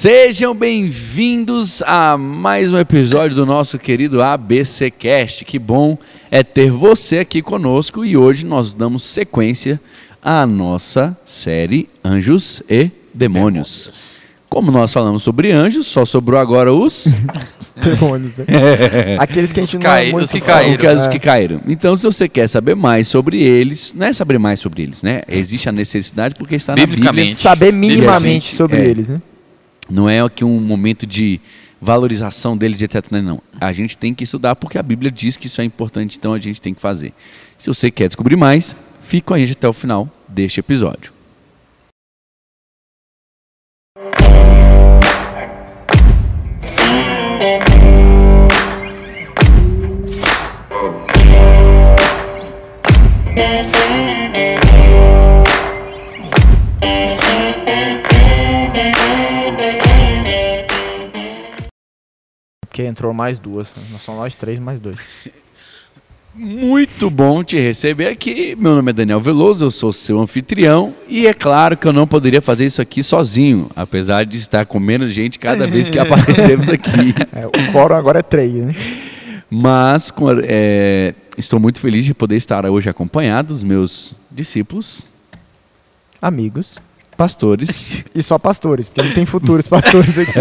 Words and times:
Sejam 0.00 0.54
bem-vindos 0.54 1.82
a 1.82 2.16
mais 2.16 2.72
um 2.72 2.78
episódio 2.78 3.34
do 3.34 3.44
nosso 3.44 3.80
querido 3.80 4.22
ABC 4.22 4.92
Cast. 4.92 5.44
Que 5.44 5.58
bom 5.58 5.98
é 6.30 6.44
ter 6.44 6.70
você 6.70 7.18
aqui 7.18 7.42
conosco 7.42 8.04
e 8.04 8.16
hoje 8.16 8.46
nós 8.46 8.72
damos 8.72 9.02
sequência 9.02 9.80
à 10.22 10.46
nossa 10.46 11.18
série 11.24 11.88
Anjos 12.04 12.62
e 12.70 12.92
Demônios. 13.12 13.90
Como 14.48 14.70
nós 14.70 14.92
falamos 14.92 15.24
sobre 15.24 15.50
anjos, 15.50 15.88
só 15.88 16.06
sobrou 16.06 16.38
agora 16.38 16.72
os 16.72 17.04
Os 17.60 17.72
demônios, 17.72 18.36
né? 18.36 18.46
Aqueles 19.18 19.52
que 19.52 19.58
a 19.58 19.64
gente 19.64 19.78
não 19.78 19.82
Cai- 19.82 20.10
é 20.10 20.12
muito 20.12 20.26
os 20.26 20.30
que 20.30 20.40
caíram. 20.40 20.94
os 20.94 21.08
que 21.08 21.18
caíram. 21.18 21.60
Então, 21.66 21.96
se 21.96 22.04
você 22.04 22.28
quer 22.28 22.48
saber 22.48 22.76
mais 22.76 23.08
sobre 23.08 23.42
eles, 23.42 23.92
não 23.98 24.06
é 24.06 24.12
saber 24.12 24.38
mais 24.38 24.60
sobre 24.60 24.84
eles, 24.84 25.02
né? 25.02 25.22
Existe 25.28 25.68
a 25.68 25.72
necessidade 25.72 26.36
porque 26.36 26.54
está 26.54 26.76
na 26.76 26.86
Bíblia. 26.86 27.34
Saber 27.34 27.72
minimamente 27.72 28.50
gente, 28.50 28.56
sobre 28.56 28.76
é. 28.76 28.86
eles, 28.86 29.08
né? 29.08 29.20
Não 29.88 30.08
é 30.08 30.20
aqui 30.20 30.44
um 30.44 30.60
momento 30.60 31.06
de 31.06 31.40
valorização 31.80 32.56
deles, 32.56 32.82
etc. 32.82 33.10
Não, 33.10 33.22
não. 33.22 33.42
A 33.60 33.72
gente 33.72 33.96
tem 33.96 34.12
que 34.12 34.24
estudar 34.24 34.56
porque 34.56 34.78
a 34.78 34.82
Bíblia 34.82 35.10
diz 35.10 35.36
que 35.36 35.46
isso 35.46 35.60
é 35.60 35.64
importante, 35.64 36.16
então 36.18 36.34
a 36.34 36.38
gente 36.38 36.60
tem 36.60 36.74
que 36.74 36.80
fazer. 36.80 37.12
Se 37.56 37.68
você 37.68 37.90
quer 37.90 38.06
descobrir 38.06 38.36
mais, 38.36 38.76
fique 39.00 39.26
com 39.26 39.34
a 39.34 39.38
gente 39.38 39.52
até 39.52 39.68
o 39.68 39.72
final 39.72 40.08
deste 40.28 40.60
episódio. 40.60 41.18
Porque 62.78 62.88
entrou 62.88 63.12
mais 63.12 63.38
duas. 63.38 63.74
Nós 63.90 64.02
somos 64.02 64.20
nós 64.20 64.36
três, 64.36 64.56
mais 64.60 64.78
dois. 64.78 65.00
Muito 66.32 67.10
bom 67.10 67.42
te 67.42 67.58
receber 67.58 68.06
aqui. 68.06 68.54
Meu 68.54 68.76
nome 68.76 68.90
é 68.90 68.92
Daniel 68.92 69.18
Veloso, 69.18 69.64
eu 69.66 69.70
sou 69.72 69.92
seu 69.92 70.20
anfitrião 70.20 70.94
e 71.08 71.26
é 71.26 71.34
claro 71.34 71.76
que 71.76 71.88
eu 71.88 71.92
não 71.92 72.06
poderia 72.06 72.40
fazer 72.40 72.66
isso 72.66 72.80
aqui 72.80 73.02
sozinho, 73.02 73.68
apesar 73.74 74.24
de 74.24 74.36
estar 74.36 74.64
com 74.64 74.78
menos 74.78 75.10
gente 75.10 75.40
cada 75.40 75.66
vez 75.66 75.90
que 75.90 75.98
aparecemos 75.98 76.68
aqui. 76.68 77.12
É, 77.32 77.48
o 77.48 77.72
quórum 77.72 77.96
agora 77.96 78.20
é 78.20 78.22
três, 78.22 78.52
né? 78.52 78.72
Mas 79.50 80.12
é, 80.44 81.14
estou 81.36 81.58
muito 81.58 81.80
feliz 81.80 82.04
de 82.04 82.14
poder 82.14 82.36
estar 82.36 82.64
hoje 82.64 82.88
acompanhado 82.88 83.54
dos 83.54 83.64
meus 83.64 84.14
discípulos, 84.30 85.04
Amigos. 86.20 86.78
Pastores. 87.18 88.04
E 88.14 88.22
só 88.22 88.38
pastores, 88.38 88.88
porque 88.88 89.06
não 89.06 89.14
tem 89.14 89.26
futuros 89.26 89.68
pastores 89.68 90.18
aqui. 90.18 90.32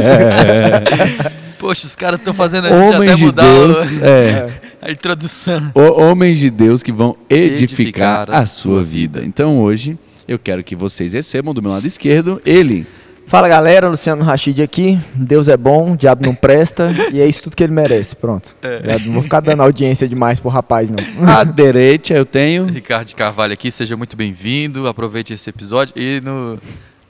Poxa, 1.60 1.86
os 1.88 1.96
caras 1.96 2.20
estão 2.20 2.34
fazendo 2.34 2.68
a 2.68 2.70
gente 2.70 2.96
Homens 2.96 3.12
até 3.12 3.16
de 3.16 3.26
mudar 3.26 3.44
Deus, 3.44 3.98
o- 3.98 4.06
é, 4.06 4.48
a 4.82 4.92
introdução. 4.92 5.72
o- 5.76 6.02
homens 6.02 6.40
de 6.40 6.50
Deus 6.50 6.82
que 6.84 6.92
vão 6.92 7.16
edificar, 7.30 8.22
Edificar 8.24 8.32
a 8.32 8.46
sua 8.46 8.84
vida. 8.84 9.24
Então 9.26 9.60
hoje 9.60 9.98
eu 10.28 10.38
quero 10.40 10.64
que 10.64 10.76
vocês 10.76 11.14
recebam 11.14 11.54
do 11.54 11.62
meu 11.62 11.72
lado 11.72 11.86
esquerdo 11.88 12.42
ele, 12.46 12.86
Fala 13.28 13.50
galera, 13.50 13.90
Luciano 13.90 14.24
Rachid 14.24 14.62
aqui. 14.64 14.98
Deus 15.14 15.50
é 15.50 15.58
bom, 15.58 15.92
o 15.92 15.98
diabo 15.98 16.26
não 16.26 16.34
presta. 16.34 16.90
e 17.12 17.20
é 17.20 17.26
isso 17.28 17.44
tudo 17.44 17.58
que 17.58 17.64
ele 17.64 17.74
merece. 17.74 18.16
Pronto. 18.16 18.56
Já 18.86 19.00
Não 19.06 19.16
vou 19.16 19.24
ficar 19.24 19.42
dando 19.42 19.62
audiência 19.62 20.08
demais 20.08 20.40
pro 20.40 20.50
rapaz, 20.50 20.90
não. 20.90 20.98
à 21.30 21.44
direita 21.44 22.14
eu 22.14 22.26
tenho 22.26 22.66
Ricardo 22.66 23.08
de 23.08 23.16
Carvalho 23.16 23.52
aqui, 23.52 23.70
seja 23.70 23.98
muito 23.98 24.16
bem-vindo. 24.16 24.88
Aproveite 24.88 25.34
esse 25.34 25.50
episódio. 25.50 25.94
E 25.98 26.22
no 26.22 26.58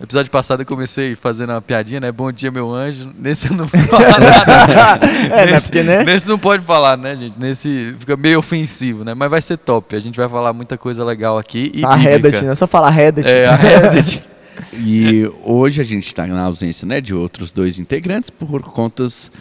episódio 0.02 0.32
passado 0.32 0.62
eu 0.62 0.66
comecei 0.66 1.14
fazendo 1.14 1.52
uma 1.52 1.62
piadinha, 1.62 2.00
né? 2.00 2.12
Bom 2.12 2.32
dia, 2.32 2.50
meu 2.50 2.74
anjo. 2.74 3.12
Nesse 3.16 3.52
eu 3.52 3.56
não 3.56 3.68
vou 3.68 3.80
falar 3.86 4.20
nada. 4.20 5.06
É, 5.06 5.46
né? 5.46 5.52
nesse, 5.52 5.66
Porque, 5.68 5.84
né? 5.84 6.04
nesse 6.04 6.28
não 6.28 6.40
pode 6.40 6.64
falar, 6.66 6.98
né, 6.98 7.16
gente? 7.16 7.36
Nesse 7.40 7.96
fica 8.00 8.18
meio 8.18 8.40
ofensivo, 8.40 9.04
né? 9.04 9.14
Mas 9.14 9.30
vai 9.30 9.42
ser 9.44 9.58
top. 9.58 9.96
A 9.96 10.00
gente 10.00 10.18
vai 10.18 10.28
falar 10.28 10.52
muita 10.52 10.80
coisa 10.80 11.06
legal 11.06 11.38
aqui. 11.38 11.72
E 11.76 11.86
A. 11.86 11.96
Reddit, 11.96 12.44
né? 12.44 12.56
Só 12.56 12.66
falar 12.66 12.90
Reddit. 12.90 13.30
É, 13.30 13.46
a 13.46 13.56
Reddit. 13.56 14.22
E 14.74 15.30
hoje 15.44 15.82
a 15.82 15.84
gente 15.84 16.06
está 16.08 16.28
na 16.28 16.42
ausência 16.42 16.86
né, 16.86 17.00
de 17.00 17.14
outros 17.14 17.52
dois 17.52 17.80
integrantes 17.80 18.30
por 18.30 18.62
contas 18.62 19.32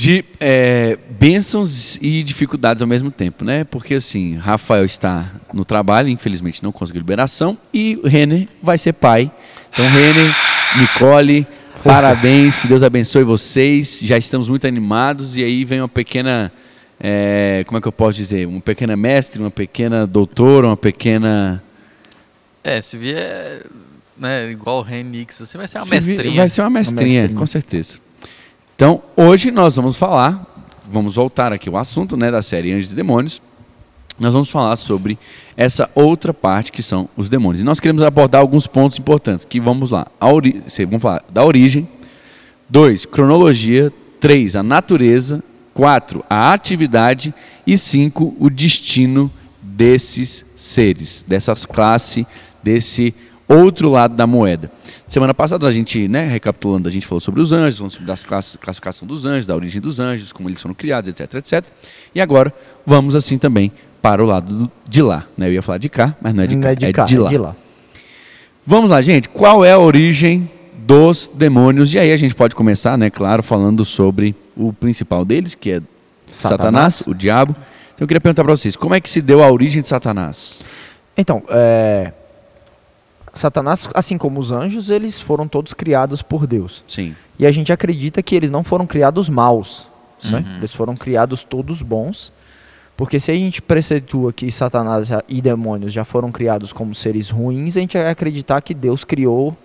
de 0.00 0.24
é, 0.40 0.96
bênçãos 1.10 1.96
e 2.00 2.22
dificuldades 2.22 2.80
ao 2.80 2.88
mesmo 2.88 3.10
tempo, 3.10 3.44
né? 3.44 3.64
Porque 3.64 3.96
assim, 3.96 4.34
Rafael 4.36 4.84
está 4.84 5.30
no 5.52 5.62
trabalho, 5.62 6.08
infelizmente 6.08 6.62
não 6.62 6.72
conseguiu 6.72 7.00
liberação, 7.00 7.58
e 7.72 8.00
o 8.02 8.08
Renner 8.08 8.48
vai 8.62 8.78
ser 8.78 8.94
pai. 8.94 9.30
Então, 9.70 9.86
Renner, 9.90 10.34
Nicole, 10.78 11.46
parabéns, 11.84 12.56
que 12.56 12.66
Deus 12.66 12.82
abençoe 12.82 13.24
vocês. 13.24 14.00
Já 14.02 14.16
estamos 14.16 14.48
muito 14.48 14.66
animados 14.66 15.36
e 15.36 15.44
aí 15.44 15.64
vem 15.66 15.82
uma 15.82 15.88
pequena, 15.88 16.50
é, 16.98 17.62
como 17.66 17.76
é 17.76 17.80
que 17.82 17.88
eu 17.88 17.92
posso 17.92 18.16
dizer, 18.16 18.46
uma 18.46 18.60
pequena 18.60 18.96
mestre, 18.96 19.38
uma 19.38 19.50
pequena 19.50 20.06
doutora, 20.06 20.68
uma 20.68 20.78
pequena 20.78 21.62
É, 22.64 22.80
se 22.80 22.96
vier 22.96 23.66
né, 24.20 24.50
igual 24.50 24.78
o 24.78 24.82
Renix, 24.82 25.40
assim, 25.40 25.56
vai 25.56 25.66
ser 25.66 25.78
uma 25.78 25.86
Se 25.86 25.94
mestrinha. 25.94 26.36
Vai 26.36 26.48
ser 26.48 26.60
uma 26.60 26.70
mestrinha, 26.70 27.22
mestrinha. 27.22 27.38
com 27.38 27.46
certeza. 27.46 27.98
Então, 28.76 29.02
hoje 29.16 29.50
nós 29.50 29.76
vamos 29.76 29.96
falar, 29.96 30.46
vamos 30.84 31.14
voltar 31.14 31.52
aqui 31.52 31.68
ao 31.68 31.76
assunto 31.76 32.16
né, 32.16 32.30
da 32.30 32.42
série 32.42 32.72
Anjos 32.72 32.92
e 32.92 32.94
Demônios. 32.94 33.42
Nós 34.18 34.34
vamos 34.34 34.50
falar 34.50 34.76
sobre 34.76 35.18
essa 35.56 35.90
outra 35.94 36.34
parte 36.34 36.70
que 36.70 36.82
são 36.82 37.08
os 37.16 37.30
demônios. 37.30 37.62
E 37.62 37.64
nós 37.64 37.80
queremos 37.80 38.02
abordar 38.02 38.42
alguns 38.42 38.66
pontos 38.66 38.98
importantes, 38.98 39.46
que 39.46 39.58
vamos 39.58 39.90
lá. 39.90 40.06
A 40.20 40.30
ori 40.30 40.62
vamos 40.86 41.00
falar 41.00 41.24
da 41.30 41.42
origem. 41.42 41.88
Dois, 42.68 43.06
cronologia. 43.06 43.90
Três, 44.20 44.54
a 44.54 44.62
natureza. 44.62 45.42
Quatro, 45.72 46.22
a 46.28 46.52
atividade. 46.52 47.32
E 47.66 47.78
cinco, 47.78 48.36
o 48.38 48.50
destino 48.50 49.32
desses 49.62 50.44
seres, 50.54 51.24
dessas 51.26 51.64
classes, 51.64 52.26
desse 52.62 53.14
outro 53.52 53.88
lado 53.90 54.14
da 54.14 54.26
moeda. 54.26 54.70
Semana 55.08 55.34
passada 55.34 55.66
a 55.66 55.72
gente, 55.72 56.06
né, 56.08 56.28
recapitulando, 56.28 56.88
a 56.88 56.92
gente 56.92 57.06
falou 57.06 57.20
sobre 57.20 57.40
os 57.40 57.52
anjos, 57.52 57.78
falando 57.78 57.90
sobre 57.92 58.24
classes, 58.26 58.56
classificação 58.56 59.06
dos 59.08 59.26
anjos, 59.26 59.46
da 59.46 59.54
origem 59.54 59.80
dos 59.80 59.98
anjos, 59.98 60.32
como 60.32 60.48
eles 60.48 60.60
foram 60.62 60.74
criados, 60.74 61.08
etc, 61.10 61.34
etc. 61.34 61.64
E 62.14 62.20
agora 62.20 62.52
vamos 62.86 63.16
assim 63.16 63.36
também 63.38 63.72
para 64.00 64.22
o 64.22 64.26
lado 64.26 64.54
do- 64.54 64.70
de 64.88 65.02
lá, 65.02 65.26
né? 65.36 65.48
Eu 65.48 65.52
ia 65.54 65.62
falar 65.62 65.78
de 65.78 65.88
cá, 65.88 66.14
mas 66.20 66.32
não 66.34 66.44
é 66.44 66.46
de 66.46 66.56
cá, 66.56 66.60
Não 66.62 66.70
é 66.70 66.74
de 66.74 66.86
é 66.86 66.92
cá, 66.92 67.04
de 67.04 67.18
lá. 67.18 67.26
é 67.26 67.30
de 67.30 67.38
lá. 67.38 67.56
Vamos 68.66 68.90
lá, 68.90 69.02
gente. 69.02 69.28
Qual 69.28 69.64
é 69.64 69.72
a 69.72 69.78
origem 69.78 70.48
dos 70.86 71.30
demônios? 71.34 71.92
E 71.92 71.98
aí 71.98 72.12
a 72.12 72.16
gente 72.16 72.34
pode 72.34 72.54
começar, 72.54 72.96
né, 72.96 73.10
claro, 73.10 73.42
falando 73.42 73.84
sobre 73.84 74.34
o 74.56 74.72
principal 74.72 75.24
deles, 75.24 75.54
que 75.54 75.70
é 75.72 75.82
Satanás, 76.28 76.94
Satanás. 76.96 77.00
o 77.06 77.14
diabo. 77.14 77.54
Então 77.94 78.04
eu 78.04 78.06
queria 78.06 78.20
perguntar 78.20 78.44
para 78.44 78.54
vocês, 78.56 78.76
como 78.76 78.94
é 78.94 79.00
que 79.00 79.10
se 79.10 79.20
deu 79.20 79.42
a 79.42 79.50
origem 79.50 79.82
de 79.82 79.88
Satanás? 79.88 80.60
Então, 81.16 81.42
é... 81.48 82.12
Satanás, 83.32 83.88
assim 83.94 84.18
como 84.18 84.40
os 84.40 84.50
anjos, 84.52 84.90
eles 84.90 85.20
foram 85.20 85.46
todos 85.46 85.72
criados 85.72 86.22
por 86.22 86.46
Deus. 86.46 86.84
Sim. 86.86 87.14
E 87.38 87.46
a 87.46 87.50
gente 87.50 87.72
acredita 87.72 88.22
que 88.22 88.34
eles 88.34 88.50
não 88.50 88.64
foram 88.64 88.86
criados 88.86 89.28
maus. 89.28 89.88
Né? 90.30 90.44
Uhum. 90.46 90.56
Eles 90.56 90.74
foram 90.74 90.96
criados 90.96 91.44
todos 91.44 91.80
bons. 91.82 92.32
Porque 92.96 93.18
se 93.18 93.30
a 93.30 93.34
gente 93.34 93.62
preceitua 93.62 94.30
que 94.30 94.50
Satanás 94.52 95.08
e 95.26 95.40
demônios 95.40 95.92
já 95.92 96.04
foram 96.04 96.30
criados 96.30 96.70
como 96.70 96.94
seres 96.94 97.30
ruins, 97.30 97.76
a 97.76 97.80
gente 97.80 97.96
vai 97.96 98.10
acreditar 98.10 98.60
que 98.60 98.74
Deus 98.74 99.04
criou 99.04 99.56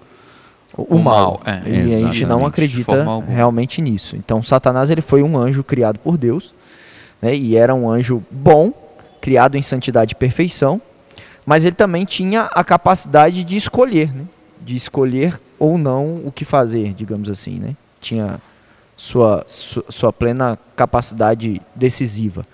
o, 0.77 0.95
o 0.95 0.99
mal. 0.99 1.41
mal, 1.45 1.53
é. 1.65 1.69
e 1.69 1.95
a 1.95 1.97
gente 1.99 2.25
não 2.25 2.45
acredita 2.45 3.03
realmente 3.27 3.81
nisso. 3.81 4.15
Então, 4.15 4.41
Satanás 4.41 4.89
ele 4.89 5.01
foi 5.01 5.21
um 5.21 5.37
anjo 5.37 5.63
criado 5.63 5.99
por 5.99 6.17
Deus. 6.17 6.53
Né? 7.21 7.35
E 7.35 7.57
era 7.57 7.75
um 7.75 7.89
anjo 7.89 8.23
bom, 8.31 8.71
criado 9.19 9.57
em 9.57 9.61
santidade 9.61 10.13
e 10.13 10.15
perfeição. 10.15 10.81
Mas 11.45 11.63
ele 11.65 11.75
também 11.75 12.05
tinha 12.05 12.43
a 12.53 12.63
capacidade 12.63 13.43
de 13.43 13.55
escolher, 13.55 14.13
né? 14.13 14.25
de 14.61 14.75
escolher 14.75 15.39
ou 15.59 15.77
não 15.77 16.21
o 16.25 16.31
que 16.31 16.43
fazer, 16.43 16.93
digamos 16.93 17.29
assim, 17.29 17.59
né? 17.59 17.75
Tinha 18.01 18.41
sua, 18.97 19.43
su- 19.47 19.83
sua 19.89 20.11
plena 20.11 20.57
capacidade 20.75 21.61
decisiva. 21.75 22.45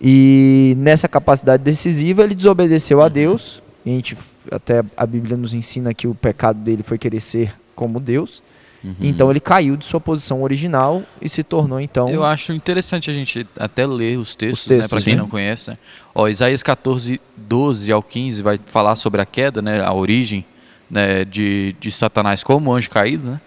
E 0.00 0.74
nessa 0.78 1.06
capacidade 1.08 1.62
decisiva 1.62 2.24
ele 2.24 2.34
desobedeceu 2.34 3.00
a 3.00 3.08
Deus. 3.08 3.62
A 3.86 3.88
gente, 3.88 4.16
até 4.50 4.82
a 4.96 5.06
Bíblia 5.06 5.36
nos 5.36 5.54
ensina 5.54 5.94
que 5.94 6.08
o 6.08 6.14
pecado 6.14 6.58
dele 6.58 6.82
foi 6.82 6.98
querer 6.98 7.20
ser 7.20 7.54
como 7.76 8.00
Deus. 8.00 8.42
Uhum. 8.84 8.96
Então 9.00 9.30
ele 9.30 9.38
caiu 9.38 9.76
de 9.76 9.84
sua 9.84 10.00
posição 10.00 10.42
original 10.42 11.02
e 11.20 11.28
se 11.28 11.44
tornou 11.44 11.80
então 11.80 12.08
Eu 12.08 12.24
acho 12.24 12.52
interessante 12.52 13.10
a 13.10 13.14
gente 13.14 13.46
até 13.56 13.86
ler 13.86 14.18
os 14.18 14.34
textos, 14.34 14.60
Os 14.60 14.64
textos, 14.66 14.84
né, 14.84 14.88
para 14.88 15.02
quem 15.02 15.14
não 15.14 15.28
conhece. 15.28 15.70
né? 15.70 15.78
Ó, 16.14 16.28
Isaías 16.28 16.62
14, 16.62 17.20
12 17.36 17.92
ao 17.92 18.02
15 18.02 18.42
vai 18.42 18.58
falar 18.66 18.96
sobre 18.96 19.20
a 19.20 19.26
queda, 19.26 19.62
né, 19.62 19.84
a 19.84 19.92
origem 19.92 20.44
né, 20.90 21.24
de, 21.24 21.76
de 21.80 21.90
Satanás 21.92 22.42
como 22.42 22.72
anjo 22.72 22.90
caído. 22.90 23.30
Né? 23.30 23.40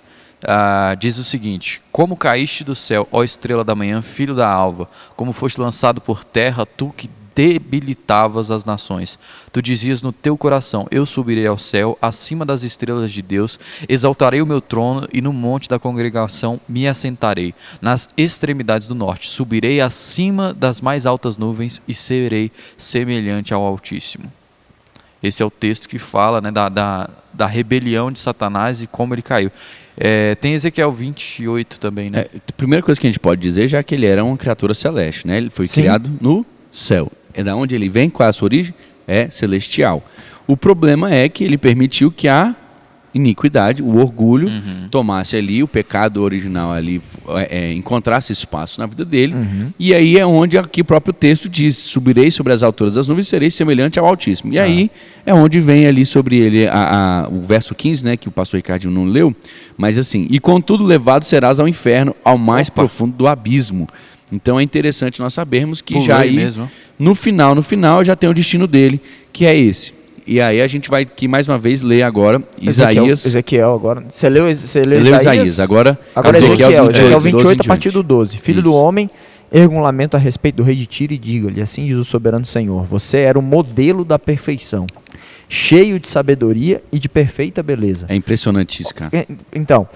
Ah, 0.47 0.95
diz 0.97 1.17
o 1.17 1.23
seguinte: 1.23 1.81
Como 1.91 2.15
caíste 2.15 2.63
do 2.63 2.75
céu, 2.75 3.07
ó 3.11 3.23
estrela 3.23 3.63
da 3.63 3.75
manhã, 3.75 4.01
filho 4.01 4.33
da 4.33 4.47
alva, 4.47 4.89
como 5.15 5.33
foste 5.33 5.59
lançado 5.59 5.99
por 5.99 6.23
terra, 6.23 6.65
tu 6.65 6.93
que 6.95 7.09
debilitavas 7.35 8.49
as 8.49 8.63
nações. 8.63 9.19
Tu 9.51 9.61
dizias 9.61 10.01
no 10.01 10.11
teu 10.11 10.37
coração: 10.37 10.87
Eu 10.89 11.05
subirei 11.05 11.45
ao 11.45 11.57
céu, 11.57 11.97
acima 12.01 12.45
das 12.45 12.63
estrelas 12.63 13.11
de 13.11 13.21
Deus, 13.21 13.59
exaltarei 13.87 14.41
o 14.41 14.45
meu 14.45 14.61
trono 14.61 15.07
e 15.13 15.21
no 15.21 15.33
monte 15.33 15.67
da 15.67 15.77
congregação 15.77 16.59
me 16.67 16.87
assentarei, 16.87 17.53
nas 17.81 18.07
extremidades 18.17 18.87
do 18.87 18.95
norte. 18.95 19.29
Subirei 19.29 19.81
acima 19.81 20.53
das 20.53 20.79
mais 20.79 21.05
altas 21.05 21.37
nuvens 21.37 21.81
e 21.87 21.93
serei 21.93 22.51
semelhante 22.77 23.53
ao 23.53 23.61
Altíssimo. 23.61 24.31
Esse 25.21 25.41
é 25.41 25.45
o 25.45 25.49
texto 25.49 25.89
que 25.89 25.97
fala 25.97 26.39
né, 26.39 26.51
da, 26.51 26.69
da, 26.69 27.09
da 27.33 27.47
rebelião 27.47 28.11
de 28.11 28.19
Satanás 28.19 28.81
e 28.81 28.87
como 28.87 29.13
ele 29.13 29.23
caiu. 29.23 29.51
É, 29.97 30.35
tem 30.35 30.53
Ezequiel 30.53 30.91
28 30.91 31.79
também, 31.79 32.09
né? 32.09 32.25
É, 32.33 32.37
a 32.37 32.51
primeira 32.51 32.83
coisa 32.83 32.99
que 32.99 33.07
a 33.07 33.09
gente 33.09 33.19
pode 33.19 33.41
dizer 33.41 33.67
já 33.67 33.79
é 33.79 33.83
que 33.83 33.95
ele 33.95 34.05
era 34.05 34.23
uma 34.23 34.37
criatura 34.37 34.73
celeste, 34.73 35.25
né? 35.25 35.37
Ele 35.37 35.49
foi 35.49 35.67
Sim. 35.67 35.81
criado 35.81 36.11
no 36.21 36.45
céu. 36.71 37.11
É 37.35 37.43
da 37.43 37.55
onde 37.55 37.75
ele 37.75 37.89
vem, 37.89 38.09
qual 38.09 38.25
é 38.25 38.29
a 38.29 38.33
sua 38.33 38.45
origem? 38.47 38.73
É 39.07 39.29
celestial. 39.29 40.03
O 40.47 40.55
problema 40.55 41.13
é 41.13 41.27
que 41.29 41.43
ele 41.43 41.57
permitiu 41.57 42.11
que 42.11 42.27
a 42.27 42.55
iniquidade, 43.13 43.81
o 43.81 43.95
orgulho, 43.97 44.49
Uhum. 44.49 44.89
tomasse 44.91 45.37
ali, 45.37 45.63
o 45.63 45.67
pecado 45.67 46.21
original 46.21 46.71
ali, 46.73 47.01
é, 47.29 47.59
é, 47.69 47.73
encontrasse 47.73 48.33
espaço 48.33 48.79
na 48.81 48.85
vida 48.85 49.05
dele. 49.05 49.33
Uhum. 49.33 49.71
E 49.79 49.93
aí 49.93 50.17
é 50.17 50.25
onde 50.25 50.57
aqui 50.57 50.81
o 50.81 50.85
próprio 50.85 51.13
texto 51.13 51.47
diz: 51.47 51.77
subirei 51.77 52.29
sobre 52.29 52.51
as 52.51 52.61
alturas 52.61 52.95
das 52.95 53.07
nuvens, 53.07 53.27
serei 53.29 53.49
semelhante 53.49 53.97
ao 53.97 54.05
Altíssimo. 54.05 54.53
E 54.53 54.59
aí 54.59 54.91
é 55.25 55.33
onde 55.33 55.61
vem 55.61 55.85
ali 55.87 56.05
sobre 56.05 56.37
ele 56.37 56.67
a- 56.67 57.23
a- 57.25 57.29
o 57.29 57.41
verso 57.41 57.73
15, 57.73 58.03
né, 58.03 58.17
que 58.17 58.27
o 58.27 58.31
pastor 58.31 58.57
Ricardinho 58.57 58.91
não 58.93 59.05
leu, 59.05 59.33
mas 59.77 59.97
assim: 59.97 60.27
e 60.29 60.37
contudo 60.39 60.83
levado 60.83 61.23
serás 61.23 61.57
ao 61.59 61.67
inferno, 61.69 62.13
ao 62.23 62.37
mais 62.37 62.67
Opa. 62.67 62.81
profundo 62.81 63.15
do 63.15 63.27
abismo. 63.27 63.87
Então 64.31 64.59
é 64.59 64.63
interessante 64.63 65.21
nós 65.21 65.33
sabermos 65.33 65.81
que 65.81 65.93
Pulou 65.93 66.07
já 66.07 66.17
aí 66.17 66.29
aí, 66.29 66.35
mesmo. 66.35 66.69
No 66.97 67.13
final, 67.15 67.53
no 67.55 67.61
final, 67.61 68.03
já 68.03 68.15
tem 68.15 68.29
o 68.29 68.33
destino 68.33 68.67
dele, 68.67 69.01
que 69.31 69.45
é 69.45 69.55
esse. 69.55 69.93
E 70.27 70.41
aí 70.41 70.59
a 70.59 70.67
gente 70.67 70.89
vai 70.89 71.03
aqui 71.03 71.27
mais 71.27 71.47
uma 71.47 71.57
vez 71.57 71.83
ler 71.83 72.01
agora 72.01 72.41
Ezequiel, 72.59 73.03
Isaías. 73.03 73.25
Ezequiel 73.25 73.73
agora. 73.75 74.03
Você 74.09 74.27
leu, 74.27 74.53
você 74.53 74.81
leu 74.81 74.99
Leu 75.01 75.15
Isaías? 75.15 75.21
Isaías. 75.21 75.59
Agora, 75.59 75.99
Agora 76.15 76.37
Ezequiel, 76.39 76.89
Ezequiel, 76.89 77.19
28, 77.19 77.21
28, 77.21 77.47
12 77.47 77.61
a 77.61 77.63
partir 77.65 77.91
do 77.91 78.01
12. 78.01 78.37
Filho 78.39 78.63
do 78.63 78.69
Isso. 78.69 78.77
homem, 78.77 79.09
erga 79.51 79.73
um 79.73 79.81
lamento 79.81 80.15
a 80.15 80.17
respeito 80.17 80.55
do 80.55 80.63
rei 80.63 80.75
de 80.75 80.87
Tiro 80.87 81.13
e 81.13 81.17
diga-lhe, 81.17 81.61
assim 81.61 81.85
diz 81.85 81.95
o 81.95 82.03
soberano 82.03 82.45
Senhor, 82.45 82.83
você 82.85 83.19
era 83.19 83.37
o 83.37 83.41
modelo 83.41 84.03
da 84.03 84.17
perfeição, 84.17 84.87
cheio 85.47 85.99
de 85.99 86.07
sabedoria 86.07 86.81
e 86.91 86.97
de 86.97 87.07
perfeita 87.07 87.61
beleza. 87.61 88.07
É 88.09 88.15
impressionante 88.15 88.81
isso, 88.81 88.95
cara. 88.95 89.11
É, 89.15 89.27
Então, 89.53 89.87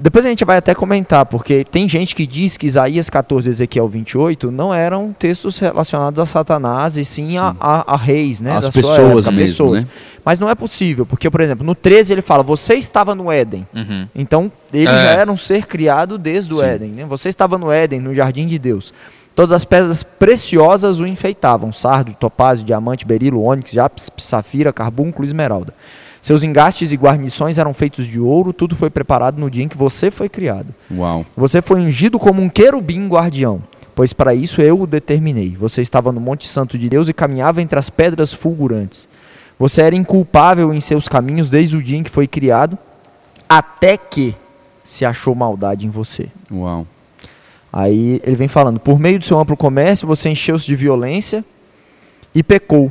depois 0.00 0.26
a 0.26 0.28
gente 0.28 0.44
vai 0.44 0.56
até 0.56 0.74
comentar, 0.74 1.24
porque 1.26 1.64
tem 1.64 1.88
gente 1.88 2.14
que 2.14 2.26
diz 2.26 2.56
que 2.56 2.66
Isaías 2.66 3.08
14 3.08 3.48
e 3.48 3.50
Ezequiel 3.50 3.88
28 3.88 4.50
não 4.50 4.74
eram 4.74 5.14
textos 5.16 5.58
relacionados 5.58 6.18
a 6.18 6.26
Satanás, 6.26 6.96
e 6.98 7.04
sim, 7.04 7.38
A, 7.38 7.50
Sim. 7.52 7.56
a, 7.60 7.94
a 7.94 7.96
reis, 7.96 8.40
né? 8.40 8.56
As 8.56 8.64
da 8.66 8.70
sua 8.72 8.82
pessoas 8.82 8.98
época, 9.26 9.30
mesmo, 9.30 9.46
pessoas. 9.46 9.84
né? 9.84 9.90
Mas 10.24 10.38
não 10.38 10.48
é 10.50 10.54
possível, 10.54 11.06
porque, 11.06 11.30
por 11.30 11.40
exemplo, 11.40 11.64
no 11.64 11.74
13 11.74 12.12
ele 12.12 12.22
fala, 12.22 12.42
você 12.42 12.74
estava 12.74 13.14
no 13.14 13.30
Éden. 13.30 13.66
Uhum. 13.74 14.08
Então, 14.14 14.50
ele 14.72 14.88
É. 14.88 14.92
já 14.92 15.10
era 15.12 15.30
um 15.30 15.36
ser 15.36 15.66
criado 15.66 16.18
desde 16.18 16.52
o 16.52 16.58
Sim. 16.58 16.64
Éden. 16.64 16.90
Né? 16.90 17.04
Você 17.06 17.28
estava 17.28 17.56
no 17.56 17.70
Éden, 17.70 18.00
no 18.00 18.12
jardim 18.12 18.46
de 18.46 18.58
Deus. 18.58 18.92
Todas 19.36 19.52
as 19.52 19.64
pedras 19.64 20.02
preciosas 20.02 21.00
o 21.00 21.06
enfeitavam: 21.06 21.72
sardo, 21.72 22.14
topázio, 22.14 22.64
diamante, 22.64 23.04
berilo, 23.04 23.42
ônix, 23.42 23.72
jápis, 23.72 24.08
safira, 24.16 24.72
carbúnculo 24.72 25.24
e 25.24 25.28
esmeralda. 25.28 25.74
Seus 26.24 26.42
engastes 26.42 26.90
e 26.90 26.96
guarnições 26.96 27.58
eram 27.58 27.74
feitos 27.74 28.06
de 28.06 28.18
ouro, 28.18 28.54
tudo 28.54 28.74
foi 28.74 28.88
preparado 28.88 29.38
no 29.38 29.50
dia 29.50 29.62
em 29.62 29.68
que 29.68 29.76
você 29.76 30.10
foi 30.10 30.26
criado. 30.26 30.74
Uau. 30.90 31.22
Você 31.36 31.60
foi 31.60 31.78
ungido 31.78 32.18
como 32.18 32.40
um 32.40 32.48
querubim 32.48 33.06
guardião, 33.06 33.62
pois 33.94 34.14
para 34.14 34.34
isso 34.34 34.62
eu 34.62 34.80
o 34.80 34.86
determinei. 34.86 35.54
Você 35.54 35.82
estava 35.82 36.10
no 36.10 36.20
Monte 36.20 36.48
Santo 36.48 36.78
de 36.78 36.88
Deus 36.88 37.10
e 37.10 37.12
caminhava 37.12 37.60
entre 37.60 37.78
as 37.78 37.90
pedras 37.90 38.32
fulgurantes. 38.32 39.06
Você 39.58 39.82
era 39.82 39.94
inculpável 39.94 40.72
em 40.72 40.80
seus 40.80 41.08
caminhos 41.08 41.50
desde 41.50 41.76
o 41.76 41.82
dia 41.82 41.98
em 41.98 42.02
que 42.02 42.08
foi 42.08 42.26
criado, 42.26 42.78
até 43.46 43.98
que 43.98 44.34
se 44.82 45.04
achou 45.04 45.34
maldade 45.34 45.86
em 45.86 45.90
você. 45.90 46.28
Uau. 46.50 46.86
Aí 47.70 48.22
ele 48.24 48.36
vem 48.36 48.48
falando: 48.48 48.80
por 48.80 48.98
meio 48.98 49.18
do 49.18 49.26
seu 49.26 49.38
amplo 49.38 49.58
comércio, 49.58 50.08
você 50.08 50.30
encheu-se 50.30 50.64
de 50.64 50.74
violência 50.74 51.44
e 52.34 52.42
pecou. 52.42 52.90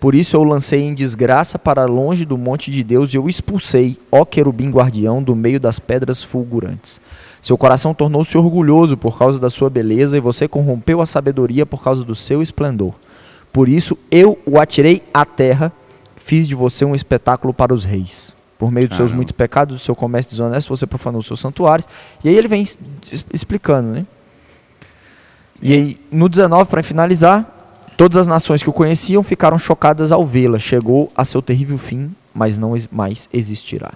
Por 0.00 0.14
isso 0.14 0.36
eu 0.36 0.40
o 0.40 0.44
lancei 0.44 0.82
em 0.82 0.94
desgraça 0.94 1.58
para 1.58 1.84
longe 1.84 2.24
do 2.24 2.38
monte 2.38 2.70
de 2.70 2.84
Deus 2.84 3.12
e 3.12 3.16
eu 3.16 3.24
o 3.24 3.28
expulsei, 3.28 3.98
ó 4.12 4.24
querubim 4.24 4.70
guardião, 4.70 5.22
do 5.22 5.34
meio 5.34 5.58
das 5.58 5.80
pedras 5.80 6.22
fulgurantes. 6.22 7.00
Seu 7.42 7.58
coração 7.58 7.92
tornou-se 7.92 8.36
orgulhoso 8.38 8.96
por 8.96 9.18
causa 9.18 9.40
da 9.40 9.50
sua 9.50 9.68
beleza 9.68 10.16
e 10.16 10.20
você 10.20 10.46
corrompeu 10.46 11.00
a 11.00 11.06
sabedoria 11.06 11.66
por 11.66 11.82
causa 11.82 12.04
do 12.04 12.14
seu 12.14 12.42
esplendor. 12.42 12.94
Por 13.52 13.68
isso 13.68 13.98
eu 14.10 14.38
o 14.46 14.60
atirei 14.60 15.02
à 15.12 15.24
terra, 15.24 15.72
fiz 16.16 16.46
de 16.46 16.54
você 16.54 16.84
um 16.84 16.94
espetáculo 16.94 17.52
para 17.52 17.74
os 17.74 17.84
reis. 17.84 18.36
Por 18.56 18.70
meio 18.70 18.88
dos 18.88 18.96
seus 18.96 19.12
muitos 19.12 19.32
pecados, 19.32 19.76
do 19.76 19.78
seu 19.80 19.94
comércio 19.94 20.30
desonesto, 20.30 20.68
você 20.68 20.86
profanou 20.86 21.20
os 21.20 21.26
seus 21.26 21.38
santuários. 21.38 21.88
E 22.24 22.28
aí 22.28 22.36
ele 22.36 22.48
vem 22.48 22.64
explicando, 23.32 23.88
né? 23.90 24.06
E 25.62 25.72
aí, 25.72 25.96
no 26.10 26.28
19, 26.28 26.68
para 26.68 26.82
finalizar, 26.82 27.57
todas 27.98 28.16
as 28.16 28.26
nações 28.28 28.62
que 28.62 28.70
o 28.70 28.72
conheciam 28.72 29.24
ficaram 29.24 29.58
chocadas 29.58 30.12
ao 30.12 30.24
vê-la. 30.24 30.60
Chegou 30.60 31.12
a 31.16 31.24
seu 31.24 31.42
terrível 31.42 31.76
fim, 31.76 32.12
mas 32.32 32.56
não 32.56 32.74
mais 32.92 33.28
existirá. 33.32 33.92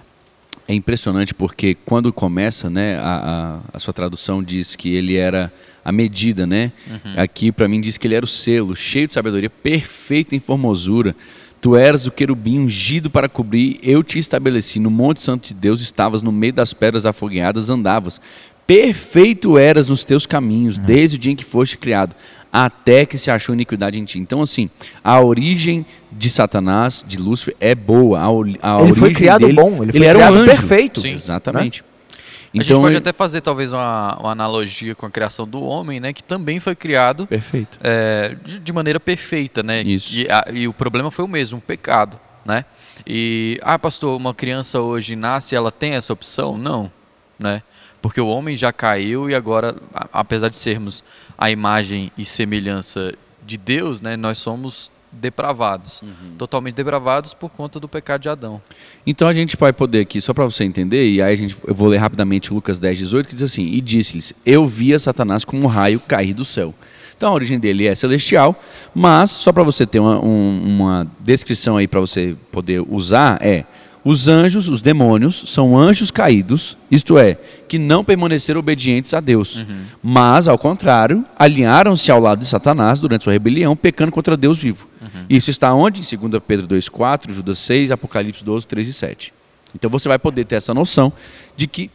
É 0.67 0.73
impressionante 0.73 1.33
porque 1.33 1.75
quando 1.85 2.11
começa, 2.11 2.69
né, 2.69 2.97
a, 2.97 3.61
a, 3.73 3.77
a 3.77 3.79
sua 3.79 3.93
tradução 3.93 4.43
diz 4.43 4.75
que 4.75 4.93
ele 4.93 5.15
era 5.15 5.51
a 5.83 5.91
medida, 5.91 6.45
né? 6.45 6.71
Aqui 7.17 7.51
para 7.51 7.67
mim 7.67 7.79
diz 7.81 7.97
que 7.97 8.05
ele 8.05 8.15
era 8.15 8.25
o 8.25 8.27
selo, 8.27 8.75
cheio 8.75 9.07
de 9.07 9.13
sabedoria, 9.13 9.49
perfeito 9.49 10.35
em 10.35 10.39
formosura. 10.39 11.15
Tu 11.61 11.75
eras 11.77 12.05
o 12.05 12.11
querubim 12.11 12.59
ungido 12.59 13.09
para 13.09 13.29
cobrir, 13.29 13.79
eu 13.81 14.03
te 14.03 14.19
estabeleci 14.19 14.79
no 14.79 14.91
monte 14.91 15.21
santo 15.21 15.47
de 15.47 15.53
Deus, 15.53 15.81
estavas 15.81 16.21
no 16.21 16.31
meio 16.31 16.51
das 16.51 16.73
pedras 16.73 17.05
afogueadas, 17.05 17.69
andavas. 17.69 18.19
Perfeito 18.67 19.57
eras 19.57 19.89
nos 19.89 20.05
teus 20.05 20.25
caminhos, 20.25 20.79
desde 20.79 21.17
o 21.17 21.19
dia 21.19 21.31
em 21.31 21.35
que 21.35 21.43
foste 21.43 21.77
criado, 21.77 22.15
até 22.53 23.03
que 23.03 23.17
se 23.17 23.31
achou 23.31 23.55
iniquidade 23.55 23.99
em 23.99 24.05
ti. 24.05 24.19
Então, 24.19 24.39
assim, 24.43 24.69
a 25.03 25.19
origem 25.19 25.83
de 26.11 26.29
Satanás, 26.29 27.03
de 27.07 27.17
Lúcifer, 27.17 27.55
é 27.59 27.73
boa. 27.73 28.19
A, 28.19 28.77
a 28.77 28.81
Ele 28.83 28.93
foi 28.93 29.11
criado 29.11 29.41
dele- 29.41 29.53
bom, 29.53 29.81
ele 29.81 29.91
foi 29.91 30.05
era 30.05 30.19
um 30.31 30.35
anjo. 30.35 30.45
perfeito. 30.45 31.01
Sim. 31.01 31.13
Exatamente. 31.13 31.83
a 31.83 32.57
gente 32.57 32.67
Então, 32.67 32.79
pode 32.81 32.91
ele- 32.93 32.99
até 32.99 33.11
fazer 33.11 33.41
talvez 33.41 33.73
uma, 33.73 34.15
uma 34.21 34.31
analogia 34.31 34.93
com 34.93 35.07
a 35.07 35.09
criação 35.09 35.47
do 35.47 35.63
homem, 35.63 35.99
né? 35.99 36.13
Que 36.13 36.21
também 36.23 36.59
foi 36.59 36.75
criado 36.75 37.25
Perfeito. 37.25 37.79
é, 37.83 38.35
de, 38.45 38.59
de 38.59 38.71
maneira 38.71 38.99
perfeita, 38.99 39.63
né? 39.63 39.81
Isso. 39.81 40.15
E, 40.15 40.27
a- 40.29 40.45
e 40.53 40.67
o 40.67 40.73
problema 40.73 41.09
foi 41.09 41.25
o 41.25 41.27
mesmo, 41.27 41.57
o 41.57 41.61
pecado, 41.61 42.19
né? 42.45 42.63
E, 43.07 43.59
ah, 43.63 43.79
pastor, 43.79 44.15
uma 44.15 44.35
criança 44.35 44.79
hoje 44.79 45.15
nasce, 45.15 45.55
ela 45.55 45.71
tem 45.71 45.93
essa 45.95 46.13
opção? 46.13 46.55
Não, 46.55 46.91
né? 47.39 47.63
Porque 48.03 48.21
o 48.21 48.27
homem 48.27 48.55
já 48.55 48.71
caiu 48.71 49.27
e 49.29 49.33
agora, 49.33 49.75
apesar 50.11 50.49
de 50.49 50.57
sermos 50.57 51.03
a 51.35 51.49
imagem 51.49 52.11
e 52.15 52.23
semelhança 52.25 53.13
de 53.43 53.57
Deus, 53.57 53.99
né? 54.01 54.15
Nós 54.15 54.37
somos 54.37 54.91
depravados, 55.11 56.01
Uhum. 56.01 56.35
totalmente 56.37 56.73
depravados 56.75 57.33
por 57.33 57.49
conta 57.49 57.79
do 57.79 57.87
pecado 57.87 58.21
de 58.21 58.29
Adão. 58.29 58.61
Então 59.07 59.27
a 59.27 59.33
gente 59.33 59.55
vai 59.55 59.71
poder 59.71 60.01
aqui, 60.01 60.19
só 60.21 60.33
para 60.33 60.43
você 60.43 60.63
entender, 60.63 61.07
e 61.09 61.21
aí 61.21 61.33
a 61.33 61.35
gente, 61.37 61.55
eu 61.65 61.73
vou 61.73 61.87
ler 61.87 61.97
rapidamente 61.97 62.53
Lucas 62.53 62.77
10, 62.77 62.97
18, 62.97 63.27
que 63.29 63.33
diz 63.35 63.43
assim: 63.43 63.63
E 63.63 63.79
disse-lhes: 63.79 64.33
Eu 64.45 64.65
via 64.65 64.99
Satanás 64.99 65.45
como 65.45 65.63
um 65.63 65.67
raio 65.67 65.99
cair 65.99 66.33
do 66.33 66.43
céu. 66.43 66.73
Então 67.15 67.29
a 67.29 67.33
origem 67.33 67.57
dele 67.59 67.87
é 67.87 67.95
celestial, 67.95 68.59
mas 68.93 69.31
só 69.31 69.51
para 69.53 69.63
você 69.63 69.85
ter 69.85 69.99
uma, 69.99 70.19
um- 70.19 70.61
uma 70.65 71.07
descrição 71.19 71.77
aí 71.77 71.87
para 71.87 71.99
você 72.01 72.35
poder 72.51 72.83
usar, 72.89 73.37
é. 73.41 73.63
Os 74.05 74.27
anjos, 74.27 74.67
os 74.67 74.81
demônios, 74.81 75.43
são 75.47 75.77
anjos 75.77 76.11
caídos, 76.11 76.77
isto 76.91 77.17
é, 77.17 77.37
que 77.67 77.79
não 77.79 78.03
permaneceram 78.03 78.59
obedientes 78.59 79.13
a 79.13 79.21
Deus. 79.21 79.63
Mas, 80.01 80.47
ao 80.47 80.57
contrário, 80.57 81.23
alinharam-se 81.39 82.11
ao 82.11 82.19
lado 82.19 82.39
de 82.39 82.45
Satanás 82.45 82.99
durante 82.99 83.23
sua 83.23 83.33
rebelião, 83.33 83.75
pecando 83.75 84.11
contra 84.11 84.35
Deus 84.35 84.59
vivo. 84.59 84.87
Isso 85.29 85.49
está 85.49 85.73
onde? 85.73 86.01
Em 86.01 86.17
2 86.17 86.43
Pedro 86.45 86.67
2,4, 86.67 87.31
Judas 87.31 87.59
6, 87.59 87.91
Apocalipse 87.91 88.43
12, 88.43 88.67
3 88.67 88.87
e 88.89 88.93
7. 88.93 89.33
Então 89.73 89.89
você 89.89 90.07
vai 90.07 90.19
poder 90.19 90.45
ter 90.45 90.55
essa 90.55 90.73
noção 90.73 91.11
de 91.55 91.65
que 91.65 91.89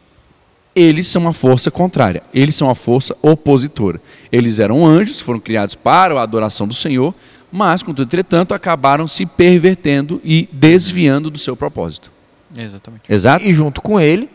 eles 0.75 1.07
são 1.07 1.23
uma 1.23 1.33
força 1.33 1.71
contrária, 1.71 2.23
eles 2.33 2.55
são 2.55 2.67
uma 2.67 2.75
força 2.75 3.15
opositora. 3.21 3.99
Eles 4.31 4.59
eram 4.59 4.85
anjos, 4.85 5.19
foram 5.19 5.39
criados 5.39 5.75
para 5.75 6.17
a 6.17 6.23
adoração 6.23 6.67
do 6.67 6.73
Senhor, 6.73 7.13
mas, 7.51 7.81
contudo, 7.83 8.03
entretanto, 8.03 8.53
acabaram 8.53 9.07
se 9.07 9.25
pervertendo 9.25 10.21
e 10.23 10.47
desviando 10.51 11.29
do 11.29 11.37
seu 11.39 11.55
propósito. 11.55 12.11
Exatamente. 12.55 13.03
Exato? 13.09 13.45
E 13.45 13.53
junto 13.53 13.81
com 13.81 13.99
ele, 13.99 14.29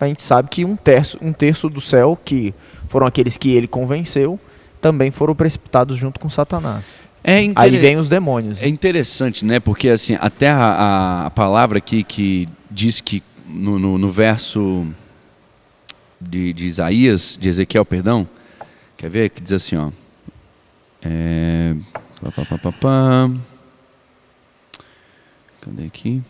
a 0.00 0.06
gente 0.06 0.22
sabe 0.22 0.48
que 0.48 0.64
um 0.64 0.74
terço, 0.76 1.16
um 1.22 1.32
terço 1.32 1.68
do 1.68 1.80
céu, 1.80 2.18
que 2.24 2.52
foram 2.88 3.06
aqueles 3.06 3.36
que 3.36 3.50
ele 3.52 3.66
convenceu, 3.68 4.38
também 4.80 5.10
foram 5.10 5.34
precipitados 5.34 5.96
junto 5.96 6.18
com 6.18 6.28
Satanás. 6.28 6.96
É, 7.22 7.36
Aí 7.36 7.44
intere- 7.46 7.78
vem 7.78 7.96
os 7.96 8.08
demônios. 8.08 8.60
é 8.60 8.66
interessante, 8.66 9.44
né? 9.44 9.60
Porque 9.60 9.88
assim, 9.88 10.16
até 10.20 10.50
a, 10.50 10.58
a- 10.58 11.26
a 11.26 11.30
palavra 11.30 11.78
aqui 11.78 12.02
que 12.02 12.48
diz 12.68 13.00
que 13.00 13.22
no, 13.46 13.78
no- 13.78 13.96
no 13.96 14.10
verso 14.10 14.86
de, 16.20 16.52
de 16.52 16.64
Isaías, 16.66 17.38
de 17.40 17.48
Ezequiel, 17.48 17.84
perdão, 17.84 18.28
quer 18.96 19.08
ver? 19.08 19.30
Que 19.30 19.40
diz 19.40 19.52
assim, 19.52 19.76
ó. 19.76 19.90
É, 21.04 21.74
Pá, 22.22 22.30
pá, 22.30 22.44
pá, 22.44 22.58
pá, 22.58 22.72
pá. 22.72 23.30
Cadê 25.60 25.86
aqui? 25.86 26.22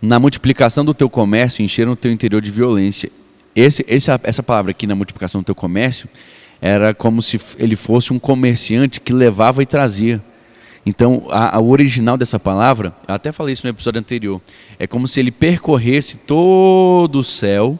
Na 0.00 0.18
multiplicação 0.18 0.84
do 0.84 0.92
teu 0.92 1.08
comércio, 1.08 1.62
encheram 1.64 1.92
o 1.92 1.96
teu 1.96 2.10
interior 2.10 2.40
de 2.42 2.50
violência. 2.50 3.10
Esse, 3.54 3.84
esse- 3.86 4.10
essa 4.24 4.42
palavra 4.42 4.72
aqui 4.72 4.86
na 4.86 4.94
multiplicação 4.94 5.40
do 5.40 5.44
teu 5.44 5.54
comércio 5.54 6.08
era 6.60 6.92
como 6.94 7.20
se 7.22 7.38
ele 7.58 7.76
fosse 7.76 8.12
um 8.12 8.18
comerciante 8.18 9.00
que 9.00 9.12
levava 9.12 9.62
e 9.62 9.66
trazia. 9.66 10.20
Então, 10.84 11.26
a, 11.30 11.56
a- 11.56 11.60
original 11.60 12.16
dessa 12.16 12.40
palavra, 12.40 12.92
até 13.06 13.30
falei 13.30 13.52
isso 13.52 13.64
no 13.64 13.70
episódio 13.70 14.00
anterior, 14.00 14.40
é 14.78 14.86
como 14.88 15.06
se 15.06 15.20
ele 15.20 15.30
percorresse 15.30 16.16
todo 16.16 17.20
o 17.20 17.24
céu, 17.24 17.78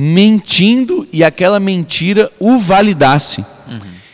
mentindo 0.00 1.08
e 1.12 1.24
aquela 1.24 1.58
mentira 1.58 2.30
o 2.38 2.56
validasse. 2.58 3.44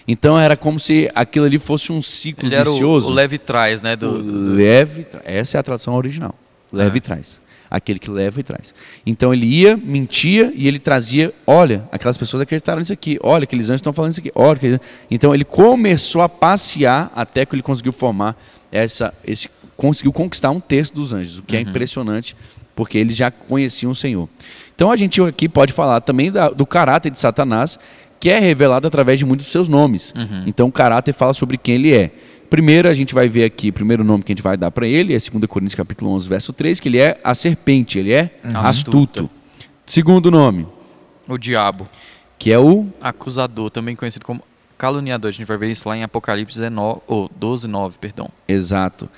Então, 0.09 0.39
era 0.39 0.57
como 0.57 0.81
se 0.81 1.11
aquilo 1.15 1.45
ali 1.47 1.59
fosse 1.59 1.93
um 1.93 2.01
ciclo 2.01 2.47
Ele 2.49 2.55
era 2.55 2.69
o, 2.69 2.73
vicioso. 2.73 3.07
o 3.09 3.11
leve 3.11 3.37
trás, 3.39 3.81
né? 3.83 3.95
Do, 3.97 4.23
do- 4.23 4.55
leve, 4.55 5.07
essa 5.25 5.57
é 5.57 5.61
a 5.61 5.63
tradução 5.63 5.95
original. 5.95 6.35
Leve 6.73 6.99
É. 6.99 7.01
traz. 7.01 7.41
Aquele 7.71 7.99
que 7.99 8.11
leva 8.11 8.39
e 8.41 8.43
traz. 8.43 8.75
Então 9.05 9.33
ele 9.35 9.47
ia, 9.47 9.77
mentia 9.77 10.53
e 10.55 10.67
ele 10.69 10.79
trazia, 10.79 11.35
olha, 11.47 11.87
aquelas 11.93 12.17
pessoas 12.17 12.41
acreditaram 12.43 12.79
nisso 12.81 12.93
aqui, 12.93 13.19
olha, 13.23 13.45
aqueles 13.45 13.67
anjos 13.67 13.79
estão 13.81 13.93
falando 13.93 14.13
isso 14.13 14.21
aqui, 14.21 14.31
olha. 14.35 14.57
aqueles- 14.57 14.81
Então 15.11 15.35
ele 15.35 15.45
começou 15.45 16.23
a 16.23 16.29
passear 16.29 17.11
até 17.17 17.45
que 17.45 17.55
ele 17.55 17.63
conseguiu 17.63 17.93
formar 17.93 18.37
essa, 18.73 19.13
esse, 19.27 19.49
conseguiu 19.77 20.13
conquistar 20.13 20.51
um 20.51 20.61
terço 20.61 20.95
dos 20.95 21.13
anjos, 21.13 21.39
o 21.39 21.43
que 21.43 21.57
é 21.57 21.61
impressionante, 21.61 22.37
porque 22.75 22.99
eles 22.99 23.15
já 23.17 23.31
conheciam 23.31 23.93
o 23.93 23.95
Senhor. 23.95 24.29
Então 24.75 24.91
a 24.91 24.97
gente 24.97 25.21
aqui 25.23 25.49
pode 25.49 25.73
falar 25.73 26.01
também 26.01 26.31
da- 26.33 26.51
do 26.51 26.67
caráter 26.67 27.11
de 27.11 27.21
Satanás, 27.21 27.79
que 28.21 28.29
é 28.31 28.39
revelado 28.39 28.87
através 28.87 29.19
de 29.19 29.25
muitos 29.25 29.47
dos 29.47 29.53
seus 29.53 29.69
nomes. 29.69 30.13
Então 30.47 30.69
o 30.69 30.73
caráter 30.73 31.13
fala 31.13 31.33
sobre 31.33 31.57
quem 31.59 31.75
ele 31.77 31.95
é. 31.95 32.11
Primeiro 32.51 32.89
a 32.89 32.95
gente 32.95 33.13
vai 33.15 33.29
ver 33.29 33.45
aqui, 33.45 33.71
o 33.71 33.73
primeiro 33.73 34.05
nome 34.05 34.23
que 34.23 34.33
a 34.33 34.35
gente 34.35 34.43
vai 34.43 34.57
dar 34.57 34.71
para 34.71 34.87
ele 34.87 35.13
é 35.15 35.19
2 35.19 35.47
Coríntios 35.49 35.75
capítulo 35.75 36.11
11, 36.13 36.29
verso 36.29 36.53
3, 36.53 36.79
que 36.81 36.89
ele 36.89 36.99
é 37.01 37.21
a 37.25 37.35
serpente, 37.35 37.99
ele 37.99 38.13
é 38.13 38.31
astuto. 38.55 39.21
Astuta. 39.21 39.31
Segundo 39.87 40.31
nome, 40.31 40.67
o 41.29 41.37
diabo. 41.37 41.87
que 42.39 42.53
é 42.53 42.59
o 42.59 42.87
Acusador, 43.01 43.71
também 43.71 43.97
conhecido 43.97 44.25
como 44.25 44.43
caluniador. 44.77 45.29
A 45.29 45.33
gente 45.33 45.47
vai 45.47 45.57
ver 45.57 45.71
isso 45.71 45.89
lá 45.89 45.97
em 45.97 46.03
Apocalipse 46.03 46.59
19, 46.59 47.01
ou 47.07 47.31
12, 47.35 47.67
9, 47.69 47.97
perdão. 47.99 48.29
exato. 48.47 49.09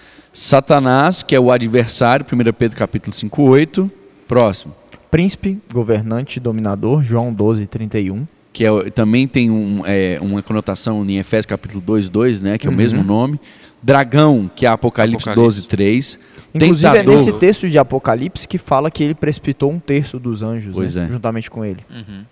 Satanás, 0.40 1.23
que 1.23 1.35
é 1.35 1.40
o 1.40 1.50
adversário, 1.50 2.26
1 2.31 2.52
Pedro 2.52 2.76
capítulo 2.76 3.16
5, 3.16 3.43
8. 3.43 3.90
Próximo, 4.28 4.75
Príncipe, 5.11 5.59
governante, 5.73 6.38
dominador, 6.38 7.02
João 7.02 7.33
12, 7.33 7.66
31. 7.66 8.26
que 8.52 8.66
é, 8.66 8.90
também 8.90 9.26
tem 9.26 9.50
um, 9.50 9.83
é, 9.87 10.19
uma 10.21 10.43
conotação 10.43 11.02
em 11.09 11.16
Efésios 11.16 11.47
capítulo 11.47 11.81
2, 11.81 12.11
2, 12.11 12.40
né, 12.43 12.59
que 12.59 12.66
é 12.66 12.69
o 12.69 12.73
Uhum. 12.73 12.76
mesmo 12.76 13.02
nome. 13.02 13.40
Dragão, 13.83 14.50
que 14.55 14.66
é 14.66 14.69
Apocalipse, 14.69 15.26
Apocalipse. 15.31 15.61
12, 15.61 15.69
3. 15.69 16.19
Inclusive 16.55 16.93
Tentador. 16.93 17.14
é 17.14 17.16
nesse 17.16 17.33
texto 17.33 17.66
de 17.71 17.78
Apocalipse 17.78 18.47
que 18.47 18.59
fala 18.59 18.90
que 18.90 19.02
ele 19.02 19.14
precipitou 19.14 19.71
um 19.73 19.78
terço 19.78 20.19
dos 20.19 20.43
anjos, 20.43 20.75
Pois 20.75 20.97
né, 20.97 21.05
é. 21.05 21.09
juntamente 21.09 21.50
com 21.50 21.64
ele. 21.64 21.81
Uhum. 21.90 22.25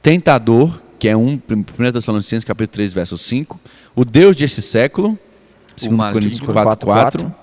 Tentador, 0.00 0.80
que 0.98 1.06
é 1.08 1.14
um, 1.16 1.38
1 1.50 1.92
Tessalonicenses 1.92 2.44
capítulo 2.44 2.72
3, 2.72 2.92
verso 2.94 3.18
5. 3.18 3.60
O 3.94 4.04
Deus 4.06 4.36
deste 4.36 4.62
século, 4.62 5.18
2 5.76 5.92
maligno. 5.92 6.12
Coríntios 6.20 6.40
4, 6.40 6.86
4. 6.86 7.34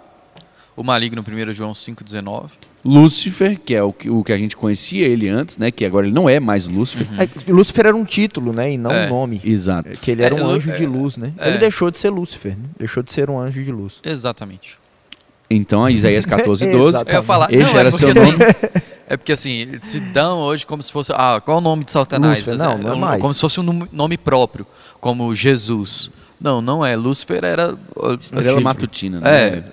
O 0.76 0.84
maligno, 0.84 1.24
1 1.28 1.54
João 1.54 1.74
5, 1.74 2.04
19. 2.04 2.54
Lúcifer, 2.86 3.58
que 3.64 3.74
é 3.76 3.82
o 3.84 3.94
que, 3.94 4.10
o 4.10 4.24
que 4.24 4.34
a 4.34 4.38
gente 4.38 4.58
conhecia 4.58 5.08
ele 5.08 5.30
antes, 5.30 5.58
né? 5.58 5.72
Que 5.72 5.86
agora 5.86 6.06
ele 6.06 6.14
não 6.14 6.28
é 6.28 6.40
mais 6.40 6.68
Lúcifer. 6.68 7.08
É, 7.18 7.52
Lúcifer 7.52 7.86
era 7.86 7.96
um 7.96 8.04
título, 8.04 8.52
né, 8.52 8.74
e 8.74 8.78
não 8.78 8.92
É. 8.92 9.06
um 9.06 9.10
nome. 9.10 9.40
Exato. 9.44 9.90
Que 10.02 10.12
ele 10.12 10.24
era 10.24 10.36
É, 10.36 10.42
um 10.42 10.48
Lu- 10.48 10.52
anjo 10.54 10.72
de 10.74 10.84
é, 10.84 10.88
luz, 10.88 11.16
né? 11.16 11.32
é. 11.38 11.50
Ele 11.50 11.60
deixou 11.60 11.90
de 11.90 11.98
ser 11.98 12.10
Lúcifer, 12.10 12.58
né? 12.58 12.66
deixou 12.78 13.02
de 13.02 13.14
ser 13.14 13.30
um 13.30 13.40
anjo 13.40 13.64
de 13.64 13.72
luz. 13.72 14.02
Exatamente. 14.04 14.78
Então, 15.50 15.88
Isaías 15.88 16.26
14, 16.26 16.70
12. 16.72 16.96
Exato. 16.98 17.10
Eu 17.12 17.16
ia 17.16 17.24
falar, 17.24 17.54
Esse 17.54 17.72
não, 17.72 17.80
era 17.80 17.88
é 17.90 17.92
porque, 17.92 18.14
seu 18.14 18.24
assim, 18.24 18.38
é 19.08 19.18
porque 19.18 19.32
assim, 19.32 19.52
eles 19.60 19.86
se 19.86 20.00
dão 20.00 20.40
hoje 20.40 20.66
como 20.66 20.82
se 20.82 20.92
fosse. 20.92 21.12
Ah, 21.14 21.40
qual 21.44 21.58
é 21.58 21.62
o 21.62 21.64
nome 21.64 21.86
de 21.86 21.92
Satanás? 21.92 22.40
Lúcifer, 22.48 22.58
não, 22.58 22.78
não 22.80 22.94
é 22.94 22.98
mais. 22.98 23.22
Como 23.22 23.34
se 23.34 23.40
fosse 23.40 23.60
um 23.60 23.64
nome- 23.64 23.88
nome 23.94 24.18
próprio, 24.18 24.66
como 25.00 25.34
Jesus. 25.36 26.10
Não, 26.44 26.62
não 26.62 26.86
é. 26.86 26.96
Lúcifer 26.96 27.44
era. 27.44 27.76
Estrela 28.20 28.52
assim, 28.56 28.64
matutina, 28.64 29.20
É, 29.28 29.52
né? 29.52 29.64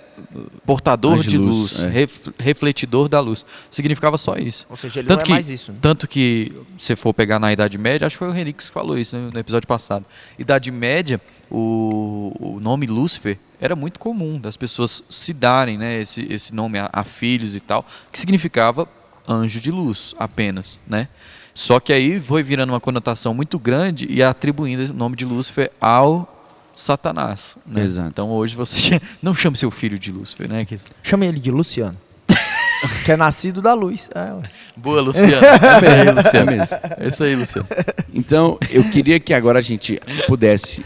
portador 0.64 1.14
Anjo 1.14 1.22
de 1.24 1.30
de 1.30 1.38
luz, 1.38 1.72
luz, 1.72 1.82
é. 1.84 1.88
ref- 1.88 2.28
refletidor 2.38 3.08
da 3.08 3.18
luz. 3.20 3.44
Significava 3.70 4.16
só 4.16 4.36
isso. 4.36 4.64
Ou 4.70 4.76
seja, 4.76 5.00
ele 5.00 5.08
Tanto 5.08 5.18
não 5.18 5.22
é 5.22 5.26
que- 5.26 5.32
mais 5.32 5.50
isso. 5.50 5.72
né? 5.72 5.78
Tanto 5.80 6.06
que, 6.06 6.52
se 6.78 6.94
for 6.94 7.12
pegar 7.12 7.38
na 7.40 7.52
Idade 7.52 7.76
Média, 7.76 8.06
acho 8.06 8.14
que 8.14 8.18
foi 8.20 8.28
o 8.28 8.34
Henrique 8.36 8.62
que 8.64 8.70
falou 8.70 8.96
isso 8.96 9.16
né, 9.16 9.30
no 9.32 9.38
episódio 9.40 9.66
passado. 9.66 10.06
Idade 10.38 10.70
Média, 10.70 11.20
o, 11.50 12.32
o 12.38 12.60
nome 12.60 12.86
Lúcifer 12.86 13.36
era 13.60 13.74
muito 13.74 13.98
comum 13.98 14.38
das 14.38 14.56
pessoas 14.56 15.02
se 15.10 15.32
darem 15.32 15.76
né, 15.76 16.00
esse, 16.00 16.26
esse 16.32 16.54
nome 16.54 16.78
a, 16.78 16.88
a 16.92 17.02
filhos 17.04 17.54
e 17.56 17.60
tal, 17.60 17.84
que 18.12 18.18
significava 18.18 18.88
anjo 19.28 19.58
de 19.60 19.70
luz 19.70 20.14
apenas, 20.18 20.80
né? 20.86 21.08
Só 21.52 21.80
que 21.80 21.92
aí 21.92 22.20
foi 22.20 22.42
virando 22.42 22.70
uma 22.72 22.80
conotação 22.80 23.34
muito 23.34 23.58
grande 23.58 24.06
e 24.08 24.22
atribuindo 24.22 24.92
o 24.92 24.94
nome 24.94 25.16
de 25.16 25.24
Lúcifer 25.24 25.70
ao 25.80 26.39
Satanás. 26.80 27.56
Né? 27.66 27.84
Exato. 27.84 28.08
Então 28.08 28.30
hoje 28.30 28.56
você 28.56 29.00
não 29.22 29.34
chama 29.34 29.56
seu 29.56 29.70
filho 29.70 29.98
de 29.98 30.10
Lúcifer, 30.10 30.48
né? 30.48 30.64
Que- 30.64 30.78
Chama 31.02 31.26
ele 31.26 31.38
de 31.38 31.50
Luciano. 31.50 31.96
que 33.04 33.12
é 33.12 33.16
nascido 33.16 33.60
da 33.60 33.74
luz. 33.74 34.08
É. 34.14 34.32
Boa, 34.76 35.00
Luciano. 35.00 35.42
É 35.46 35.76
isso 35.76 35.86
aí, 35.86 36.06
É 36.06 36.12
Luciano. 36.12 36.50
mesmo. 36.52 36.76
É 36.98 37.08
isso 37.08 37.24
aí, 37.24 37.36
Luciano. 37.36 37.68
Então, 38.14 38.58
eu 38.70 38.84
queria 38.84 39.20
que 39.20 39.34
agora 39.34 39.58
a 39.58 39.62
gente 39.62 40.00
pudesse 40.26 40.82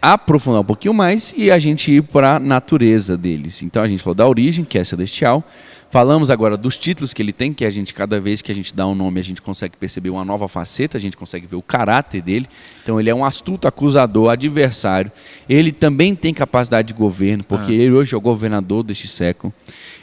aprofundar 0.00 0.60
um 0.60 0.64
pouquinho 0.64 0.94
mais 0.94 1.32
e 1.36 1.50
a 1.50 1.58
gente 1.58 1.92
ir 1.92 2.02
para 2.02 2.36
a 2.36 2.40
natureza 2.40 3.16
deles. 3.16 3.62
Então, 3.62 3.82
a 3.82 3.88
gente 3.88 4.02
falou 4.02 4.14
da 4.14 4.26
origem, 4.26 4.64
que 4.64 4.78
é 4.78 4.84
celestial. 4.84 5.44
Falamos 5.92 6.30
agora 6.30 6.56
dos 6.56 6.78
títulos 6.78 7.12
que 7.12 7.20
ele 7.20 7.34
tem, 7.34 7.52
que 7.52 7.66
a 7.66 7.68
gente, 7.68 7.92
cada 7.92 8.18
vez 8.18 8.40
que 8.40 8.50
a 8.50 8.54
gente 8.54 8.74
dá 8.74 8.86
um 8.86 8.94
nome, 8.94 9.20
a 9.20 9.22
gente 9.22 9.42
consegue 9.42 9.76
perceber 9.76 10.08
uma 10.08 10.24
nova 10.24 10.48
faceta, 10.48 10.96
a 10.96 11.00
gente 11.00 11.18
consegue 11.18 11.46
ver 11.46 11.56
o 11.56 11.60
caráter 11.60 12.22
dele. 12.22 12.48
Então, 12.82 12.98
ele 12.98 13.10
é 13.10 13.14
um 13.14 13.22
astuto 13.22 13.68
acusador, 13.68 14.30
adversário. 14.30 15.12
Ele 15.46 15.70
também 15.70 16.14
tem 16.14 16.32
capacidade 16.32 16.88
de 16.88 16.94
governo, 16.94 17.44
porque 17.44 17.72
ele 17.74 17.92
hoje 17.92 18.14
é 18.14 18.16
o 18.16 18.22
governador 18.22 18.82
deste 18.82 19.06
século. 19.06 19.52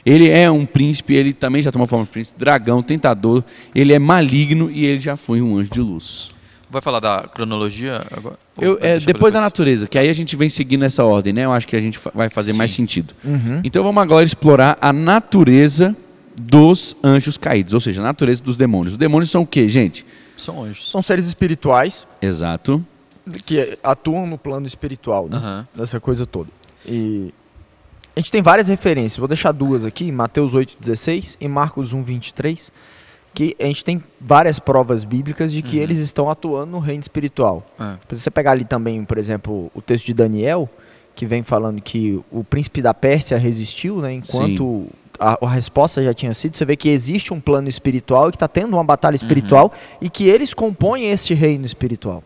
Ele 0.06 0.30
é 0.30 0.52
um 0.52 0.64
príncipe, 0.64 1.16
ele 1.16 1.34
também 1.34 1.64
já 1.64 1.72
tomou 1.72 1.88
forma 1.88 2.06
de 2.06 2.12
príncipe, 2.12 2.40
dragão, 2.40 2.84
tentador. 2.84 3.44
Ele 3.74 3.92
é 3.92 3.98
maligno 3.98 4.70
e 4.70 4.86
ele 4.86 5.00
já 5.00 5.18
foi 5.18 5.42
um 5.42 5.58
anjo 5.58 5.72
de 5.72 5.82
luz. 5.82 6.30
Vai 6.70 6.82
falar 6.82 7.00
da 7.00 7.28
cronologia 7.34 8.06
agora? 8.16 8.38
Eu, 8.60 8.78
é, 8.80 8.98
pra 8.98 9.06
depois 9.06 9.34
da 9.34 9.42
natureza, 9.42 9.88
que 9.88 9.98
aí 9.98 10.08
a 10.08 10.14
gente 10.14 10.36
vem 10.36 10.50
seguindo 10.50 10.86
essa 10.86 11.04
ordem, 11.04 11.34
né? 11.34 11.46
Eu 11.46 11.52
acho 11.52 11.68
que 11.68 11.76
a 11.76 11.80
gente 11.82 11.98
fa- 11.98 12.12
vai 12.14 12.30
fazer 12.30 12.54
mais 12.54 12.72
Sim. 12.72 12.78
sentido. 12.84 13.14
Uhum. 13.24 13.62
Então 13.64 13.84
vamos 13.84 14.02
agora 14.04 14.24
explorar 14.24 14.78
a 14.80 14.94
natureza 14.94 15.96
dos 16.40 16.96
anjos 17.04 17.38
caídos, 17.38 17.74
ou 17.74 17.80
seja, 17.80 18.02
a 18.02 18.04
natureza 18.04 18.44
dos 18.44 18.56
demônios. 18.56 18.94
Os 18.94 18.98
demônios 18.98 19.32
são 19.32 19.42
o 19.42 19.48
quê, 19.48 19.68
gente? 19.68 20.06
São 20.38 20.64
anjos. 20.64 20.90
São 20.92 21.02
seres 21.02 21.26
espirituais 21.28 22.08
Exato. 22.22 22.86
que 23.46 23.78
atuam 23.84 24.28
no 24.28 24.38
plano 24.38 24.68
espiritual, 24.68 25.28
né? 25.28 25.38
Aham. 25.38 25.68
Dessa 25.76 26.00
coisa 26.00 26.26
toda. 26.26 26.50
E 26.86 27.34
a 28.16 28.20
gente 28.20 28.32
tem 28.32 28.42
várias 28.42 28.68
referências. 28.70 29.18
Vou 29.18 29.28
deixar 29.28 29.52
duas 29.52 29.86
aqui, 29.86 30.12
Mateus 30.12 30.54
8:16 30.54 31.36
e 31.42 31.48
Marcos 31.48 31.94
1:23, 31.94 32.72
que 33.40 33.56
a 33.58 33.64
gente 33.68 33.86
tem 33.86 34.04
várias 34.20 34.60
provas 34.60 35.06
bíblicas 35.06 35.54
de 35.54 35.62
que 35.62 35.78
Uhum. 35.78 35.84
eles 35.84 36.00
estão 36.00 36.30
atuando 36.30 36.74
no 36.74 36.80
reino 36.80 37.00
espiritual. 37.02 37.66
É. 37.80 37.96
Se 38.14 38.24
você 38.24 38.30
pegar 38.30 38.52
ali 38.52 38.66
também, 38.66 39.06
por 39.06 39.18
exemplo, 39.18 39.72
o 39.74 39.82
texto 39.82 40.08
de 40.08 40.14
Daniel, 40.14 40.70
que 41.16 41.26
vem 41.26 41.42
falando 41.42 41.82
que 41.82 42.20
o 42.30 42.44
príncipe 42.44 42.82
da 42.82 42.94
Pérsia 42.94 43.38
resistiu, 43.38 44.02
né, 44.02 44.12
enquanto 44.12 44.88
a, 45.18 45.38
a 45.42 45.50
resposta 45.50 46.04
já 46.04 46.14
tinha 46.14 46.34
sido, 46.34 46.58
você 46.58 46.66
vê 46.66 46.76
que 46.76 46.90
existe 46.90 47.34
um 47.34 47.40
plano 47.40 47.70
espiritual 47.70 48.28
e 48.28 48.32
que 48.32 48.36
está 48.36 48.48
tendo 48.50 48.74
uma 48.74 48.84
batalha 48.84 49.16
espiritual 49.16 49.72
e 50.02 50.10
que 50.10 50.28
eles 50.28 50.54
compõem 50.54 51.10
este 51.10 51.34
reino 51.34 51.66
espiritual. 51.66 52.22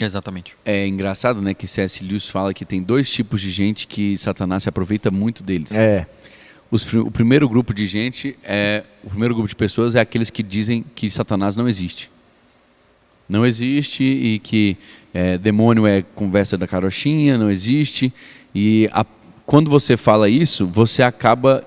Exatamente. 0.00 0.56
É 0.64 0.88
engraçado, 0.88 1.40
né, 1.40 1.54
que 1.54 1.68
C.S. 1.68 2.02
Lewis 2.02 2.28
fala 2.28 2.52
que 2.52 2.64
tem 2.64 2.82
dois 2.82 3.08
tipos 3.08 3.40
de 3.40 3.52
gente 3.52 3.86
que 3.86 4.18
Satanás 4.18 4.64
se 4.64 4.68
aproveita 4.68 5.08
muito 5.08 5.44
deles. 5.44 5.70
É. 5.70 6.04
Os 6.72 6.90
o 6.94 7.10
primeiro 7.10 7.46
grupo 7.48 7.72
de 7.74 7.86
gente 7.86 8.34
é 8.42 8.82
o 9.04 9.10
primeiro 9.10 9.34
grupo 9.34 9.48
de 9.48 9.54
pessoas 9.54 9.94
é 9.94 10.00
aqueles 10.00 10.30
que 10.30 10.42
dizem 10.42 10.82
que 10.94 11.08
Satanás 11.10 11.54
não 11.56 11.68
existe. 11.68 12.10
Não 13.28 13.44
existe 13.46 14.02
e 14.02 14.38
que 14.38 14.76
é, 15.12 15.36
demônio 15.38 15.86
é 15.86 16.02
conversa 16.14 16.56
da 16.56 16.66
carochinha, 16.66 17.36
não 17.38 17.50
existe. 17.50 18.12
E 18.54 18.88
a- 18.92 19.04
quando 19.46 19.70
você 19.70 19.96
fala 19.98 20.28
isso, 20.30 20.66
você 20.66 21.02
acaba 21.02 21.62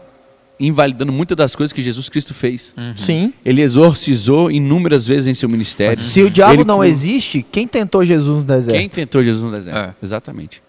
invalidando 0.60 1.12
muitas 1.12 1.36
das 1.38 1.56
coisas 1.56 1.72
que 1.74 1.84
Jesus 1.84 2.10
Cristo 2.10 2.34
fez. 2.34 2.74
Sim. 2.96 3.34
Ele 3.44 3.62
exorcizou 3.62 4.50
inúmeras 4.50 5.06
vezes 5.06 5.28
em 5.28 5.34
seu 5.36 5.48
ministério. 5.50 5.98
Se 5.98 6.24
o 6.24 6.30
diabo 6.32 6.54
Ele 6.54 6.64
não 6.64 6.84
existe, 6.84 7.46
quem 7.52 7.68
tentou 7.68 8.04
Jesus 8.04 8.38
no 8.40 8.44
deserto? 8.44 8.78
Quem 8.78 8.90
tentou 8.90 9.22
Jesus 9.24 9.44
no 9.44 9.52
deserto? 9.52 9.78
É. 9.78 9.96
Exatamente. 10.02 10.64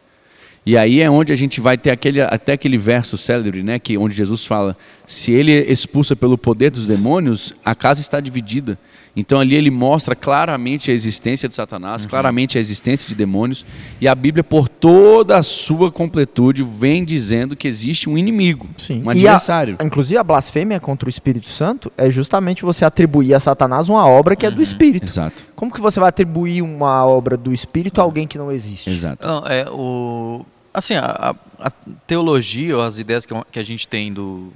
E 0.67 0.77
aí 0.77 1.01
é 1.01 1.09
onde 1.09 1.33
a 1.33 1.37
gente 1.37 1.61
vai 1.61 1.79
ter 1.79 1.91
aquele, 1.91 2.21
até 2.21 2.55
aquele 2.55 2.77
verso 2.77 3.17
célebre, 3.17 3.63
né, 3.63 3.79
que 3.79 3.97
onde 3.97 4.13
Jesus 4.17 4.45
fala: 4.45 4.77
se 5.07 5.31
ele 5.31 5.53
expulsa 5.53 6.17
pelo 6.17 6.37
poder 6.37 6.71
dos 6.71 6.89
demônios, 6.89 7.55
a 7.65 7.73
casa 7.73 8.01
está 8.01 8.19
dividida. 8.21 8.77
Então 9.19 9.41
ali 9.41 9.55
ele 9.55 9.71
mostra 9.71 10.15
claramente 10.15 10.91
a 10.91 10.95
existência 10.95 11.49
de 11.49 11.55
Satanás, 11.55 12.03
Uhum. 12.03 12.09
claramente 12.11 12.59
a 12.59 12.61
existência 12.61 13.09
de 13.09 13.15
demônios, 13.15 13.65
e 13.99 14.07
a 14.07 14.15
Bíblia, 14.15 14.45
por 14.45 14.69
toda 14.69 15.39
a 15.39 15.43
sua 15.43 15.91
completude, 15.91 16.63
vem 16.63 17.03
dizendo 17.03 17.57
que 17.57 17.67
existe 17.67 18.11
um 18.11 18.19
inimigo, 18.19 18.69
Sim. 18.77 19.03
um 19.07 19.13
E 19.13 19.27
a- 19.27 19.31
adversário. 19.37 19.79
Inclusive 19.83 20.19
a 20.19 20.25
blasfêmia 20.25 20.79
contra 20.81 21.07
o 21.07 21.11
Espírito 21.11 21.49
Santo 21.49 21.91
é 21.97 22.11
justamente 22.11 22.63
você 22.63 22.85
atribuir 22.85 23.33
a 23.33 23.41
Satanás 23.41 23.89
uma 23.89 24.07
obra 24.07 24.37
que 24.37 24.45
é 24.45 24.51
do 24.51 24.61
Espírito. 24.61 25.07
Exato, 25.07 25.45
Como 25.55 25.73
que 25.73 25.81
você 25.81 25.99
vai 25.99 26.11
atribuir 26.11 26.61
uma 26.61 27.07
obra 27.07 27.37
do 27.39 27.53
Espírito 27.55 28.01
a 28.01 28.05
alguém 28.05 28.27
que 28.27 28.37
não 28.37 28.51
existe? 28.53 28.91
exato. 28.91 29.27
Não, 29.27 29.39
é 29.47 29.65
o. 29.71 30.45
Assim, 30.77 30.95
a, 30.95 31.35
a- 31.59 31.71
teologia 32.07 32.77
ou 32.77 32.83
as 32.83 32.99
ideias 32.99 33.25
que, 33.25 33.33
a 33.59 33.63
gente 33.63 33.89
tem 33.89 34.13
do. 34.13 34.53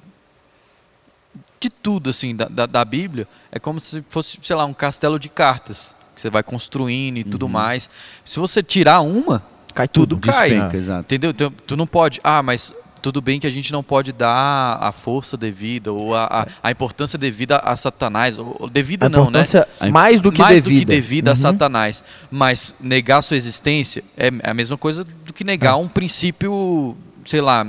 De 1.58 1.70
tudo, 1.70 2.10
assim, 2.10 2.34
da, 2.36 2.46
da, 2.46 2.66
da 2.66 2.84
Bíblia, 2.84 3.26
é 3.52 3.58
como 3.58 3.80
se 3.80 4.04
fosse, 4.08 4.38
sei 4.42 4.54
lá, 4.56 4.64
um 4.64 4.74
castelo 4.74 5.18
de 5.18 5.28
cartas. 5.28 5.94
Que 6.14 6.20
você 6.20 6.28
vai 6.28 6.42
construindo 6.42 7.16
e 7.18 7.24
tudo 7.24 7.48
mais. 7.48 7.88
Se 8.24 8.38
você 8.38 8.62
tirar 8.62 9.00
uma, 9.00 9.42
Cai 9.74 9.88
tudo 9.88 10.16
tudo. 10.16 10.30
cai. 10.30 10.50
Despenca. 10.50 10.98
Entendeu? 11.00 11.30
Então, 11.30 11.50
tu 11.66 11.76
não 11.76 11.86
pode. 11.86 12.20
Ah, 12.22 12.42
mas 12.42 12.74
tudo 13.00 13.20
bem 13.20 13.40
que 13.40 13.46
a 13.46 13.50
gente 13.50 13.72
não 13.72 13.82
pode 13.82 14.12
dar 14.12 14.78
a 14.80 14.92
força 14.92 15.36
devida 15.36 15.92
ou 15.92 16.14
a, 16.14 16.24
a, 16.24 16.46
a 16.62 16.70
importância 16.70 17.18
devida 17.18 17.56
a 17.58 17.74
Satanás. 17.76 18.36
Ou, 18.36 18.68
devida 18.70 19.06
A 19.06 19.08
não, 19.08 19.30
né? 19.30 19.42
A- 19.80 19.88
mais 19.90 20.20
do 20.20 20.30
que 20.30 20.40
mais 20.42 20.62
devida. 20.62 20.80
do 20.80 20.86
que 20.88 20.94
devida 20.94 21.30
a 21.30 21.34
Uhum. 21.34 21.36
Satanás. 21.36 22.04
Mas 22.30 22.74
negar 22.80 23.22
sua 23.22 23.36
existência 23.36 24.04
é 24.16 24.28
a 24.44 24.52
mesma 24.52 24.76
coisa 24.76 25.04
do 25.04 25.32
que 25.32 25.44
negar 25.44 25.76
um 25.76 25.88
princípio, 25.88 26.96
sei 27.24 27.40
lá, 27.40 27.66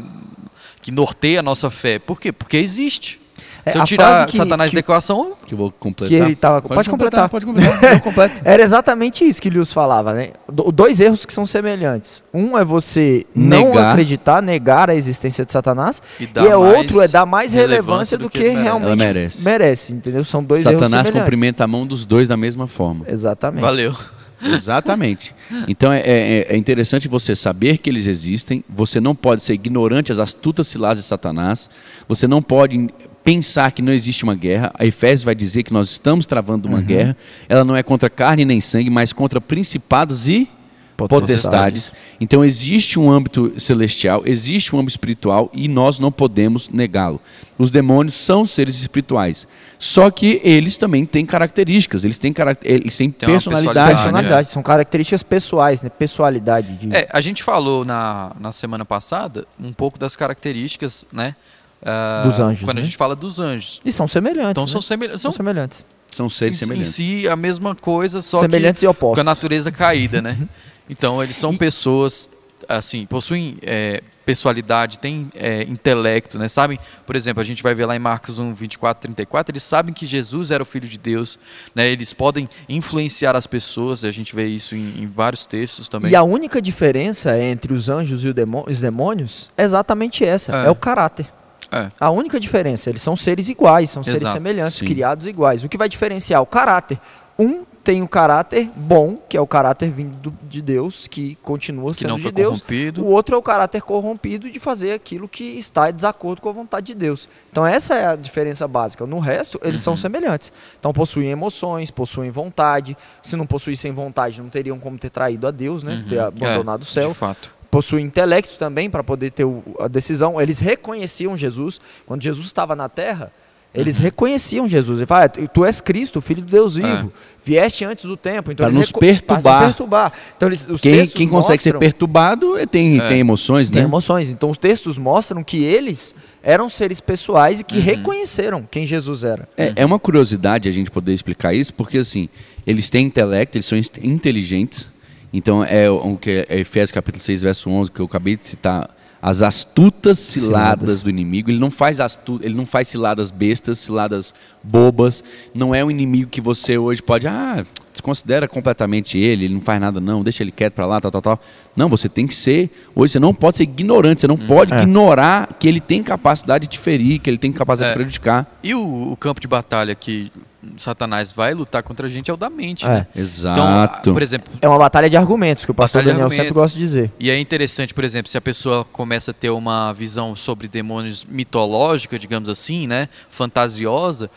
que 0.82 0.92
norteia 0.92 1.40
a 1.40 1.44
nossa 1.44 1.70
fé. 1.70 2.00
Por 2.00 2.20
quê? 2.20 2.32
Porque 2.32 2.58
existe. 2.58 3.21
É, 3.66 3.72
Se 3.72 3.78
eu 3.78 3.82
a 3.82 3.86
tirar 3.86 4.06
frase 4.08 4.26
que- 4.28 4.38
Satanás 4.38 4.70
que- 4.70 4.76
da 4.76 4.80
equação, 4.80 5.34
Que 5.46 5.54
eu 5.54 5.58
vou 5.58 5.72
completar. 5.72 6.08
Que 6.10 6.16
ele 6.24 6.36
tava- 6.36 6.62
pode 6.62 6.90
completar. 6.90 7.30
Pode 7.30 7.46
completar. 7.46 7.94
Eu 7.94 8.00
completo. 8.02 8.42
Era 8.46 8.64
exatamente 8.64 9.24
isso 9.24 9.42
que 9.42 9.50
Lewis 9.50 9.72
falava, 9.72 10.14
né? 10.14 10.32
Do- 10.52 10.72
Dois 10.72 11.00
erros 11.00 11.26
que 11.26 11.34
são 11.34 11.46
semelhantes. 11.46 12.24
Um 12.34 12.58
é 12.58 12.66
você 12.66 13.26
não 13.36 13.70
Negar. 13.70 13.92
acreditar, 13.92 14.42
negar 14.42 14.90
a 14.90 14.96
existência 14.96 15.46
de 15.46 15.52
Satanás. 15.52 16.02
e, 16.20 16.24
E, 16.24 16.48
é 16.48 16.56
outro 16.56 17.02
é 17.02 17.08
dar 17.08 17.26
mais 17.26 17.54
relevância, 17.54 18.18
do, 18.18 18.30
que, 18.30 18.38
ele 18.40 18.48
merece. 18.48 18.64
realmente 18.64 18.88
Ela 18.88 18.96
merece. 18.96 19.42
merece, 19.44 19.94
entendeu? 19.94 20.24
São 20.24 20.44
dois 20.44 20.66
erros 20.66 20.80
Satanás 20.80 21.06
semelhantes. 21.08 21.22
cumprimenta 21.24 21.64
a 21.64 21.68
mão 21.68 21.86
dos 21.86 22.04
dois 22.06 22.28
da 22.30 22.38
mesma 22.38 22.66
forma. 22.68 23.06
Exatamente. 23.08 23.62
Valeu. 23.62 23.96
Exatamente. 24.44 25.36
Então 25.68 25.92
é, 25.92 26.00
é- 26.00 26.48
é 26.54 26.58
interessante 26.58 27.08
você 27.08 27.36
saber 27.36 27.78
que 27.78 27.90
eles 27.90 28.08
existem. 28.08 28.64
Você 28.68 29.00
não 29.00 29.14
pode 29.16 29.44
ser 29.44 29.54
ignorante 29.54 30.12
às 30.12 30.20
astutas 30.20 30.68
ciladas 30.68 31.00
de 31.00 31.04
Satanás. 31.06 31.70
Você 32.08 32.28
não 32.28 32.42
pode 32.42 32.90
pensar 33.24 33.72
que 33.72 33.82
não 33.82 33.94
existe 33.94 34.24
uma 34.24 34.36
guerra. 34.36 34.72
A 34.78 34.86
Efésios 34.86 35.24
vai 35.24 35.36
dizer 35.36 35.64
que 35.64 35.74
nós 35.74 35.90
estamos 35.92 36.26
travando 36.26 36.68
uma 36.68 36.82
guerra. 36.82 37.16
Ela 37.48 37.64
não 37.64 37.76
é 37.76 37.84
contra 37.84 38.10
carne 38.10 38.44
nem 38.46 38.60
sangue, 38.62 38.90
mas 38.90 39.14
contra 39.14 39.40
principados 39.40 40.28
e 40.28 40.50
potestades. 40.98 41.92
Então 42.20 42.46
existe 42.46 43.00
um 43.00 43.10
âmbito 43.12 43.54
celestial, 43.60 44.22
existe 44.26 44.76
um 44.76 44.80
âmbito 44.80 44.92
espiritual 44.92 45.50
e 45.54 45.68
nós 45.68 46.00
não 46.00 46.12
podemos 46.12 46.70
negá-lo. 46.70 47.20
Os 47.58 47.72
demônios 47.72 48.14
são 48.14 48.46
seres 48.46 48.80
espirituais. 48.80 49.48
Só 49.80 50.12
que 50.12 50.40
eles 50.44 50.78
também 50.78 51.06
têm 51.06 51.26
características, 51.26 52.04
eles 52.04 52.20
têm, 52.20 52.32
carac- 52.32 52.64
eles 52.64 52.96
têm 52.96 53.10
Tem 53.10 53.30
personalidade. 53.30 53.74
personalidade, 53.74 53.96
Personalidade, 54.04 54.52
são 54.52 54.62
características 54.62 55.24
pessoais, 55.24 55.82
né? 55.82 55.90
Pessoalidade 55.90 56.74
de 56.78 56.96
É, 56.96 57.08
a 57.12 57.20
gente 57.22 57.42
falou 57.42 57.84
na, 57.84 58.32
na 58.40 58.52
semana 58.52 58.86
passada 58.86 59.48
um 59.60 59.74
pouco 59.74 59.98
das 59.98 60.16
características, 60.16 61.06
né? 61.12 61.34
Ah, 61.84 62.24
Dos 62.26 62.40
anjos, 62.40 62.64
Quando 62.64 62.78
a 62.78 62.82
né? 62.82 62.86
gente 62.86 62.98
fala 62.98 63.16
dos 63.16 63.40
anjos. 63.40 63.82
E 63.84 63.92
são 63.92 64.08
semelhantes. 64.08 64.52
Então 64.52 64.66
né? 64.66 64.72
são, 64.72 64.82
semel... 64.82 65.10
São 65.10 65.18
são 65.18 65.32
semelhantes. 65.32 65.86
São 66.12 66.30
seres 66.30 66.56
em, 66.56 66.58
si- 66.58 66.64
em 66.64 66.68
semelhantes. 66.68 66.94
si 66.96 67.28
a 67.30 67.36
mesma 67.36 67.74
coisa, 67.76 68.22
só 68.22 68.40
semelhantes 68.40 68.84
e 68.84 68.86
que 68.86 68.90
opostos. 68.90 69.16
com 69.16 69.22
a 69.22 69.24
natureza 69.32 69.72
caída, 69.72 70.22
né? 70.22 70.38
Uhum. 70.40 70.48
Então 70.90 71.24
eles 71.24 71.38
são 71.38 71.56
pessoas, 71.56 72.30
assim, 72.68 73.06
possuem 73.06 73.56
é, 73.62 74.04
pessoalidade, 74.26 75.00
têm 75.00 75.30
é, 75.34 75.64
intelecto, 75.64 76.38
né? 76.38 76.50
Sabem, 76.50 76.78
por 77.06 77.16
exemplo, 77.16 77.42
a 77.42 77.46
gente 77.46 77.64
vai 77.64 77.74
ver 77.74 77.86
lá 77.86 77.96
em 77.96 78.00
Marcos 78.00 78.40
1, 78.40 78.54
24, 78.54 79.02
34, 79.04 79.54
eles 79.54 79.64
sabem 79.64 79.94
que 79.94 80.06
Jesus 80.06 80.52
era 80.52 80.62
o 80.62 80.66
Filho 80.66 80.88
de 80.88 80.98
Deus, 80.98 81.40
né? 81.74 81.88
Eles 81.90 82.12
podem 82.14 82.50
influenciar 82.68 83.36
as 83.38 83.48
pessoas, 83.48 84.04
a 84.04 84.12
gente 84.12 84.36
vê 84.36 84.46
isso 84.48 84.76
em, 84.76 84.96
em 85.04 85.08
vários 85.08 85.46
textos 85.46 85.88
também. 85.88 86.12
E 86.12 86.16
a 86.16 86.24
única 86.24 86.62
diferença 86.62 87.40
entre 87.42 87.74
os 87.74 87.88
anjos 87.90 88.26
e 88.26 88.34
os 88.68 88.82
demônios 88.82 89.50
é 89.58 89.64
exatamente 89.64 90.26
essa: 90.26 90.54
É. 90.56 90.66
é, 90.68 90.70
o 90.70 90.76
caráter. 90.76 91.28
É. 91.72 91.90
A 92.00 92.10
única 92.10 92.40
diferença, 92.40 92.90
eles 92.90 93.02
são 93.02 93.16
seres 93.16 93.48
iguais, 93.50 93.90
são 93.90 94.04
seres 94.04 94.22
Exato, 94.22 94.34
semelhantes, 94.34 94.80
sim. 94.80 94.86
criados 94.86 95.26
iguais. 95.28 95.64
O 95.64 95.70
que 95.70 95.78
vai 95.78 95.88
diferenciar? 95.88 96.42
O 96.42 96.46
caráter. 96.46 97.00
Um 97.40 97.64
tem 97.84 98.04
o 98.04 98.08
caráter 98.08 98.70
bom, 98.76 99.18
que 99.28 99.36
é 99.36 99.42
o 99.42 99.48
caráter 99.48 99.90
vindo 99.90 100.16
do- 100.18 100.34
de 100.48 100.62
Deus, 100.62 101.08
que 101.08 101.34
continua 101.42 101.92
sendo 101.96 102.16
de 102.18 102.32
Deus. 102.32 102.62
corrompido. 102.62 103.04
O 103.04 103.08
outro 103.08 103.34
é 103.34 103.38
o 103.40 103.42
caráter 103.42 103.82
corrompido 103.82 104.48
de 104.52 104.60
fazer 104.60 104.92
aquilo 104.92 105.28
que 105.28 105.44
está 105.58 105.90
em 105.90 105.94
desacordo 105.94 106.42
com 106.42 106.50
a 106.50 106.52
vontade 106.52 106.88
de 106.88 106.94
Deus. 106.94 107.28
Então 107.52 107.66
essa 107.66 107.96
é 107.96 108.06
a 108.06 108.16
diferença 108.16 108.68
básica. 108.68 109.04
No 109.08 109.18
resto, 109.18 109.60
eles 109.64 109.80
Uhum. 109.80 109.84
são 109.86 109.98
semelhantes. 109.98 110.54
Então 110.80 110.94
possuem 110.94 111.30
emoções, 111.32 111.90
possuem 111.90 112.30
vontade. 112.30 112.96
Se 113.24 113.36
não 113.36 113.48
possuíssem 113.48 113.92
vontade, 113.92 114.40
não 114.40 114.50
teriam 114.50 114.78
como 114.78 115.00
ter 115.00 115.10
traído 115.10 115.48
a 115.48 115.52
Deus, 115.52 115.82
né? 115.82 115.96
Uhum. 116.04 116.04
Ter 116.10 116.20
abandonado 116.20 116.82
É, 116.82 116.84
o 116.84 116.86
céu 116.86 117.10
De 117.10 117.16
fato. 117.16 117.52
Possuem 117.72 118.06
intelecto 118.06 118.58
também 118.58 118.90
para 118.90 119.04
poder 119.04 119.32
ter 119.32 119.46
o- 119.46 119.64
a 119.80 119.88
decisão. 119.88 120.40
Eles 120.40 120.60
reconheciam 120.60 121.36
Jesus. 121.38 121.80
Quando 122.06 122.22
Jesus 122.22 122.46
estava 122.46 122.76
na 122.76 122.90
terra, 122.90 123.32
eles 123.74 123.98
Uhum. 123.98 124.04
reconheciam 124.04 124.68
Jesus. 124.68 125.00
Ele 125.00 125.06
fala, 125.08 125.24
"Ah, 125.26 125.30
tu 125.30 125.64
és 125.64 125.80
Cristo, 125.80 126.20
o 126.20 126.22
Filho 126.22 126.42
de 126.44 126.52
Deus 126.52 126.76
vivo. 126.76 127.14
Vieste 127.42 127.86
antes 127.86 128.04
do 128.04 128.18
tempo. 128.18 128.52
Então 128.52 128.66
Para 128.68 128.76
nos 128.78 128.92
perturbar. 128.92 129.64
perturbar. 129.64 130.12
Então 130.36 130.50
eles, 130.50 130.68
os 130.68 130.82
Quem, 130.82 131.08
quem 131.08 131.30
consegue 131.30 131.64
ser 131.64 131.70
mostram- 131.70 131.80
perturbado 131.80 132.58
eh, 132.58 132.66
tem, 132.66 133.00
É. 133.00 133.08
tem 133.08 133.20
emoções, 133.20 133.72
tem 133.72 133.82
né? 133.82 133.88
emoções. 133.88 134.30
Então 134.30 134.50
os 134.50 134.58
textos 134.58 134.98
mostram 134.98 135.42
que 135.42 135.64
eles 135.64 136.14
eram 136.44 136.68
seres 136.68 137.00
pessoais 137.00 137.62
e 137.62 137.64
que 137.64 137.78
Uhum. 137.78 137.82
reconheceram 137.82 138.68
quem 138.70 138.86
Jesus 138.86 139.24
era. 139.24 139.48
É, 139.56 139.72
é 139.78 139.86
uma 139.86 139.98
curiosidade 139.98 140.68
a 140.68 140.72
gente 140.74 140.92
poder 140.92 141.14
explicar 141.14 141.54
isso, 141.54 141.74
porque 141.74 142.00
assim, 142.00 142.28
eles 142.68 142.90
têm 142.90 143.06
intelecto, 143.06 143.58
eles 143.58 143.66
são 143.66 143.78
inteligentes. 144.04 144.90
Então 145.34 145.64
é 145.64 145.90
o 145.90 146.18
que 146.18 146.46
é 146.50 146.60
Efésios 146.60 146.92
capítulo 146.92 147.24
6, 147.24 147.42
verso 147.42 147.70
11, 147.70 147.92
que 147.92 148.00
eu 148.00 148.06
acabei 148.06 148.36
de 148.36 148.48
citar, 148.48 148.90
as 149.22 149.42
astutas 149.44 150.18
ciladas, 150.18 150.80
Ciladas. 150.80 151.04
do 151.04 151.10
inimigo. 151.10 151.52
Ele 151.52 151.60
não 151.60 151.70
faz 151.70 152.00
astu 152.00 152.40
ele 152.42 152.56
não 152.56 152.66
faz 152.66 152.88
ciladas 152.88 153.30
bestas, 153.30 153.78
ciladas 153.78 154.34
bobas. 154.64 155.24
Não 155.54 155.76
é 155.76 155.86
um 155.86 155.92
inimigo 155.92 156.30
que 156.30 156.42
você 156.42 156.78
hoje 156.78 157.04
pode, 157.04 157.28
ah, 157.28 157.64
desconsidera 158.02 158.48
completamente 158.48 159.18
ele, 159.18 159.46
ele 159.46 159.54
não 159.54 159.62
faz 159.62 159.80
nada 159.80 160.02
não, 160.02 160.24
deixa 160.24 160.44
ele 160.44 160.52
quieto 160.52 160.74
pra 160.74 160.86
lá, 160.86 161.00
tal, 161.00 161.12
tal, 161.12 161.22
tal. 161.22 161.42
Não, 161.78 161.88
você 161.88 162.10
tem 162.10 162.26
que 162.28 162.34
ser, 162.36 162.70
hoje 162.96 163.14
você 163.14 163.20
não 163.20 163.34
pode 163.34 163.58
ser 163.58 163.64
ignorante, 163.64 164.22
você 164.22 164.28
não 164.28 164.36
pode 164.38 164.74
É. 164.74 164.82
ignorar 164.82 165.56
que 165.60 165.68
ele 165.68 165.80
tem 165.80 166.02
capacidade 166.04 166.68
de 166.68 166.78
ferir, 166.78 167.20
que 167.20 167.30
ele 167.30 167.38
tem 167.38 167.52
capacidade 167.54 167.92
É. 167.92 167.94
de 167.94 167.98
prejudicar. 167.98 168.46
E 168.64 168.74
o, 168.76 169.12
o 169.12 169.16
campo 169.16 169.40
de 169.40 169.48
batalha 169.48 169.94
que 169.96 170.32
Satanás 170.78 171.32
vai 171.32 171.56
lutar 171.56 171.82
contra 171.82 172.06
a 172.06 172.10
gente 172.10 172.30
é 172.30 172.34
o 172.34 172.38
da 172.38 172.48
mente, 172.50 172.86
É. 172.86 172.90
né? 172.90 173.08
Exato. 173.16 174.00
Então, 174.02 174.14
por 174.14 174.22
exemplo, 174.22 174.54
É 174.62 174.68
uma 174.70 174.78
batalha 174.78 175.10
de 175.10 175.18
argumentos 175.18 175.66
que 175.66 175.72
o 175.72 175.74
pastor 175.74 176.04
Daniel 176.04 176.30
sempre 176.30 176.54
gosta 176.54 176.78
de 176.78 176.84
dizer. 176.84 177.12
E 177.20 177.32
é 177.32 177.40
interessante, 177.40 177.94
por 177.94 178.04
exemplo, 178.04 178.30
se 178.30 178.38
a 178.38 178.42
pessoa 178.42 178.86
começa 178.86 179.32
a 179.32 179.34
ter 179.34 179.50
uma 179.50 179.92
visão 179.94 180.36
sobre 180.36 180.68
demônios 180.68 181.26
mitológica, 181.26 182.20
digamos 182.20 182.48
assim, 182.50 182.86
né, 182.86 183.08
fantasiosa, 183.30 184.30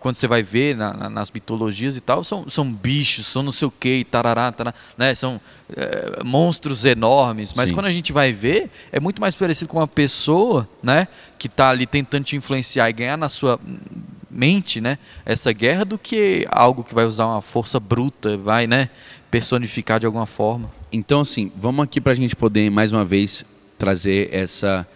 quando 0.00 0.16
você 0.16 0.26
vai 0.26 0.42
ver 0.42 0.76
na- 0.76 0.92
na- 0.92 1.10
nas 1.10 1.30
mitologias 1.30 1.96
e 1.96 2.00
tal, 2.00 2.22
são, 2.24 2.48
são 2.48 2.70
bichos, 2.72 3.26
são 3.26 3.42
não 3.42 3.52
sei 3.52 3.68
o 3.68 3.70
que, 3.70 4.04
tarará, 4.04 4.50
tarará, 4.52 4.74
né, 4.96 5.14
são 5.14 5.40
é, 5.74 6.22
monstros 6.22 6.84
enormes. 6.84 7.54
Mas 7.54 7.68
Sim. 7.70 7.74
quando 7.74 7.86
a 7.86 7.90
gente 7.90 8.12
vai 8.12 8.30
ver, 8.32 8.70
é 8.90 9.00
muito 9.00 9.20
mais 9.20 9.34
parecido 9.34 9.68
com 9.68 9.78
uma 9.78 9.88
pessoa, 9.88 10.68
né, 10.82 11.08
que 11.38 11.46
está 11.46 11.70
ali 11.70 11.86
tentando 11.86 12.24
te 12.24 12.36
influenciar 12.36 12.90
e 12.90 12.92
ganhar 12.92 13.16
na 13.16 13.28
sua 13.30 13.58
mente, 14.30 14.80
né, 14.80 14.98
essa 15.24 15.52
guerra, 15.52 15.84
do 15.84 15.98
que 15.98 16.46
algo 16.50 16.84
que 16.84 16.94
vai 16.94 17.04
usar 17.04 17.26
uma 17.26 17.40
força 17.42 17.78
bruta, 17.80 18.36
vai, 18.36 18.66
né, 18.66 18.90
personificar 19.30 19.98
de 19.98 20.06
alguma 20.06 20.26
forma. 20.26 20.70
Então, 20.92 21.20
assim, 21.20 21.50
vamos 21.56 21.82
aqui 21.84 22.00
para 22.00 22.12
a 22.12 22.14
gente 22.14 22.36
poder, 22.36 22.70
mais 22.70 22.92
uma 22.92 23.04
vez, 23.04 23.44
trazer 23.78 24.28
essa, 24.32 24.86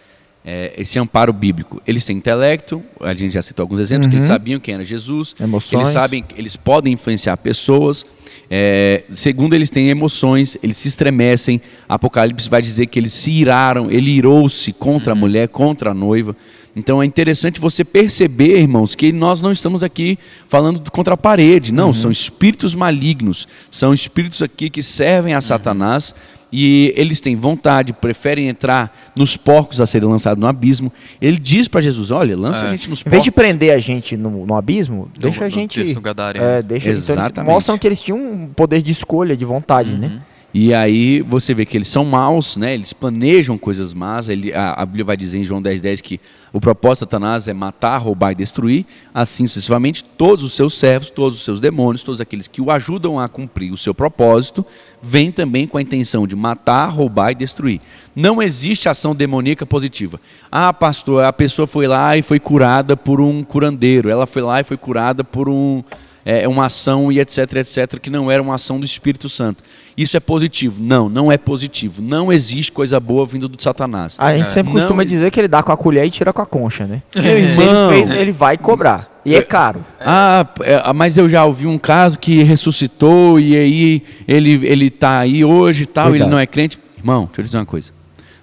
é, 0.49 0.71
esse 0.77 0.97
amparo 0.97 1.33
bíblico. 1.33 1.81
Eles 1.85 2.05
têm 2.05 2.15
intelecto, 2.15 2.81
a 3.01 3.13
gente 3.13 3.33
já 3.33 3.41
citou 3.41 3.65
alguns 3.65 3.81
exemplos, 3.81 4.07
que 4.07 4.15
eles 4.15 4.23
Uhum. 4.23 4.33
sabiam 4.33 4.59
quem 4.61 4.75
era 4.75 4.85
Jesus, 4.85 5.35
Emoções. 5.37 5.81
eles 5.81 5.91
sabem 5.93 6.23
que 6.23 6.39
eles 6.39 6.55
podem 6.55 6.93
influenciar 6.93 7.35
pessoas. 7.35 8.05
É, 8.49 9.03
segundo, 9.11 9.53
eles 9.55 9.69
têm 9.69 9.89
emoções, 9.89 10.55
eles 10.63 10.77
se 10.77 10.87
estremecem. 10.87 11.61
Apocalipse 11.89 12.47
vai 12.49 12.61
dizer 12.61 12.85
que 12.85 12.97
eles 12.97 13.11
se 13.11 13.29
iraram, 13.29 13.91
ele 13.91 14.09
irou-se 14.09 14.71
contra 14.71 15.11
a 15.11 15.15
mulher, 15.15 15.49
contra 15.49 15.91
a 15.91 15.93
noiva. 15.93 16.33
Então 16.73 17.01
é 17.01 17.05
interessante 17.05 17.59
você 17.59 17.83
perceber, 17.83 18.59
irmãos, 18.59 18.95
que 18.95 19.11
nós 19.11 19.41
não 19.41 19.51
estamos 19.51 19.83
aqui 19.83 20.17
falando 20.47 20.89
contra 20.91 21.15
a 21.15 21.17
parede. 21.17 21.73
Não, 21.73 21.91
são 21.91 22.09
espíritos 22.09 22.73
malignos. 22.73 23.47
São 23.69 23.93
espíritos 23.93 24.41
aqui 24.41 24.69
que 24.69 24.81
servem 24.81 25.33
a 25.33 25.41
Satanás 25.41 26.13
e 26.51 26.93
eles 26.95 27.19
têm 27.19 27.35
vontade, 27.35 27.91
preferem 27.93 28.47
entrar 28.47 28.95
nos 29.15 29.35
porcos 29.35 29.81
a 29.81 29.85
serem 29.87 30.07
lançados 30.07 30.39
no 30.39 30.47
abismo. 30.47 30.91
Ele 31.21 31.37
diz 31.37 31.67
para 31.67 31.81
Jesus: 31.81 32.11
Olha, 32.11 32.35
lança 32.37 32.65
É. 32.65 32.67
a 32.67 32.71
gente 32.71 32.89
nos 32.89 32.99
Em 32.99 33.03
porcos. 33.03 33.11
vez 33.11 33.23
de 33.23 33.31
prender 33.31 33.73
a 33.73 33.77
gente 33.77 34.15
no, 34.15 34.45
no 34.45 34.55
abismo, 34.55 35.09
No- 35.15 35.21
deixa 35.21 35.41
a 35.41 35.47
no 35.47 35.49
gente. 35.49 35.81
texto 35.81 35.95
do 35.95 36.01
Gadareno. 36.01 36.45
É, 36.45 36.61
deixa, 36.61 36.89
então 36.91 37.43
mostram 37.43 37.77
que 37.77 37.85
eles 37.87 37.99
tinham 38.01 38.17
um 38.19 38.47
poder 38.55 38.81
de 38.81 38.91
escolha, 38.91 39.35
de 39.35 39.43
vontade, 39.45 39.91
Uhum. 39.91 39.97
né? 39.97 40.21
E 40.53 40.73
aí 40.73 41.21
você 41.21 41.53
vê 41.53 41.65
que 41.65 41.77
eles 41.77 41.89
são 41.89 42.05
maus, 42.05 42.55
né? 42.55 42.73
Eles 42.73 42.93
planejam 42.93 43.57
coisas 43.57 43.93
más. 43.93 44.29
Ele, 44.29 44.53
a, 44.53 44.73
a 44.81 44.85
Bíblia 44.85 45.03
vai 45.03 45.17
dizer 45.17 45.39
em 45.39 45.43
João 45.43 45.61
10, 45.61 45.81
10 45.81 46.01
que 46.01 46.19
o 46.53 46.61
propósito 46.61 47.05
de 47.05 47.11
Satanás 47.11 47.47
é 47.47 47.53
matar, 47.53 47.97
roubar 47.97 48.31
e 48.31 48.35
destruir. 48.35 48.85
Assim 49.13 49.45
sucessivamente, 49.45 50.03
todos 50.03 50.45
os 50.45 50.53
seus 50.53 50.77
servos, 50.77 51.09
todos 51.09 51.37
os 51.37 51.43
seus 51.43 51.59
demônios, 51.59 52.01
todos 52.01 52.21
aqueles 52.21 52.47
que 52.47 52.61
o 52.61 52.71
ajudam 52.71 53.19
a 53.19 53.27
cumprir 53.27 53.71
o 53.73 53.77
seu 53.77 53.93
propósito, 53.93 54.65
vêm 55.01 55.31
também 55.31 55.67
com 55.67 55.77
a 55.77 55.81
intenção 55.81 56.25
de 56.25 56.35
matar, 56.35 56.87
roubar 56.87 57.31
e 57.31 57.35
destruir. 57.35 57.81
Não 58.15 58.41
existe 58.41 58.87
ação 58.87 59.13
demoníaca 59.13 59.65
positiva. 59.65 60.19
Ah, 60.49 60.73
pastor, 60.73 61.25
a 61.25 61.33
pessoa 61.33 61.67
foi 61.67 61.87
lá 61.87 62.15
e 62.17 62.23
foi 62.23 62.39
curada 62.39 62.95
por 62.95 63.19
um 63.19 63.43
curandeiro. 63.43 64.09
Ela 64.09 64.25
foi 64.25 64.41
lá 64.41 64.61
e 64.61 64.63
foi 64.63 64.77
curada 64.77 65.23
por 65.25 65.49
um 65.49 65.83
é, 66.29 66.45
uma 66.45 66.65
ação 66.65 67.09
e 67.09 67.21
etc, 67.21 67.37
etc, 67.55 67.99
que 68.01 68.09
não 68.09 68.29
era 68.29 68.43
uma 68.43 68.55
ação 68.55 68.77
do 68.81 68.85
Espírito 68.85 69.29
Santo. 69.29 69.63
Isso 69.95 70.17
é 70.17 70.19
positivo? 70.19 70.83
Não, 70.83 71.07
não 71.07 71.31
é 71.31 71.37
positivo. 71.37 72.01
Não 72.01 72.33
existe 72.33 72.69
coisa 72.69 72.99
boa 72.99 73.25
vindo 73.25 73.47
do 73.47 73.61
Satanás. 73.63 74.17
A 74.19 74.35
gente 74.35 74.49
sempre 74.49 74.73
Não 74.73 74.81
costuma 74.81 75.03
ex- 75.03 75.09
dizer 75.11 75.31
que 75.31 75.39
ele 75.39 75.47
dá 75.47 75.63
com 75.63 75.71
a 75.71 75.77
colher 75.77 76.05
e 76.05 76.11
tira 76.11 76.33
com 76.33 76.41
a 76.41 76.45
concha, 76.45 76.85
né? 76.85 77.01
Meu 77.15 77.47
Se 77.47 77.61
ele 77.61 77.87
fez, 77.89 78.09
ele 78.09 78.31
vai 78.33 78.57
cobrar. 78.57 79.09
E 79.23 79.35
é 79.35 79.41
caro. 79.41 79.85
Ah, 80.01 80.45
é, 80.63 80.91
mas 80.91 81.17
eu 81.17 81.29
já 81.29 81.45
ouvi 81.45 81.65
um 81.65 81.77
caso 81.77 82.19
que 82.19 82.43
ressuscitou 82.43 83.39
e 83.39 83.55
aí 83.55 84.03
ele 84.27 84.67
ele 84.67 84.89
tá 84.89 85.19
aí 85.19 85.45
hoje 85.45 85.83
e 85.83 85.85
tal, 85.85 86.09
Cuidado. 86.09 86.27
ele 86.27 86.31
não 86.31 86.39
é 86.39 86.45
crente. 86.45 86.77
Irmão, 86.97 87.25
deixa 87.27 87.39
eu 87.41 87.45
dizer 87.45 87.57
uma 87.57 87.65
coisa. 87.65 87.91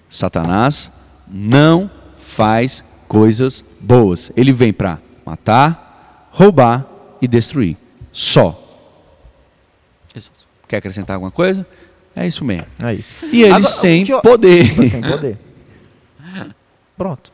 Satanás 0.09 0.91
não 1.31 1.91
faz 2.17 2.83
coisas 3.07 3.63
boas. 3.79 4.33
Ele 4.35 4.53
vem 4.53 4.73
para 4.73 4.99
matar, 5.27 6.29
roubar 6.31 6.94
e 7.21 7.29
destruir. 7.29 7.77
Só. 8.13 8.61
Exato. 10.15 10.39
Quer 10.69 10.77
acrescentar 10.79 11.15
alguma 11.15 11.31
coisa? 11.31 11.67
É 12.15 12.27
isso 12.27 12.45
mesmo. 12.45 12.67
É 12.81 12.95
isso. 12.95 13.09
E 13.33 13.43
ele 13.43 13.53
Agora, 13.53 13.73
sem 13.73 14.09
eu- 14.09 14.21
poder. 14.21 14.75
Tem 14.91 15.01
poder. 15.01 15.39
Pronto. 16.97 17.33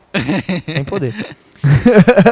Tem 0.65 0.83
poder. 0.83 1.13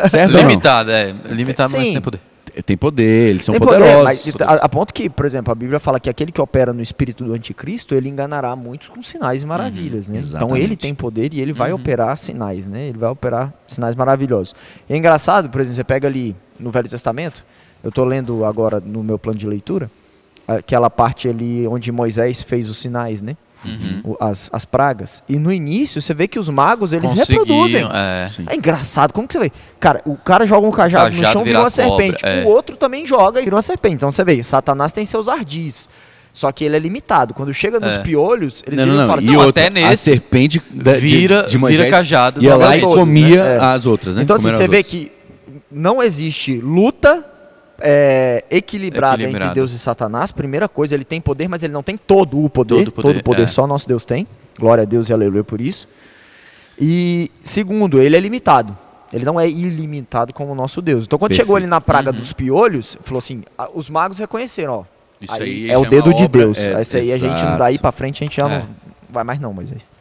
certo? 0.09 0.31
Limitado, 0.38 0.91
é. 0.91 1.12
Limitado, 1.29 1.71
mas 1.73 1.81
Sim. 1.88 1.93
tem 1.93 2.01
poder. 2.01 2.19
Tem 2.65 2.76
poder, 2.78 3.30
eles 3.32 3.45
são 3.45 3.54
Tem 3.54 3.60
poder, 3.60 3.78
poderosos. 3.80 4.04
mas 4.04 4.36
a, 4.41 4.54
a 4.65 4.69
ponto 4.69 4.93
que, 4.93 5.10
por 5.10 5.26
exemplo, 5.26 5.52
a 5.52 5.56
Bíblia 5.56 5.80
fala 5.80 6.00
que 6.00 6.10
aquele 6.10 6.32
que 6.32 6.41
opera 6.41 6.74
no 6.74 6.82
espírito 6.82 7.24
do 7.24 7.34
anticristo, 7.34 7.93
ele 7.95 8.10
enganará 8.10 8.56
muitos 8.56 8.88
com 8.89 9.02
sinais 9.02 9.43
e 9.43 9.45
maravilhas, 9.45 10.10
né? 10.10 10.19
Então 10.19 10.30
exatamente. 10.39 10.63
ele 10.63 10.76
tem 10.76 10.93
poder 10.95 11.34
e 11.34 11.39
ele 11.41 11.54
vai 11.54 11.72
Uhum. 11.72 11.80
operar 11.80 12.17
sinais, 12.17 12.65
né? 12.67 12.88
Ele 12.88 12.98
vai 12.98 13.10
operar 13.10 13.54
sinais 13.67 13.95
maravilhosos. 13.95 14.54
E 14.89 14.93
é 14.93 14.98
engraçado, 14.98 15.50
por 15.50 15.62
exemplo, 15.62 15.76
você 15.78 15.84
pega 15.84 16.08
ali 16.08 16.36
no 16.60 16.69
Velho 16.69 16.89
Testamento, 16.89 17.45
eu 17.84 17.89
estou 17.89 18.04
lendo 18.06 18.43
agora 18.45 18.80
no 18.84 19.04
meu 19.04 19.17
plano 19.19 19.38
de 19.39 19.48
leitura, 19.48 19.89
aquela 20.48 20.89
parte 20.89 21.30
ali 21.30 21.67
onde 21.67 21.91
Moisés 21.91 22.41
fez 22.41 22.69
os 22.69 22.78
sinais, 22.78 23.22
né? 23.22 23.38
Uhum. 23.65 24.15
As, 24.19 24.50
as 24.54 24.63
pragas. 24.65 25.22
E 25.28 25.38
no 25.38 25.52
início 25.52 26.02
você 26.02 26.13
vê 26.13 26.28
que 26.28 26.39
os 26.39 26.50
magos, 26.50 26.93
eles 26.93 27.12
reproduzem. 27.13 27.84
É. 27.93 28.28
É 28.48 28.56
engraçado, 28.56 29.12
como 29.13 29.28
que 29.28 29.34
você 29.34 29.39
vê? 29.39 29.52
Cara, 29.80 30.02
o 30.06 30.15
cara 30.15 30.45
joga 30.45 30.65
um 30.67 30.72
cajado, 30.72 31.13
no 31.15 31.22
Cajado 31.22 31.34
chão 31.34 31.41
e 31.41 31.45
vira 31.45 31.60
uma 31.60 31.69
cobra, 31.69 31.84
serpente. 31.84 32.26
é. 32.26 32.43
O 32.43 32.48
outro 32.48 32.78
também 32.78 33.06
joga 33.06 33.41
e 33.41 33.43
vira 33.43 33.56
uma 33.56 33.62
serpente. 33.62 33.95
Então 33.95 34.12
você 34.12 34.24
vê, 34.24 34.41
Satanás 34.41 34.91
tem 34.93 35.04
seus 35.06 35.28
ardis. 35.28 35.89
Só 36.32 36.52
que 36.52 36.63
ele 36.63 36.76
é 36.76 36.80
limitado. 36.80 37.34
Quando 37.34 37.54
chega 37.54 37.80
nos 37.80 37.93
É. 37.95 38.00
piolhos, 38.00 38.63
eles 38.65 38.78
Não, 38.78 38.86
viram 38.86 38.98
não, 38.98 39.04
e 39.04 39.08
falam 39.08 39.22
E 39.24 39.28
assim, 39.28 39.36
"Ó, 39.36 39.45
outra, 39.45 39.67
até 39.67 39.67
a 39.67 39.89
nesse 39.89 40.04
serpente 40.04 40.62
da- 40.72 40.93
de- 40.93 41.00
Vira, 41.00 41.43
de, 41.43 41.58
Moisés 41.58 41.82
vira 41.86 41.98
cajado. 41.98 42.41
ia 42.43 42.56
lá 42.56 42.78
e 42.78 42.82
todos, 42.82 42.95
comia 42.95 43.43
né? 43.43 43.58
As 43.60 43.86
outras, 43.86 44.15
né? 44.15 44.22
Então 44.22 44.36
assim, 44.36 44.50
você 44.52 44.67
vê 44.67 44.78
outras. 44.78 44.86
que 44.86 45.12
não 45.72 46.02
existe 46.02 46.58
luta 46.60 47.26
é, 47.81 48.43
equilibrada 48.49 49.23
entre. 49.23 49.49
Deus 49.49 49.71
e 49.73 49.79
Satanás. 49.79 50.31
Primeira 50.31 50.67
coisa, 50.67 50.95
ele 50.95 51.03
tem 51.03 51.19
poder, 51.21 51.47
mas 51.47 51.63
ele 51.63 51.73
não 51.73 51.83
tem 51.83 51.97
todo 51.97 52.43
o 52.43 52.49
poder. 52.49 52.77
Todo 52.85 52.87
o 52.87 52.91
poder, 52.91 53.23
poder 53.23 53.43
é. 53.43 53.47
só 53.47 53.65
nosso 53.67 53.87
Deus 53.87 54.05
tem. 54.05 54.27
Glória 54.59 54.81
a 54.83 54.85
Deus 54.85 55.09
e 55.09 55.13
aleluia 55.13 55.43
por 55.43 55.59
isso. 55.61 55.87
E 56.79 57.29
segundo, 57.43 58.01
ele 58.01 58.15
é 58.15 58.19
limitado. 58.19 58.77
Ele 59.11 59.25
não 59.25 59.39
é 59.39 59.49
ilimitado 59.49 60.33
como 60.33 60.51
o 60.51 60.55
nosso 60.55 60.81
Deus. 60.81 61.05
Então 61.05 61.17
quando 61.17 61.33
chegou 61.33 61.55
Perfeito. 61.55 61.63
ali 61.65 61.69
na 61.69 61.81
praga 61.81 62.11
Uhum. 62.11 62.17
dos 62.17 62.31
piolhos, 62.31 62.97
falou 63.01 63.17
assim, 63.17 63.43
os 63.73 63.89
magos 63.89 64.19
reconheceram, 64.19 64.73
ó. 64.73 64.83
Isso 65.19 65.33
aí 65.33 65.41
aí 65.41 65.65
é 65.69 65.73
já 65.73 65.79
o 65.79 65.85
dedo 65.85 66.13
de 66.13 66.27
Deus. 66.27 66.57
é, 66.59 66.79
Esse 66.81 66.97
aí 66.97 67.11
a 67.11 67.17
gente 67.17 67.29
não 67.31 67.35
exato. 67.37 67.57
daí 67.57 67.77
pra 67.77 67.91
frente 67.91 68.23
a 68.23 68.25
gente 68.25 68.37
já 68.37 68.45
É. 68.49 68.59
não 68.59 68.67
vai 69.09 69.23
mais 69.23 69.39
não, 69.39 69.51
Moisés. 69.51 69.91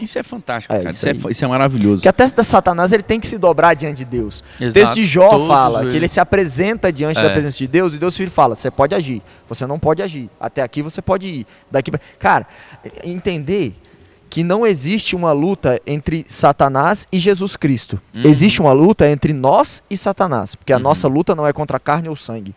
Isso 0.00 0.18
é 0.18 0.22
fantástico, 0.22 0.72
É, 0.74 0.78
cara. 0.78 0.90
isso 0.90 1.08
Isso, 1.08 1.28
é, 1.28 1.30
isso 1.30 1.44
é 1.44 1.48
maravilhoso. 1.48 1.96
Porque 1.96 2.08
até 2.08 2.26
da 2.28 2.42
Satanás 2.42 2.92
ele 2.92 3.02
tem 3.02 3.18
que 3.18 3.26
se 3.26 3.38
dobrar 3.38 3.74
diante 3.74 3.98
de 3.98 4.04
Deus. 4.04 4.44
O 4.60 4.64
Exato. 4.64 4.72
texto 4.74 4.94
de 4.94 5.04
Jó 5.04 5.30
Todos 5.30 5.48
fala 5.48 5.80
que 5.80 5.84
eles. 5.86 5.94
ele 5.96 6.08
se 6.08 6.20
apresenta 6.20 6.92
diante 6.92 7.18
É. 7.18 7.22
da 7.22 7.30
presença 7.30 7.56
de 7.58 7.66
Deus 7.66 7.94
e 7.94 7.98
Deus 7.98 8.16
filho 8.16 8.30
fala: 8.30 8.54
você 8.54 8.70
pode 8.70 8.94
agir, 8.94 9.22
você 9.48 9.66
não 9.66 9.78
pode 9.78 10.02
agir. 10.02 10.28
Até 10.38 10.62
aqui 10.62 10.82
você 10.82 11.00
pode 11.00 11.26
ir. 11.26 11.46
Daqui. 11.70 11.90
Cara, 12.18 12.46
entender 13.04 13.74
que 14.28 14.42
não 14.42 14.66
existe 14.66 15.14
uma 15.14 15.32
luta 15.32 15.80
entre 15.86 16.24
Satanás 16.26 17.06
e 17.12 17.18
Jesus 17.18 17.54
Cristo. 17.54 18.00
Uhum. 18.16 18.22
Existe 18.24 18.60
uma 18.62 18.72
luta 18.72 19.06
entre 19.08 19.32
nós 19.34 19.82
e 19.90 19.96
Satanás, 19.96 20.54
porque 20.54 20.72
a 20.72 20.76
Uhum. 20.76 20.82
nossa 20.82 21.06
luta 21.06 21.34
não 21.34 21.46
é 21.46 21.52
contra 21.52 21.76
a 21.76 21.80
carne 21.80 22.08
ou 22.08 22.16
sangue. 22.16 22.54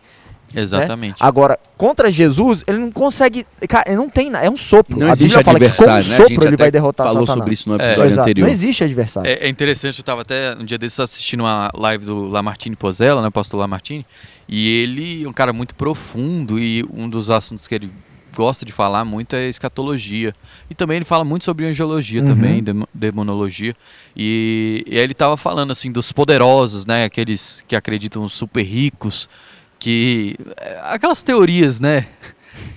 Exatamente. 0.54 1.16
Agora, 1.20 1.58
contra 1.76 2.10
Jesus, 2.10 2.64
ele 2.66 2.78
não 2.78 2.90
consegue. 2.90 3.46
Cara, 3.68 3.84
ele 3.88 3.96
não 3.96 4.08
tem. 4.08 4.30
É 4.34 4.48
um 4.50 4.56
sopro. 4.56 4.98
Não 4.98 5.08
a 5.08 5.12
existe 5.12 5.36
Bíblia 5.36 5.44
fala 5.44 5.58
que 5.58 5.64
com 5.64 5.66
um 5.66 5.70
adversário, 5.94 6.08
né? 6.08 6.16
Sopro 6.16 6.48
ele 6.48 6.56
vai 6.56 6.70
derrotar 6.70 7.06
falou 7.08 7.26
Satanás. 7.26 7.38
sobre 7.44 7.54
isso 7.54 7.68
no 7.68 7.74
É. 7.74 7.84
episódio 7.86 8.04
Exato. 8.06 8.20
anterior. 8.22 8.44
Não 8.46 8.52
existe 8.52 8.84
adversário. 8.84 9.30
É, 9.30 9.34
é 9.34 9.48
interessante, 9.48 9.98
eu 9.98 10.02
estava 10.02 10.22
até 10.22 10.54
um 10.58 10.64
dia 10.64 10.78
desses 10.78 10.98
assistindo 11.00 11.40
uma 11.40 11.70
live 11.74 12.04
do 12.06 12.26
Lamartine 12.28 12.76
Pozella, 12.76 13.20
né, 13.22 13.28
pastor 13.30 13.60
Lamartine, 13.60 14.06
e 14.48 14.82
ele 14.82 15.24
é 15.24 15.28
um 15.28 15.32
cara 15.32 15.52
muito 15.52 15.74
profundo 15.74 16.58
e 16.58 16.84
um 16.92 17.08
dos 17.08 17.28
assuntos 17.28 17.66
que 17.66 17.74
ele 17.74 17.90
gosta 18.34 18.66
de 18.66 18.72
falar 18.72 19.02
muito 19.04 19.34
é 19.34 19.48
escatologia. 19.48 20.34
E 20.70 20.74
também 20.74 20.96
ele 20.96 21.04
fala 21.06 21.24
muito 21.24 21.44
sobre 21.44 21.66
angelologia 21.66 22.20
Uhum. 22.20 22.26
também, 22.28 22.62
demo- 22.62 22.88
demonologia. 22.92 23.74
E, 24.14 24.84
e 24.86 24.96
aí 24.96 25.02
ele 25.02 25.12
estava 25.12 25.36
falando 25.36 25.70
assim 25.70 25.90
dos 25.90 26.12
poderosos, 26.12 26.84
né, 26.86 27.04
aqueles 27.04 27.64
que 27.66 27.74
acreditam 27.74 28.28
super 28.28 28.62
ricos, 28.62 29.28
que 29.78 30.36
é, 30.56 30.80
aquelas 30.84 31.22
teorias, 31.22 31.80
né? 31.80 32.08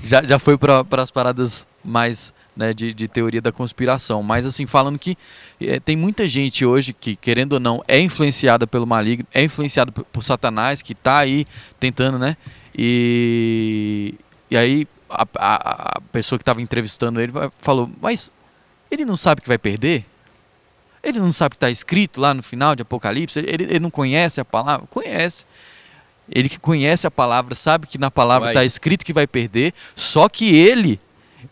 Já, 0.04 0.24
já 0.24 0.38
foi 0.40 0.58
para 0.58 0.84
as 1.02 1.10
paradas 1.12 1.66
mais 1.84 2.34
né, 2.56 2.74
de, 2.74 2.94
de 2.94 3.08
teoria 3.08 3.42
da 3.42 3.52
conspiração, 3.52 4.22
mas 4.22 4.46
assim 4.46 4.66
falando 4.68 5.00
que 5.00 5.18
eh, 5.62 5.80
tem 5.80 5.96
muita 5.96 6.28
gente 6.28 6.66
hoje 6.66 6.92
que 6.92 7.16
querendo 7.16 7.54
ou 7.54 7.60
não 7.60 7.82
é 7.88 7.98
influenciada 8.00 8.68
pelo 8.68 8.86
maligno, 8.86 9.26
é 9.34 9.42
influenciado 9.42 9.92
por, 9.94 10.04
por 10.06 10.22
Satanás 10.24 10.82
que 10.82 10.92
está 10.92 11.20
aí 11.20 11.48
tentando, 11.80 12.20
né? 12.20 12.36
E, 12.78 14.16
e 14.52 14.58
aí 14.58 14.88
a, 15.10 15.26
a- 15.38 15.92
a 15.98 16.02
pessoa 16.12 16.38
que 16.38 16.44
estava 16.44 16.62
entrevistando 16.62 17.22
ele 17.22 17.32
falou, 17.60 17.90
mas 18.02 18.30
ele 18.92 19.06
não 19.06 19.16
sabe 19.16 19.42
que 19.42 19.48
vai 19.48 19.58
perder? 19.58 20.06
Ele 21.02 21.20
não 21.20 21.32
sabe 21.32 21.52
que 21.52 21.58
está 21.58 21.70
escrito 21.70 22.20
lá 22.20 22.34
no 22.34 22.44
final 22.44 22.76
de 22.76 22.82
Apocalipse? 22.82 23.40
Ele, 23.40 23.64
ele 23.64 23.80
não 23.80 23.90
conhece 23.90 24.42
a 24.42 24.46
palavra? 24.46 24.86
Conhece. 24.88 25.46
Ele 26.32 26.48
que 26.50 26.60
conhece 26.60 27.06
a 27.08 27.12
palavra, 27.12 27.56
sabe 27.56 27.88
que 27.88 27.98
na 27.98 28.12
palavra 28.12 28.48
Vai. 28.48 28.54
está 28.54 28.66
escrito 28.66 29.04
que 29.06 29.14
vai 29.14 29.26
perder, 29.28 29.74
só 29.96 30.30
que 30.30 30.56
ele, 30.56 31.00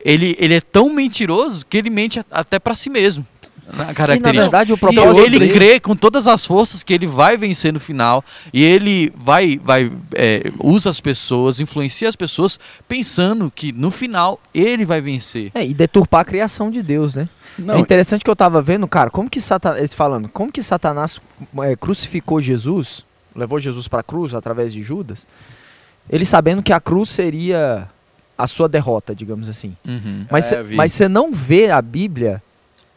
ele, 0.04 0.36
ele 0.40 0.56
é 0.56 0.62
tão 0.62 0.90
mentiroso 0.90 1.66
que 1.66 1.78
ele 1.78 1.90
mente 1.90 2.20
até 2.32 2.60
para 2.60 2.76
si 2.76 2.90
mesmo. 2.90 3.26
Na 3.74 3.84
E 3.84 3.88
na 3.88 3.94
característica. 3.94 4.42
verdade 4.44 4.72
o 4.72 4.76
Então 4.76 4.90
propósito 4.94 5.26
ele 5.26 5.40
dele- 5.40 5.52
crê 5.54 5.78
com 5.78 5.94
todas 5.94 6.26
as 6.26 6.46
forças 6.46 6.84
que 6.84 6.94
ele 6.94 7.06
vai 7.06 7.36
vencer 7.36 7.74
no 7.74 7.82
final 7.82 8.24
e 8.54 8.64
ele 8.64 9.12
vai, 9.14 9.60
vai 9.62 9.92
é, 10.16 10.54
usa 10.64 10.90
as 10.90 11.02
pessoas, 11.02 11.60
influencia 11.60 12.08
as 12.08 12.16
pessoas 12.16 12.58
pensando 12.88 13.52
que 13.54 13.74
no 13.74 13.92
final 13.92 14.40
ele 14.54 14.86
vai 14.86 15.02
vencer. 15.02 15.52
É, 15.54 15.66
e 15.66 15.74
deturpar 15.74 16.22
a 16.22 16.26
criação 16.26 16.72
de 16.72 16.82
Deus, 16.82 17.14
né? 17.14 17.28
Não, 17.60 17.76
é 17.76 17.80
interessante 17.80 18.24
que 18.24 18.30
eu 18.30 18.36
tava 18.38 18.62
vendo, 18.62 18.88
cara, 18.88 19.10
como 19.10 19.30
que 19.30 19.42
Satanás, 19.42 19.80
eles 19.80 19.94
falando, 19.94 20.30
como 20.30 20.50
que 20.50 20.64
Satanás 20.64 21.20
é, 21.64 21.76
crucificou 21.76 22.40
Jesus, 22.40 23.04
levou 23.38 23.60
Jesus 23.60 23.88
para 23.88 24.00
a 24.02 24.04
cruz 24.04 24.34
através 24.34 24.74
de 24.74 24.82
Judas, 24.82 25.26
ele 26.10 26.26
sabendo 26.26 26.64
que 26.64 26.74
a 26.74 26.80
cruz 26.80 27.10
seria 27.10 27.88
a 28.38 28.48
sua 28.48 28.68
derrota, 28.68 29.16
digamos 29.16 29.48
assim. 29.48 29.76
Uhum. 29.88 30.26
Mas 30.30 30.52
É, 30.52 30.64
você 30.88 31.08
não 31.08 31.32
vê 31.32 31.72
a 31.72 31.82
Bíblia 31.82 32.42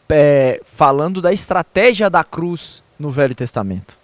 é, 0.09 0.61
falando 0.63 1.21
da 1.21 1.31
estratégia 1.31 2.09
da 2.09 2.23
cruz 2.23 2.83
no 2.99 3.09
Velho 3.09 3.33
Testamento. 3.33 3.97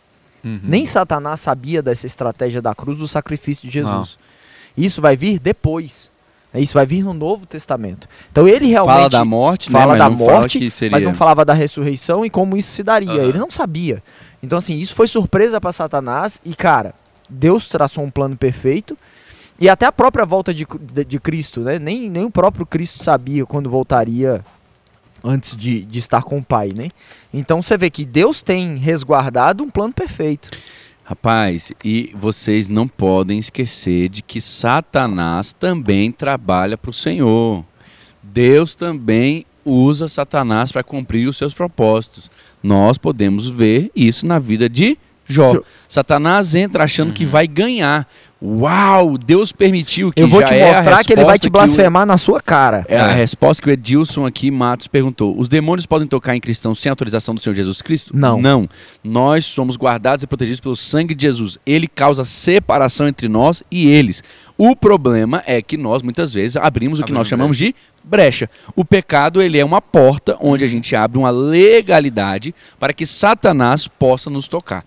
Uhum. 0.43 0.59
Nem 0.63 0.85
Satanás 0.85 1.41
sabia 1.41 1.81
dessa 1.81 2.05
estratégia 2.07 2.61
da 2.61 2.73
cruz 2.73 2.99
do 2.99 3.07
sacrifício 3.07 3.67
de 3.67 3.73
Jesus. 3.73 4.17
Isso 4.77 5.01
vai 5.01 5.17
vir 5.17 5.39
depois. 5.39 6.11
né? 6.53 6.61
Isso 6.61 6.73
vai 6.73 6.85
vir 6.85 7.03
no 7.03 7.13
Novo 7.13 7.45
Testamento. 7.45 8.07
Então 8.31 8.47
ele 8.47 8.67
realmente 8.67 8.95
fala 8.95 9.09
da 9.09 9.25
morte, 9.25 9.69
fala 9.69 9.93
né? 9.93 9.99
da 9.99 10.09
mas 10.09 10.19
não 10.19 10.25
fala 10.25 10.39
morte, 10.39 10.59
que 10.59 10.71
seria... 10.71 10.91
mas 10.91 11.03
não 11.03 11.13
falava 11.13 11.43
da 11.43 11.53
ressurreição 11.53 12.25
e 12.25 12.29
como 12.29 12.55
isso 12.55 12.71
se 12.71 12.83
daria. 12.83 13.11
Aham. 13.11 13.23
Ele 13.23 13.37
não 13.37 13.51
sabia. 13.51 14.01
Então, 14.41 14.57
assim, 14.57 14.77
isso 14.77 14.95
foi 14.95 15.07
surpresa 15.07 15.59
para 15.59 15.71
Satanás 15.71 16.39
e, 16.45 16.55
cara, 16.55 16.93
Deus 17.29 17.67
traçou 17.67 18.03
um 18.03 18.09
plano 18.09 18.37
perfeito 18.37 18.97
E 19.59 19.67
até 19.67 19.85
a 19.85 19.91
própria 19.91 20.25
volta 20.25 20.53
de, 20.53 20.65
de, 20.93 21.03
de 21.03 21.19
Cristo, 21.19 21.61
né? 21.61 21.79
Nem, 21.79 22.09
nem 22.09 22.23
o 22.23 22.31
próprio 22.31 22.65
Cristo 22.65 23.03
sabia 23.03 23.45
quando 23.45 23.69
voltaria 23.69 24.45
antes 25.23 25.55
de, 25.55 25.83
de 25.83 25.99
estar 25.99 26.23
com 26.23 26.37
o 26.37 26.43
Pai, 26.43 26.71
né? 26.75 26.89
Então 27.33 27.61
você 27.61 27.75
vê 27.75 27.89
que 27.89 28.05
Deus 28.05 28.41
tem 28.41 28.77
resguardado 28.77 29.63
um 29.63 29.69
plano 29.69 29.93
perfeito. 29.93 30.51
Rapaz, 31.03 31.71
e 31.83 32.13
vocês 32.15 32.67
não 32.69 32.87
podem 32.87 33.39
esquecer 33.39 34.09
de 34.09 34.21
que 34.21 34.41
Satanás 34.41 35.53
também 35.53 36.11
trabalha 36.11 36.77
para 36.77 36.91
o 36.91 36.93
Senhor. 36.93 37.63
Deus 38.21 38.75
também 38.75 39.45
usa 39.63 40.07
Satanás 40.07 40.71
para 40.71 40.83
cumprir 40.83 41.27
os 41.27 41.37
seus 41.37 41.53
propósitos. 41.53 42.29
Nós 42.67 42.97
podemos 42.97 43.47
ver 43.47 43.89
isso 43.95 44.27
na 44.27 44.39
vida 44.39 44.67
de 44.67 44.97
Jó. 45.27 45.53
Jó. 45.55 45.61
Satanás 45.87 46.55
entra 46.55 46.85
achando 46.85 47.13
que 47.13 47.25
vai 47.25 47.47
ganhar. 47.47 48.07
Uau, 48.39 49.17
Deus 49.17 49.51
permitiu 49.51 50.11
que 50.11 50.21
Eu 50.21 50.27
vou 50.27 50.41
já 50.41 50.47
te 50.47 50.53
é 50.53 50.67
mostrar 50.67 51.03
que 51.03 51.11
ele 51.13 51.25
vai 51.25 51.39
te 51.39 51.47
o- 51.47 51.51
blasfemar 51.51 52.05
na 52.05 52.17
sua 52.17 52.39
cara. 52.39 52.85
é 52.87 52.97
a 52.99 53.07
resposta 53.11 53.63
que 53.63 53.69
o 53.69 53.71
Edilson 53.71 54.25
aqui 54.27 54.51
Matos 54.51 54.87
perguntou. 54.87 55.33
Os 55.39 55.49
demônios 55.49 55.87
podem 55.87 56.07
tocar 56.07 56.35
em 56.35 56.39
cristãos 56.39 56.79
sem 56.79 56.89
autorização 56.89 57.33
do 57.33 57.41
Senhor 57.41 57.55
Jesus 57.55 57.81
Cristo? 57.81 58.15
Não. 58.15 58.39
Não. 58.39 58.69
Nós 59.03 59.45
somos 59.45 59.75
guardados 59.75 60.21
e 60.23 60.27
protegidos 60.27 60.59
pelo 60.59 60.75
sangue 60.75 61.15
de 61.15 61.23
Jesus. 61.23 61.57
Ele 61.65 61.87
causa 61.87 62.23
separação 62.23 63.07
entre 63.07 63.27
nós 63.27 63.63
e 63.71 63.87
eles. 63.87 64.23
O 64.55 64.75
problema 64.75 65.41
é 65.47 65.59
que 65.61 65.75
nós 65.75 66.03
muitas 66.03 66.31
vezes 66.33 66.57
abrimos 66.57 66.99
o 66.99 67.01
que 67.01 67.05
Abrimos 67.05 67.19
nós 67.19 67.27
chamamos 67.27 67.57
de 67.57 67.73
brecha. 68.03 68.49
O 68.75 68.85
pecado 68.85 69.41
ele 69.41 69.57
é 69.59 69.65
uma 69.65 69.81
porta 69.81 70.37
onde 70.39 70.63
a 70.63 70.67
gente 70.67 70.95
abre 70.95 71.17
uma 71.17 71.29
legalidade 71.31 72.53
para 72.79 72.93
que 72.93 73.05
Satanás 73.05 73.87
possa 73.87 74.29
nos 74.29 74.47
tocar. 74.47 74.83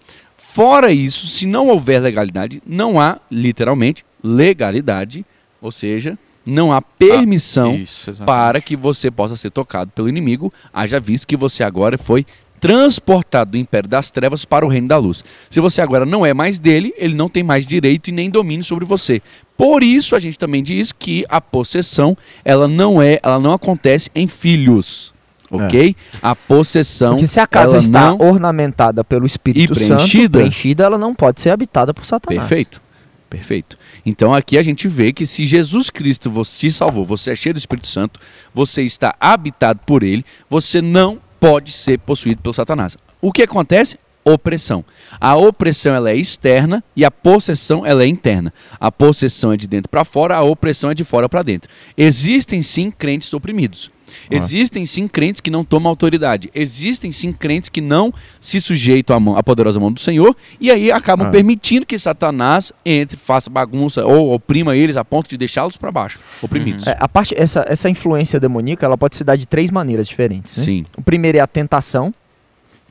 Fora 0.52 0.92
isso, 0.92 1.28
se 1.28 1.46
não 1.46 1.68
houver 1.68 2.00
legalidade, 2.00 2.60
não 2.66 3.00
há 3.00 3.20
literalmente 3.30 4.04
legalidade, 4.22 5.24
ou 5.62 5.70
seja, 5.70 6.18
não 6.44 6.72
há 6.72 6.82
permissão 6.82 7.74
Isso, 7.74 8.10
exatamente. 8.10 8.26
para 8.26 8.60
que 8.60 8.74
você 8.74 9.12
possa 9.12 9.36
ser 9.36 9.50
tocado 9.50 9.92
pelo 9.94 10.08
inimigo, 10.08 10.52
haja 10.72 10.98
visto 10.98 11.26
que 11.26 11.36
você 11.36 11.62
agora 11.62 11.96
foi 11.96 12.26
transportado 12.58 13.52
do 13.52 13.56
império 13.56 13.88
das 13.88 14.10
trevas 14.10 14.44
para 14.44 14.66
o 14.66 14.68
reino 14.68 14.88
da 14.88 14.98
luz. 14.98 15.24
Se 15.48 15.60
você 15.60 15.80
agora 15.80 16.04
não 16.04 16.26
é 16.26 16.34
mais 16.34 16.58
dele, 16.58 16.92
ele 16.98 17.14
não 17.14 17.28
tem 17.28 17.44
mais 17.44 17.64
direito 17.64 18.08
e 18.08 18.12
nem 18.12 18.28
domínio 18.28 18.64
sobre 18.64 18.84
você. 18.84 19.22
Por 19.56 19.84
isso 19.84 20.16
a 20.16 20.18
gente 20.18 20.38
também 20.38 20.62
diz 20.64 20.90
que 20.90 21.24
a 21.28 21.40
possessão, 21.40 22.16
ela 22.44 22.66
não 22.66 23.00
é, 23.00 23.20
ela 23.22 23.38
não 23.38 23.52
acontece 23.52 24.10
em 24.14 24.26
filhos. 24.26 25.14
OK? 25.50 25.96
A 26.22 26.36
possessão 26.36 27.12
Porque 27.14 27.26
se 27.26 27.40
a 27.40 27.46
casa 27.46 27.76
está 27.76 28.14
ornamentada 28.14 29.02
pelo 29.02 29.26
Espírito 29.26 29.72
E 29.72 29.76
Santo, 29.76 29.96
preenchida? 29.96 30.38
preenchida, 30.38 30.84
ela 30.84 30.96
não 30.98 31.14
pode 31.14 31.40
ser 31.40 31.50
habitada 31.50 31.92
por 31.92 32.04
Satanás. 32.04 32.46
Perfeito. 32.48 32.80
Perfeito. 33.28 33.78
Então 34.04 34.34
aqui 34.34 34.58
a 34.58 34.62
gente 34.62 34.88
vê 34.88 35.12
que 35.12 35.24
se 35.24 35.46
Jesus 35.46 35.88
Cristo 35.88 36.32
te 36.58 36.70
salvou, 36.70 37.04
você 37.04 37.30
é 37.30 37.36
cheio 37.36 37.54
do 37.54 37.58
Espírito 37.58 37.86
Santo, 37.86 38.18
você 38.52 38.82
está 38.82 39.14
habitado 39.20 39.80
por 39.86 40.02
ele, 40.02 40.24
você 40.48 40.82
não 40.82 41.20
pode 41.38 41.72
ser 41.72 41.98
possuído 42.00 42.42
pelo 42.42 42.52
Satanás. 42.52 42.96
O 43.20 43.32
que 43.32 43.42
acontece? 43.42 43.98
Opressão. 44.24 44.84
A 45.20 45.34
opressão 45.36 45.94
ela 45.94 46.10
é 46.10 46.16
externa 46.16 46.84
e 46.94 47.04
a 47.04 47.10
possessão 47.10 47.86
ela 47.86 48.02
é 48.02 48.06
interna. 48.06 48.52
A 48.78 48.92
possessão 48.92 49.52
é 49.52 49.56
de 49.56 49.66
dentro 49.66 49.88
para 49.90 50.04
fora, 50.04 50.36
a 50.36 50.42
opressão 50.42 50.90
é 50.90 50.94
de 50.94 51.04
fora 51.04 51.28
para 51.28 51.42
dentro. 51.42 51.70
Existem 51.96 52.62
sim 52.62 52.90
crentes 52.90 53.32
oprimidos. 53.32 53.90
Existem 54.28 54.84
sim 54.86 55.06
crentes 55.06 55.40
que 55.40 55.50
não 55.52 55.64
tomam 55.64 55.88
autoridade. 55.88 56.50
Existem 56.54 57.12
sim 57.12 57.32
crentes 57.32 57.68
que 57.68 57.80
não 57.80 58.12
se 58.40 58.60
sujeitam 58.60 59.16
à, 59.16 59.20
mão- 59.20 59.36
à 59.36 59.42
poderosa 59.42 59.78
mão 59.78 59.90
do 59.92 60.00
Senhor 60.00 60.36
e 60.60 60.70
aí 60.70 60.90
acabam 60.90 61.28
Ah. 61.28 61.30
permitindo 61.30 61.86
que 61.86 61.96
Satanás 61.98 62.72
entre, 62.84 63.16
faça 63.16 63.48
bagunça 63.48 64.04
ou 64.04 64.34
oprima 64.34 64.76
eles 64.76 64.96
a 64.96 65.04
ponto 65.04 65.30
de 65.30 65.36
deixá-los 65.38 65.76
para 65.76 65.92
baixo, 65.92 66.18
oprimidos. 66.42 66.86
É, 66.88 66.96
a 66.98 67.08
parte, 67.08 67.34
essa, 67.38 67.64
essa 67.68 67.88
influência 67.88 68.40
demoníaca 68.40 68.84
ela 68.84 68.98
pode 68.98 69.16
se 69.16 69.22
dar 69.24 69.36
de 69.36 69.46
três 69.46 69.70
maneiras 69.70 70.08
diferentes. 70.08 70.56
né? 70.56 70.64
Sim. 70.64 70.84
O 70.98 71.02
primeiro 71.02 71.38
é 71.38 71.40
a 71.40 71.46
tentação, 71.46 72.12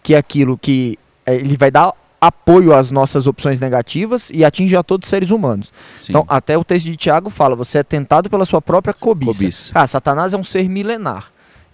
que 0.01 0.13
é 0.13 0.17
aquilo 0.17 0.57
que 0.57 0.97
ele 1.35 1.57
vai 1.57 1.71
dar 1.71 1.93
apoio 2.21 2.73
às 2.73 2.91
nossas 2.91 3.27
opções 3.27 3.59
negativas 3.59 4.29
e 4.33 4.43
atinge 4.43 4.75
a 4.75 4.83
todos 4.83 5.05
os 5.05 5.09
seres 5.09 5.31
humanos. 5.31 5.71
sim. 5.95 6.11
Então, 6.11 6.25
até 6.27 6.57
o 6.57 6.63
texto 6.63 6.85
de 6.85 6.97
Tiago 6.97 7.29
fala: 7.29 7.55
você 7.55 7.79
é 7.79 7.83
tentado 7.83 8.29
pela 8.29 8.45
sua 8.45 8.61
própria 8.61 8.93
cobiça. 8.93 9.39
Cobiça. 9.39 9.71
Ah, 9.73 9.87
Satanás 9.87 10.33
é 10.33 10.37
um 10.37 10.43
ser 10.43 10.67
milenar. 10.69 11.31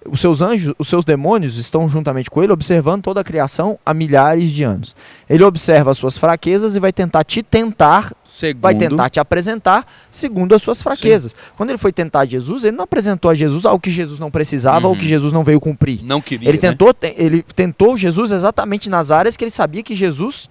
Os 0.10 0.22
seus 0.22 0.42
anjos, 0.42 0.74
os 0.78 0.88
seus 0.88 1.04
demônios 1.04 1.58
estão 1.58 1.88
juntamente 1.88 2.30
com 2.30 2.44
ele 2.44 2.52
observando 2.54 3.02
toda 3.02 3.22
a 3.22 3.24
criação 3.24 3.80
há 3.86 3.94
milhares 3.94 4.52
de 4.52 4.64
anos. 4.64 4.96
Ele 5.30 5.44
observa 5.44 5.90
as 5.92 5.98
suas 5.98 6.18
fraquezas 6.18 6.76
e 6.76 6.80
vai 6.80 6.94
tentar 6.94 7.24
te 7.24 7.42
tentar 7.42 8.14
Segundo, 8.24 8.62
vai 8.62 8.76
tentar 8.76 9.10
te 9.10 9.20
apresentar 9.20 9.86
segundo 10.12 10.54
as 10.54 10.62
suas 10.62 10.82
fraquezas. 10.82 11.36
Quando 11.58 11.72
ele 11.72 11.80
foi 11.80 11.92
tentar 11.92 12.26
Jesus, 12.26 12.66
ele 12.66 12.78
não 12.78 12.84
apresentou 12.84 13.32
a 13.32 13.34
Jesus 13.34 13.66
algo 13.66 13.80
que 13.82 13.90
Jesus 13.92 14.20
não 14.20 14.30
precisava 14.30 14.86
ou 14.88 14.94
Uhum. 14.94 15.00
que 15.00 15.08
Jesus 15.08 15.34
não 15.34 15.44
veio 15.44 15.60
cumprir. 15.60 16.02
não 16.04 16.22
queria, 16.22 16.48
Ele 16.50 16.58
né? 16.58 16.62
tentou, 16.70 16.94
te- 16.94 17.16
ele 17.18 17.42
tentou 17.56 17.98
Jesus 17.98 18.32
exatamente 18.32 18.90
nas 18.90 19.10
áreas 19.12 19.36
que 19.36 19.44
ele 19.44 19.52
sabia 19.52 19.82
que 19.82 19.96
Jesus 19.96 20.50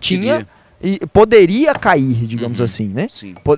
tinha 0.00 0.20
Queria. 0.38 0.48
E 0.82 1.00
poderia 1.06 1.74
cair, 1.74 2.26
digamos 2.26 2.58
Uhum. 2.60 2.64
assim, 2.64 2.88
né? 2.88 3.06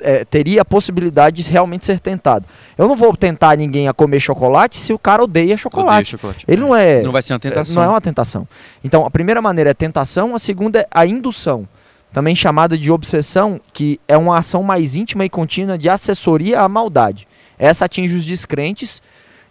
É, 0.02 0.24
teria 0.24 0.62
a 0.62 0.64
possibilidade 0.64 1.42
de 1.42 1.50
realmente 1.50 1.84
ser 1.84 1.98
tentado. 1.98 2.46
Eu 2.76 2.86
não 2.86 2.94
vou 2.96 3.16
tentar 3.16 3.56
ninguém 3.56 3.88
a 3.88 3.92
comer 3.92 4.20
chocolate 4.20 4.76
se 4.76 4.92
o 4.92 4.98
cara 4.98 5.22
odeia 5.24 5.56
chocolate. 5.56 6.10
chocolate. 6.12 6.44
Ele 6.46 6.60
não 6.60 6.74
é, 6.74 7.02
Não 7.02 7.10
vai 7.12 7.20
ser 7.22 7.32
uma 7.32 7.40
tentação. 7.40 7.74
não 7.74 7.82
é 7.82 7.88
uma 7.88 8.00
tentação. 8.00 8.46
Então, 8.84 9.04
a 9.04 9.10
primeira 9.10 9.42
maneira 9.42 9.70
é 9.70 9.74
tentação, 9.74 10.34
a 10.34 10.38
segunda 10.38 10.80
é 10.80 10.86
a 10.90 11.04
indução, 11.06 11.68
também 12.12 12.34
chamada 12.36 12.78
de 12.78 12.90
obsessão, 12.90 13.60
que 13.72 14.00
é 14.06 14.16
uma 14.16 14.38
ação 14.38 14.62
mais 14.62 14.94
íntima 14.94 15.24
e 15.24 15.28
contínua 15.28 15.76
de 15.76 15.88
assessoria 15.88 16.60
à 16.60 16.68
maldade. 16.68 17.26
Essa 17.58 17.86
atinge 17.86 18.14
os 18.14 18.24
descrentes 18.24 19.02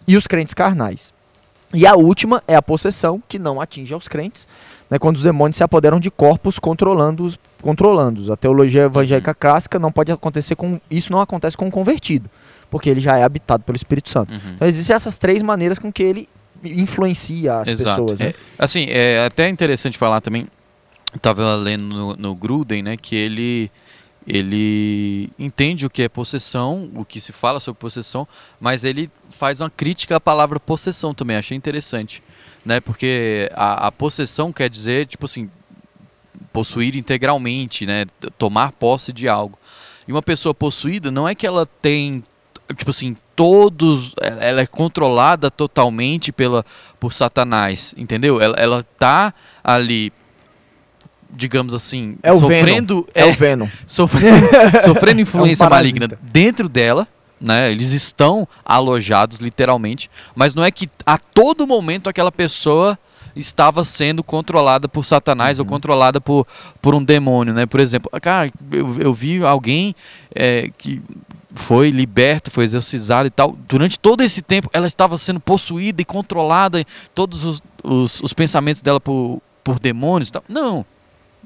e 0.06 0.16
os 0.16 0.26
crentes 0.26 0.54
carnais. 0.54 1.12
E 1.74 1.86
a 1.86 1.94
última 1.94 2.42
é 2.48 2.54
a 2.54 2.62
possessão, 2.62 3.22
que 3.28 3.38
não 3.38 3.60
atinge 3.60 3.92
aos 3.92 4.08
crentes, 4.08 4.48
né, 4.90 4.98
quando 4.98 5.16
os 5.16 5.22
demônios 5.22 5.56
se 5.56 5.62
apoderam 5.62 6.00
de 6.00 6.10
corpos 6.10 6.58
controlando-os. 6.58 7.38
Controlando 7.60 8.32
a 8.32 8.36
teologia 8.36 8.84
evangélica 8.84 9.34
clássica 9.34 9.80
não 9.80 9.90
pode 9.90 10.12
acontecer 10.12 10.54
com. 10.54 10.80
Isso 10.88 11.10
não 11.10 11.20
acontece 11.20 11.56
com 11.56 11.66
o 11.66 11.70
convertido, 11.70 12.30
porque 12.70 12.88
ele 12.88 13.00
já 13.00 13.18
é 13.18 13.24
habitado 13.24 13.64
pelo 13.64 13.74
Espírito 13.74 14.08
Santo. 14.10 14.32
Uhum. 14.32 14.40
Então 14.54 14.68
existem 14.68 14.94
essas 14.94 15.18
três 15.18 15.42
maneiras 15.42 15.78
com 15.78 15.92
que 15.92 16.02
ele 16.02 16.28
influencia 16.64 17.56
as 17.56 17.68
Exato. 17.68 18.02
pessoas. 18.02 18.20
Né? 18.20 18.28
É, 18.28 18.34
assim, 18.56 18.86
é 18.88 19.26
até 19.26 19.48
interessante 19.48 19.98
falar 19.98 20.20
também. 20.20 20.46
Eu 21.12 21.18
tava 21.18 21.54
lendo 21.56 21.82
no, 21.82 22.16
no 22.16 22.34
Gruden, 22.34 22.82
né, 22.82 22.96
que 22.96 23.16
ele 23.16 23.70
ele 24.28 25.30
entende 25.38 25.86
o 25.86 25.90
que 25.90 26.02
é 26.02 26.08
possessão, 26.08 26.90
o 26.94 27.02
que 27.02 27.18
se 27.18 27.32
fala 27.32 27.58
sobre 27.58 27.80
possessão, 27.80 28.28
mas 28.60 28.84
ele 28.84 29.10
faz 29.30 29.62
uma 29.62 29.70
crítica 29.70 30.16
à 30.16 30.20
palavra 30.20 30.60
possessão 30.60 31.14
também. 31.14 31.34
Achei 31.34 31.56
interessante, 31.56 32.22
né? 32.62 32.78
Porque 32.78 33.50
a, 33.54 33.86
a 33.86 33.92
possessão 33.92 34.52
quer 34.52 34.68
dizer 34.68 35.06
tipo 35.06 35.24
assim 35.24 35.50
possuir 36.52 36.94
integralmente, 36.94 37.86
né? 37.86 38.04
Tomar 38.36 38.72
posse 38.72 39.14
de 39.14 39.26
algo. 39.26 39.58
E 40.06 40.12
uma 40.12 40.22
pessoa 40.22 40.52
possuída 40.54 41.10
não 41.10 41.26
é 41.26 41.34
que 41.34 41.46
ela 41.46 41.64
tem 41.64 42.22
tipo 42.76 42.90
assim 42.90 43.16
todos 43.34 44.12
ela 44.20 44.44
ela 44.44 44.60
é 44.60 44.66
controlada 44.66 45.50
totalmente 45.50 46.30
pela 46.32 46.66
por 47.00 47.14
Satanás, 47.14 47.94
entendeu? 47.96 48.42
Ela, 48.42 48.56
ela 48.58 48.82
tá 48.98 49.32
ali 49.64 50.12
digamos 51.30 51.74
assim, 51.74 52.16
É 52.22 52.32
sofrendo 52.32 53.06
É, 53.14 53.24
o 53.24 53.32
Venom. 53.34 53.66
sofrendo, 53.86 54.46
sofrendo 54.84 55.20
influência 55.20 55.64
É 55.64 55.66
um 55.66 55.70
maligna 55.70 56.08
dentro 56.22 56.68
dela, 56.68 57.06
né? 57.40 57.70
Eles 57.70 57.90
estão 57.92 58.46
alojados 58.64 59.38
literalmente, 59.38 60.10
mas 60.34 60.54
não 60.54 60.64
é 60.64 60.70
que 60.70 60.88
a 61.06 61.18
todo 61.18 61.66
momento 61.66 62.08
aquela 62.10 62.32
pessoa 62.32 62.98
estava 63.36 63.84
sendo 63.84 64.24
controlada 64.24 64.88
por 64.88 65.04
Satanás 65.04 65.58
ou 65.60 65.64
Uhum. 65.64 65.70
controlada 65.70 66.20
por, 66.20 66.44
por 66.82 66.94
um 66.94 67.04
demônio, 67.04 67.54
né? 67.54 67.66
Por 67.66 67.78
exemplo, 67.78 68.10
cara, 68.20 68.50
eu, 68.72 68.96
eu 69.00 69.14
vi 69.14 69.44
alguém 69.44 69.94
é, 70.34 70.70
que 70.76 71.00
foi 71.54 71.90
liberto, 71.90 72.50
foi 72.50 72.64
exorcizado 72.64 73.28
e 73.28 73.30
tal. 73.30 73.56
Durante 73.68 73.98
todo 73.98 74.22
esse 74.22 74.42
tempo, 74.42 74.68
ela 74.72 74.86
estava 74.88 75.16
sendo 75.18 75.38
possuída 75.38 76.02
e 76.02 76.04
controlada, 76.04 76.84
todos 77.14 77.44
os, 77.44 77.62
os, 77.84 78.20
os 78.22 78.32
pensamentos 78.32 78.82
dela 78.82 78.98
por, 79.00 79.40
por 79.62 79.78
demônios 79.78 80.28
e 80.30 80.32
tal. 80.32 80.42
Não, 80.48 80.84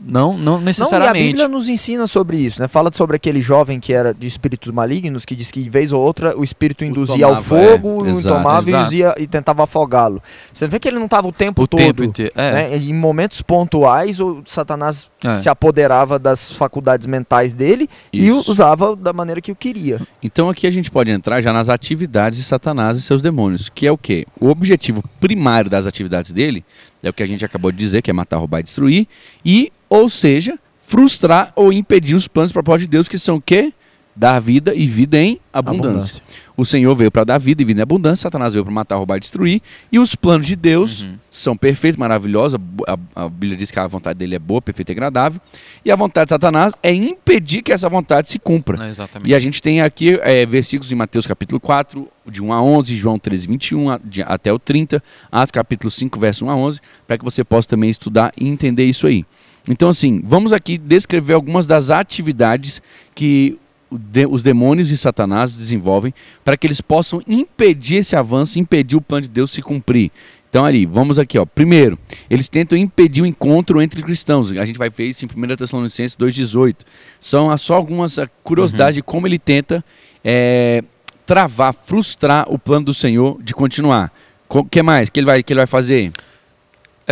não, 0.04 0.32
não 0.36 0.38
Não, 0.38 0.58
e 0.58 0.62
a 0.62 0.64
necessariamente. 0.64 1.26
Bíblia 1.28 1.48
nos 1.48 1.68
ensina 1.68 2.06
sobre 2.06 2.38
isso, 2.38 2.60
né? 2.60 2.68
Fala 2.68 2.90
sobre 2.92 3.16
aquele 3.16 3.40
jovem 3.40 3.78
que 3.80 3.92
era 3.92 4.12
de 4.12 4.26
espíritos 4.26 4.72
malignos, 4.72 5.24
que 5.24 5.34
diz 5.36 5.50
que 5.50 5.62
de 5.62 5.70
vez 5.70 5.92
ou 5.92 6.02
outra 6.02 6.36
o 6.38 6.42
espírito 6.44 6.84
induzia 6.84 7.24
ao 7.26 7.36
tomava, 7.42 7.44
fogo, 7.78 8.06
é, 8.06 8.12
o 8.12 8.22
tomava 8.22 8.70
e, 8.70 8.74
uzia- 8.74 9.14
e 9.18 9.26
tentava 9.26 9.64
afogá-lo. 9.64 10.22
Você 10.52 10.66
vê 10.66 10.78
que 10.78 10.88
ele 10.88 10.98
não 10.98 11.04
estava 11.06 11.26
o 11.28 11.32
tempo 11.32 11.62
o 11.62 11.66
todo. 11.66 11.78
tempo 11.78 12.02
inteiro. 12.04 12.32
É. 12.34 12.52
né? 12.70 12.76
Em 12.76 12.92
momentos 12.94 13.40
pontuais, 13.42 14.18
o 14.20 14.42
Satanás 14.46 15.10
É. 15.24 15.36
se 15.36 15.48
apoderava 15.48 16.18
das 16.18 16.50
faculdades 16.50 17.06
mentais 17.06 17.54
dele 17.54 17.88
e 18.12 18.26
Isso. 18.28 18.50
usava 18.50 18.96
da 18.96 19.12
maneira 19.12 19.40
que 19.40 19.52
o 19.52 19.56
queria. 19.56 20.00
Então 20.22 20.48
aqui 20.50 20.66
a 20.66 20.70
gente 20.70 20.90
pode 20.90 21.10
entrar 21.10 21.40
já 21.40 21.52
nas 21.52 21.68
atividades 21.68 22.38
de 22.38 22.44
Satanás 22.44 22.96
e 22.96 23.02
seus 23.02 23.22
demônios, 23.22 23.68
que 23.68 23.86
é 23.86 23.92
o 23.92 23.98
quê? 23.98 24.26
O 24.40 24.48
objetivo 24.48 25.02
primário 25.20 25.70
das 25.70 25.86
atividades 25.86 26.32
dele 26.32 26.64
é 27.02 27.10
o 27.10 27.12
que 27.12 27.22
a 27.22 27.26
gente 27.26 27.44
acabou 27.44 27.72
de 27.72 27.78
dizer, 27.78 28.02
que 28.02 28.10
é 28.10 28.12
matar, 28.14 28.36
roubar 28.36 28.60
e 28.60 28.62
destruir, 28.62 29.08
e, 29.44 29.72
ou 29.88 30.08
seja, 30.08 30.58
frustrar 30.80 31.52
ou 31.56 31.72
impedir 31.72 32.14
os 32.14 32.28
planos 32.28 32.50
e 32.50 32.54
propósitos 32.54 32.86
de 32.86 32.90
Deus, 32.90 33.08
que 33.08 33.18
são 33.18 33.36
o 33.36 33.40
quê? 33.40 33.72
Dar 34.14 34.38
vida 34.40 34.74
e 34.74 34.86
vida 34.86 35.18
em 35.18 35.40
abundância. 35.52 35.86
Abundância. 36.20 36.22
O 36.54 36.66
Senhor 36.66 36.94
veio 36.94 37.10
para 37.10 37.24
dar 37.24 37.38
vida 37.38 37.62
e 37.62 37.64
vida 37.64 37.80
em 37.80 37.82
abundância, 37.82 38.22
Satanás 38.24 38.52
veio 38.52 38.62
para 38.62 38.72
matar, 38.74 38.96
roubar 38.96 39.16
e 39.16 39.20
destruir. 39.20 39.62
E 39.90 39.98
os 39.98 40.14
planos 40.14 40.46
de 40.46 40.54
Deus 40.54 41.00
Uhum. 41.00 41.14
são 41.30 41.56
perfeitos, 41.56 41.96
maravilhosos. 41.96 42.60
A, 42.86 43.24
a- 43.24 43.28
Bíblia 43.28 43.56
diz 43.56 43.70
que 43.70 43.80
a 43.80 43.86
vontade 43.86 44.18
dele 44.18 44.34
é 44.34 44.38
boa, 44.38 44.60
perfeita 44.60 44.92
e 44.92 44.94
agradável. 44.94 45.40
E 45.82 45.90
a 45.90 45.96
vontade 45.96 46.26
de 46.26 46.30
Satanás 46.30 46.74
é 46.82 46.92
impedir 46.92 47.62
que 47.62 47.72
essa 47.72 47.88
vontade 47.88 48.28
se 48.30 48.38
cumpra. 48.38 48.76
Não, 48.76 48.86
exatamente. 48.88 49.30
E 49.30 49.34
a 49.34 49.38
gente 49.38 49.62
tem 49.62 49.80
aqui 49.80 50.18
é, 50.22 50.44
versículos 50.44 50.92
em 50.92 50.94
Mateus 50.94 51.26
capítulo 51.26 51.58
4, 51.58 52.06
de 52.30 52.42
1 52.42 52.52
a 52.52 52.62
11, 52.62 52.94
João 52.96 53.18
13, 53.18 53.46
21 53.46 53.88
a- 53.90 53.98
de- 54.04 54.22
até 54.22 54.52
o 54.52 54.58
30, 54.58 55.02
Atos 55.32 55.50
capítulo 55.52 55.90
5, 55.90 56.20
verso 56.20 56.44
1 56.44 56.50
a 56.50 56.56
11, 56.56 56.80
para 57.06 57.16
que 57.16 57.24
você 57.24 57.42
possa 57.42 57.66
também 57.66 57.88
estudar 57.88 58.30
e 58.38 58.46
entender 58.46 58.84
isso 58.84 59.06
aí. 59.06 59.24
Então, 59.68 59.88
assim, 59.88 60.20
vamos 60.24 60.52
aqui 60.52 60.76
descrever 60.76 61.32
algumas 61.34 61.66
das 61.68 61.88
atividades 61.88 62.82
que 63.14 63.56
de- 63.98 64.26
os 64.26 64.42
demônios 64.42 64.90
e 64.90 64.96
Satanás 64.96 65.56
desenvolvem 65.56 66.12
para 66.44 66.56
que 66.56 66.66
eles 66.66 66.80
possam 66.80 67.22
impedir 67.26 67.96
esse 67.96 68.16
avanço, 68.16 68.58
impedir 68.58 68.96
o 68.96 69.00
plano 69.00 69.22
de 69.22 69.30
Deus 69.30 69.50
se 69.50 69.62
cumprir. 69.62 70.10
Então, 70.48 70.66
ali, 70.66 70.84
vamos 70.84 71.18
aqui, 71.18 71.38
ó. 71.38 71.46
Primeiro, 71.46 71.98
eles 72.28 72.46
tentam 72.46 72.76
impedir 72.76 73.22
o 73.22 73.26
encontro 73.26 73.80
entre 73.80 74.02
cristãos. 74.02 74.52
A 74.52 74.64
gente 74.66 74.78
vai 74.78 74.90
ver 74.90 75.06
isso 75.06 75.24
em 75.24 75.28
1 75.28 75.56
Tessalonicenses 75.56 76.14
2,18. 76.14 76.76
São 77.18 77.56
só 77.56 77.72
algumas 77.74 78.18
ah, 78.18 78.28
curiosidades 78.44 78.96
de 78.96 79.02
como 79.02 79.26
ele 79.26 79.38
tenta 79.38 79.82
é, 80.22 80.84
travar, 81.24 81.72
frustrar 81.72 82.44
o 82.52 82.58
plano 82.58 82.84
do 82.84 82.92
Senhor 82.92 83.42
de 83.42 83.54
continuar. 83.54 84.12
O 84.46 84.62
que 84.62 84.82
mais 84.82 85.08
que 85.08 85.20
ele 85.20 85.26
vai, 85.26 85.42
que 85.42 85.54
ele 85.54 85.60
vai 85.60 85.66
fazer? 85.66 86.12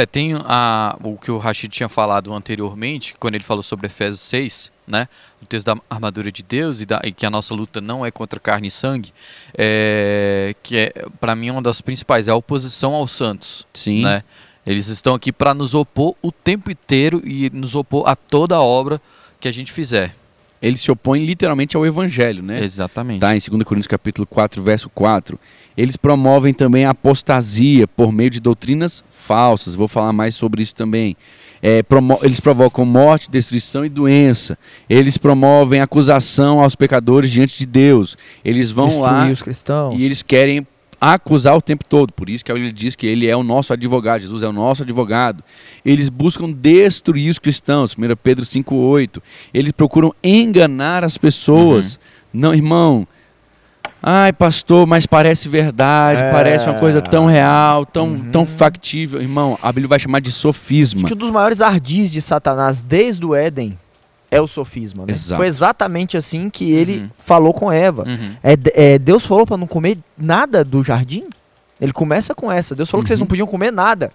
É, 0.00 0.06
tem 0.06 0.32
a, 0.34 0.96
o 1.04 1.18
que 1.18 1.30
o 1.30 1.36
Rashid 1.36 1.70
tinha 1.70 1.88
falado 1.88 2.32
anteriormente, 2.32 3.14
quando 3.20 3.34
ele 3.34 3.44
falou 3.44 3.62
sobre 3.62 3.86
Efésios 3.86 4.20
6, 4.22 4.72
né? 4.86 5.06
O 5.42 5.44
texto 5.46 5.66
da 5.66 5.76
armadura 5.90 6.32
de 6.32 6.42
Deus 6.42 6.80
e, 6.80 6.86
da- 6.86 7.02
e 7.04 7.12
que 7.12 7.26
a 7.26 7.30
nossa 7.30 7.52
luta 7.54 7.82
não 7.82 8.04
é 8.06 8.10
contra 8.10 8.40
carne 8.40 8.68
e 8.68 8.70
sangue, 8.70 9.12
é, 9.56 10.54
que 10.62 10.76
é, 10.78 10.92
para 11.20 11.34
mim, 11.34 11.50
uma 11.50 11.60
das 11.60 11.82
principais, 11.82 12.28
é 12.28 12.30
a 12.30 12.34
oposição 12.34 12.94
aos 12.94 13.12
santos, 13.12 13.66
Sim. 13.74 14.02
né? 14.02 14.22
Eles 14.64 14.88
estão 14.88 15.14
aqui 15.14 15.30
para 15.32 15.52
nos 15.52 15.74
opor 15.74 16.14
o 16.22 16.32
tempo 16.32 16.70
inteiro 16.70 17.20
e 17.24 17.50
nos 17.50 17.74
opor 17.74 18.08
a 18.08 18.16
toda 18.16 18.56
a 18.56 18.62
obra 18.62 19.00
que 19.38 19.48
a 19.48 19.52
gente 19.52 19.70
fizer. 19.72 20.14
Ele 20.62 20.76
se 20.76 20.90
opõe 20.90 21.24
literalmente 21.24 21.76
ao 21.76 21.86
evangelho, 21.86 22.42
né? 22.42 22.62
Exatamente. 22.62 23.20
Tá, 23.20 23.34
em 23.34 23.38
2 23.40 23.64
Coríntios 23.64 23.86
capítulo 23.86 24.26
4, 24.26 24.62
verso 24.62 24.90
4. 24.90 25.38
Eles 25.76 25.96
promovem 25.96 26.52
também 26.52 26.84
a 26.84 26.90
apostasia 26.90 27.88
por 27.88 28.12
meio 28.12 28.28
de 28.28 28.40
doutrinas 28.40 29.02
falsas. 29.10 29.74
Vou 29.74 29.88
falar 29.88 30.12
mais 30.12 30.34
sobre 30.34 30.62
isso 30.62 30.74
também. 30.74 31.16
É, 31.62 31.82
promo- 31.82 32.18
eles 32.22 32.40
provocam 32.40 32.84
morte, 32.84 33.30
destruição 33.30 33.84
e 33.84 33.88
doença. 33.88 34.58
Eles 34.88 35.16
promovem 35.16 35.80
acusação 35.80 36.60
aos 36.60 36.74
pecadores 36.74 37.30
diante 37.30 37.56
de 37.58 37.64
Deus. 37.66 38.16
Eles 38.44 38.70
vão 38.70 38.88
Destruir 38.88 39.10
lá 39.12 39.28
os 39.30 39.42
cristãos. 39.42 39.98
e 39.98 40.04
eles 40.04 40.22
querem 40.22 40.66
acusar 41.00 41.56
o 41.56 41.62
tempo 41.62 41.84
todo. 41.84 42.12
Por 42.12 42.28
isso 42.28 42.44
que 42.44 42.52
Bíblia 42.52 42.72
diz 42.72 42.94
que 42.94 43.06
ele 43.06 43.26
é 43.26 43.34
o 43.36 43.42
nosso 43.42 43.72
advogado, 43.72 44.20
Jesus 44.20 44.42
é 44.42 44.48
o 44.48 44.52
nosso 44.52 44.82
advogado. 44.82 45.42
Eles 45.84 46.08
buscam 46.08 46.50
destruir 46.50 47.30
os 47.30 47.38
cristãos, 47.38 47.94
1 47.96 48.16
Pedro 48.16 48.44
5:8. 48.44 49.22
Eles 49.54 49.72
procuram 49.72 50.14
enganar 50.22 51.04
as 51.04 51.16
pessoas. 51.16 51.98
Não, 52.32 52.52
irmão. 52.54 53.06
Ai, 54.02 54.32
pastor, 54.32 54.86
mas 54.86 55.04
parece 55.04 55.46
verdade, 55.48 56.22
É. 56.22 56.32
parece 56.32 56.66
uma 56.68 56.78
coisa 56.78 57.02
tão 57.02 57.26
real, 57.26 57.84
tão, 57.84 58.08
Uhum. 58.08 58.30
tão 58.30 58.46
factível. 58.46 59.20
Irmão, 59.20 59.58
a 59.62 59.68
Bíblia 59.70 59.88
vai 59.88 59.98
chamar 59.98 60.20
de 60.20 60.32
sofisma. 60.32 61.02
Um 61.10 61.14
dos 61.16 61.30
maiores 61.30 61.60
ardis 61.60 62.10
de 62.10 62.22
Satanás 62.22 62.80
desde 62.80 63.26
o 63.26 63.34
Éden 63.34 63.78
é 64.30 64.40
o 64.40 64.46
sofisma. 64.46 65.04
Né? 65.06 65.14
Foi 65.16 65.46
exatamente 65.46 66.16
assim 66.16 66.48
que 66.48 66.70
ele 66.70 67.00
Uhum. 67.00 67.10
falou 67.18 67.52
com 67.52 67.70
Eva. 67.72 68.04
Uhum. 68.06 68.36
É, 68.42 68.56
é, 68.94 68.98
Deus 68.98 69.26
falou 69.26 69.46
para 69.46 69.56
não 69.56 69.66
comer 69.66 69.98
nada 70.16 70.64
do 70.64 70.82
jardim? 70.84 71.24
Ele 71.80 71.92
começa 71.92 72.34
com 72.34 72.50
essa. 72.52 72.74
Deus 72.74 72.90
falou 72.90 73.02
que 73.02 73.08
vocês 73.08 73.18
Uhum. 73.18 73.24
não 73.24 73.28
podiam 73.28 73.46
comer 73.46 73.72
nada. 73.72 74.06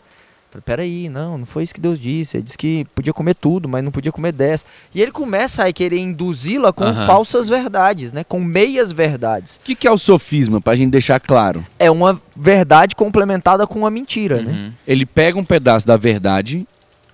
Eu 0.54 0.62
Falei, 0.62 0.63
peraí, 0.65 1.10
não, 1.10 1.39
não 1.39 1.45
foi 1.45 1.63
isso 1.63 1.73
que 1.73 1.82
Deus 1.82 1.99
disse. 1.99 2.38
Ele 2.38 2.43
disse 2.43 2.58
que 2.58 2.86
podia 2.95 3.12
comer 3.12 3.34
tudo, 3.36 3.67
mas 3.67 3.84
não 3.84 3.91
podia 3.91 4.12
comer 4.12 4.32
dessa. 4.32 4.63
E 4.93 5.01
ele 5.01 5.12
começa 5.12 5.65
a 5.67 5.73
querer 5.73 5.97
induzi-la 5.97 6.71
com 6.71 6.86
falsas 7.06 7.49
verdades, 7.49 8.13
né? 8.13 8.23
Com 8.23 8.39
meias 8.39 8.93
verdades. 8.93 9.58
O 9.58 9.65
que, 9.65 9.75
que 9.75 9.86
é 9.86 9.91
o 9.91 9.97
sofisma, 9.97 10.62
pra 10.62 10.73
gente 10.75 10.91
deixar 10.91 11.19
claro? 11.19 11.65
É 11.78 11.91
uma 11.91 12.21
verdade 12.34 12.95
complementada 12.95 13.67
com 13.67 13.80
uma 13.80 13.91
mentira, 13.91 14.41
né? 14.41 14.51
Uhum. 14.54 14.71
Ele 14.88 15.06
pega 15.06 15.38
um 15.38 15.43
pedaço 15.43 15.86
da 15.86 15.97
verdade 15.97 16.65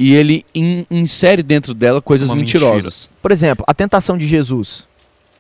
e 0.02 0.14
ele 0.14 0.46
in- 0.56 0.86
insere 0.90 1.44
dentro 1.44 1.74
dela 1.74 2.02
coisas 2.02 2.30
Uma 2.30 2.36
mentirosas. 2.38 3.10
Por 3.22 3.32
exemplo, 3.32 3.64
a 3.68 3.74
tentação 3.74 4.18
de 4.18 4.26
Jesus. 4.26 4.88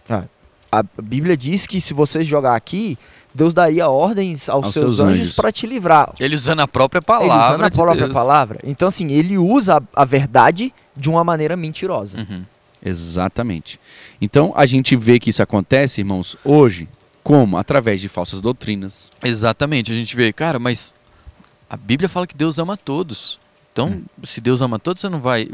Ah, 0.10 0.26
a 0.71 0.84
Bíblia 1.02 1.36
diz 1.36 1.65
que 1.67 1.80
se 1.82 1.93
você 1.93 2.24
jogar 2.24 2.56
aqui, 2.56 2.97
Deus 3.34 3.54
daria 3.54 3.89
ordens 3.89 4.50
aos, 4.50 4.65
Aos 4.65 4.74
seus, 4.74 4.95
seus 4.97 5.08
anjos 5.08 5.21
anjos. 5.21 5.36
para 5.36 5.52
te 5.52 5.65
livrar. 5.65 6.13
Ele 6.19 6.36
usando 6.36 6.60
a 6.62 6.67
própria 6.67 7.02
palavra. 7.02 7.34
Ele 7.34 7.43
usando 7.43 7.63
a 7.63 7.69
de 7.69 7.76
própria 7.76 8.02
Deus. 8.04 8.13
palavra. 8.13 8.60
Então, 8.63 8.88
assim, 8.88 9.10
ele 9.12 9.38
usa 9.38 9.78
a, 9.95 10.02
a 10.02 10.06
verdade 10.06 10.74
de 10.95 11.10
uma 11.10 11.24
maneira 11.24 11.56
mentirosa. 11.58 12.17
Uhum. 12.19 12.43
Exatamente. 12.84 13.80
Então 14.21 14.54
a 14.56 14.65
gente 14.65 14.95
vê 14.95 15.19
que 15.19 15.30
isso 15.30 15.41
acontece, 15.43 16.02
irmãos, 16.02 16.36
hoje, 16.43 16.88
como? 17.24 17.58
Através 17.58 18.02
de 18.02 18.08
falsas 18.10 18.41
doutrinas. 18.41 19.10
Exatamente, 19.24 19.91
a 19.91 19.95
gente 19.95 20.15
vê, 20.15 20.34
cara, 20.34 20.58
mas 20.60 20.93
a 21.69 21.78
Bíblia 21.78 22.10
fala 22.10 22.26
que 22.28 22.36
Deus 22.36 22.58
ama 22.60 22.76
todos. 22.76 23.39
Então, 23.74 23.88
Hum. 23.88 24.04
se 24.24 24.42
Deus 24.42 24.62
ama 24.62 24.78
todos, 24.80 25.02
você 25.02 25.10
não 25.10 25.20
vai. 25.22 25.48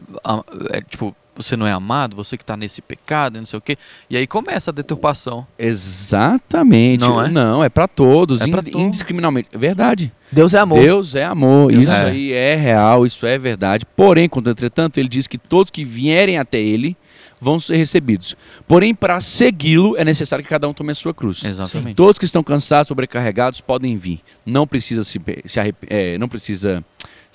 é, 0.72 0.82
tipo, 0.82 1.16
você 1.36 1.56
não 1.56 1.68
é 1.68 1.72
amado, 1.72 2.16
você 2.16 2.36
que 2.36 2.42
está 2.42 2.58
nesse 2.58 2.82
pecado, 2.82 3.38
não 3.38 3.46
sei 3.46 3.60
o 3.60 3.62
quê. 3.62 3.78
E 4.10 4.18
aí 4.18 4.26
começa 4.26 4.72
a 4.72 4.74
deturpação. 4.74 5.46
Exatamente. 5.58 7.02
Não 7.02 7.22
é? 7.22 7.30
Não, 7.30 7.64
é 7.64 7.70
para 7.70 7.88
todos, 7.88 8.42
É 8.42 8.48
pra 8.48 8.62
ind- 8.62 8.72
todos. 8.72 8.88
indiscriminadamente. 8.88 9.50
É 9.52 9.58
verdade. 9.58 10.12
Deus 10.32 10.54
é 10.54 10.60
amor. 10.60 10.80
Deus 10.80 11.14
é 11.16 11.24
amor. 11.24 11.72
Deus 11.72 11.84
isso 11.84 11.92
é. 11.92 12.06
aí 12.06 12.32
é 12.34 12.56
real, 12.56 13.06
isso 13.06 13.26
é 13.26 13.38
verdade. 13.38 13.86
Porém, 13.96 14.28
contudo, 14.28 14.52
entretanto, 14.52 14.98
ele 14.98 15.08
diz 15.10 15.28
que 15.28 15.38
todos 15.38 15.70
que 15.70 15.84
vierem 15.86 16.38
até 16.40 16.60
ele 16.60 16.98
vão 17.40 17.60
ser 17.60 17.78
recebidos. 17.78 18.36
Porém, 18.68 18.96
para 18.96 19.22
segui-lo 19.22 19.96
é 19.96 20.04
necessário 20.04 20.44
que 20.44 20.50
cada 20.50 20.68
um 20.68 20.74
tome 20.74 20.92
a 20.92 20.96
sua 20.96 21.14
cruz. 21.14 21.44
Exatamente. 21.44 21.96
Todos 21.96 22.18
que 22.18 22.26
estão 22.26 22.42
cansados, 22.44 22.88
sobrecarregados, 22.88 23.62
podem 23.62 23.96
vir. 23.96 24.22
Não 24.44 24.66
precisa 24.66 25.04
se, 25.04 25.22
se 25.46 25.60
arrep- 25.60 25.86
é, 25.88 26.18
não 26.18 26.28
precisa 26.28 26.84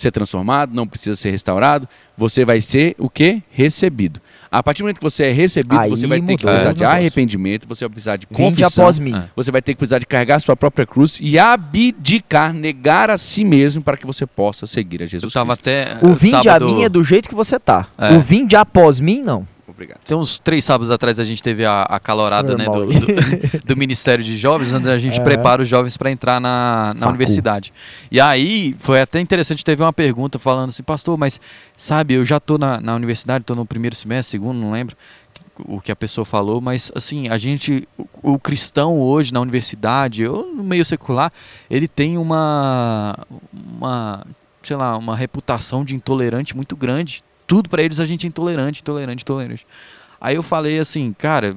ser 0.02 0.10
transformado, 0.10 0.74
não 0.74 0.86
precisa 0.86 1.16
ser 1.16 1.30
restaurado. 1.30 1.88
Você 2.16 2.44
vai 2.44 2.60
ser 2.60 2.94
o 2.98 3.08
quê? 3.08 3.42
Recebido. 3.50 4.20
A 4.50 4.62
partir 4.62 4.82
do 4.82 4.84
momento 4.84 4.98
que 4.98 5.02
você 5.02 5.24
é 5.24 5.32
recebido, 5.32 5.78
Aí 5.78 5.88
você 5.88 6.06
vai 6.06 6.20
ter 6.20 6.36
que 6.36 6.44
precisar 6.44 6.72
de 6.74 6.84
arrependimento, 6.84 7.66
você 7.66 7.84
vai 7.86 7.90
precisar 7.90 8.16
de 8.16 8.26
Vinde 8.30 8.42
confissão. 8.42 8.84
após 8.84 8.98
mim. 8.98 9.14
É. 9.16 9.24
Você 9.34 9.50
vai 9.50 9.62
ter 9.62 9.72
que 9.72 9.78
precisar 9.78 9.98
de 9.98 10.06
carregar 10.06 10.36
a 10.36 10.40
sua 10.40 10.54
própria 10.54 10.84
cruz 10.84 11.18
e 11.22 11.38
abdicar, 11.38 12.52
negar 12.52 13.08
a 13.10 13.16
si 13.16 13.44
mesmo 13.44 13.82
para 13.82 13.96
que 13.96 14.06
você 14.06 14.26
possa 14.26 14.66
seguir 14.66 15.00
a 15.00 15.04
Eu 15.04 15.08
Jesus 15.08 15.32
tava 15.32 15.56
Cristo. 15.56 15.68
até. 15.68 15.96
O 16.06 16.12
vinde 16.12 16.42
sábado, 16.42 16.68
a 16.68 16.68
mim 16.68 16.82
é 16.84 16.88
do 16.88 17.02
jeito 17.02 17.28
que 17.28 17.34
você 17.34 17.58
tá. 17.58 17.86
É. 17.96 18.12
O 18.12 18.20
vinde 18.20 18.54
após 18.54 19.00
mim, 19.00 19.22
não. 19.22 19.46
Obrigado. 19.82 20.00
Tem 20.04 20.16
uns 20.16 20.38
três 20.38 20.64
sábados 20.64 20.90
atrás 20.90 21.18
a 21.18 21.24
gente 21.24 21.42
teve 21.42 21.64
a, 21.64 21.82
a 21.82 21.98
calorada 21.98 22.56
né, 22.56 22.64
do, 22.66 22.86
do, 22.86 23.58
do 23.66 23.76
Ministério 23.76 24.24
de 24.24 24.36
Jovens, 24.36 24.72
onde 24.72 24.88
a 24.88 24.96
gente 24.98 25.18
É. 25.20 25.24
prepara 25.24 25.62
os 25.62 25.68
jovens 25.68 25.96
para 25.96 26.10
entrar 26.10 26.40
na, 26.40 26.94
na 26.96 27.08
universidade. 27.08 27.72
E 28.10 28.20
aí 28.20 28.74
foi 28.78 29.00
até 29.00 29.18
interessante, 29.20 29.64
teve 29.64 29.82
uma 29.82 29.92
pergunta 29.92 30.38
falando 30.38 30.68
assim, 30.68 30.82
pastor, 30.82 31.18
mas 31.18 31.40
sabe, 31.76 32.14
eu 32.14 32.24
já 32.24 32.38
tô 32.38 32.56
na, 32.58 32.80
na 32.80 32.94
universidade, 32.94 33.44
tô 33.44 33.54
no 33.54 33.66
primeiro 33.66 33.96
semestre, 33.96 34.30
segundo, 34.32 34.58
não 34.58 34.70
lembro 34.70 34.96
o 35.66 35.80
que 35.80 35.90
a 35.92 35.96
pessoa 35.96 36.24
falou, 36.24 36.60
mas 36.60 36.90
assim, 36.94 37.28
a 37.28 37.36
gente, 37.38 37.86
o, 37.98 38.34
o 38.34 38.38
cristão 38.38 39.00
hoje 39.00 39.32
na 39.32 39.40
universidade, 39.40 40.26
ou 40.26 40.46
no 40.54 40.62
meio 40.62 40.84
secular, 40.84 41.32
ele 41.70 41.88
tem 41.88 42.18
uma, 42.18 43.16
uma, 43.52 44.26
sei 44.62 44.76
lá, 44.76 44.96
uma 44.96 45.16
reputação 45.16 45.84
de 45.84 45.94
intolerante 45.94 46.54
muito 46.56 46.76
grande. 46.76 47.22
Tudo 47.46 47.68
para 47.68 47.82
eles 47.82 48.00
a 48.00 48.04
gente 48.04 48.26
é 48.26 48.28
intolerante, 48.28 48.80
intolerante, 48.80 49.22
intolerante. 49.22 49.66
Aí 50.20 50.36
eu 50.36 50.42
falei 50.42 50.78
assim, 50.78 51.12
cara, 51.12 51.54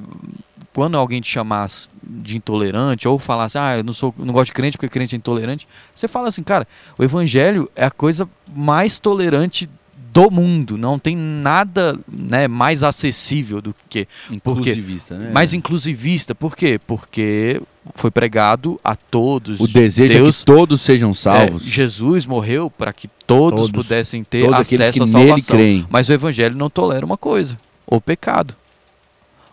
quando 0.74 0.98
alguém 0.98 1.22
te 1.22 1.30
chamasse 1.32 1.88
de 2.04 2.36
intolerante 2.36 3.08
ou 3.08 3.18
falasse, 3.18 3.58
ah, 3.58 3.78
eu 3.78 3.84
não 3.84 3.94
sou, 3.94 4.14
não 4.18 4.34
gosto 4.34 4.48
de 4.48 4.54
crente 4.54 4.78
porque 4.78 4.90
crente 4.90 5.16
é 5.16 5.18
intolerante, 5.18 5.68
você 5.94 6.08
fala 6.08 6.28
assim, 6.28 6.44
cara, 6.44 6.68
o 6.98 7.04
evangelho 7.04 7.70
é 7.76 7.86
a 7.86 7.92
coisa 7.92 8.28
mais 8.54 9.00
tolerante 9.00 9.70
do 10.12 10.32
mundo, 10.32 10.78
não 10.78 10.98
tem 10.98 11.16
nada, 11.16 12.00
né, 12.08 12.48
mais 12.48 12.84
acessível 12.84 13.62
do 13.62 13.76
que 13.90 14.08
Inclusivista, 14.32 15.18
né? 15.18 15.32
mais 15.32 15.54
inclusivista. 15.54 16.34
Por 16.34 16.56
quê? 16.56 16.80
Porque 16.88 17.62
foi 17.94 18.10
pregado 18.10 18.80
a 18.84 18.96
todos. 18.96 19.60
O 19.60 19.68
desejo 19.68 20.14
Deus, 20.14 20.36
é 20.36 20.40
que 20.40 20.46
todos 20.46 20.82
sejam 20.82 21.14
salvos. 21.14 21.64
é, 21.66 21.70
Jesus 21.70 22.26
morreu 22.26 22.70
para 22.72 22.92
que 22.92 23.08
todos, 23.28 23.68
Todos. 23.68 23.84
pudessem 23.88 24.24
ter 24.24 24.44
todos 24.46 24.60
aqueles 24.60 24.90
que 24.90 25.00
acesso 25.02 25.16
à 25.16 25.20
nele 25.20 25.30
salvação. 25.30 25.56
creem. 25.56 25.86
Mas 25.90 26.10
o 26.10 26.14
evangelho 26.14 26.56
não 26.56 26.70
tolera 26.70 27.06
uma 27.06 27.18
coisa: 27.18 27.58
o 27.86 28.02
pecado. 28.02 28.56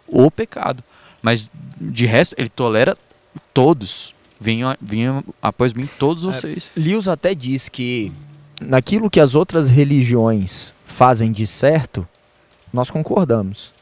O 0.07 0.30
pecado. 0.30 0.82
Mas 1.20 1.50
de 1.80 2.07
resto, 2.07 2.34
ele 2.38 2.48
tolera 2.48 2.96
todos. 3.52 4.14
Vinham, 4.40 4.74
vinham 4.80 5.22
após 5.40 5.72
mim 5.72 5.88
todos 5.98 6.24
É, 6.24 6.32
vocês. 6.32 6.70
Lewis 6.76 7.07
até 7.07 7.32
diz 7.34 7.68
que 7.68 8.11
naquilo 8.61 9.09
que 9.09 9.20
as 9.20 9.34
outras 9.36 9.70
religiões 9.70 10.74
fazem 10.84 11.30
de 11.30 11.46
certo, 11.46 12.07
nós 12.72 12.90
concordamos. 12.90 13.72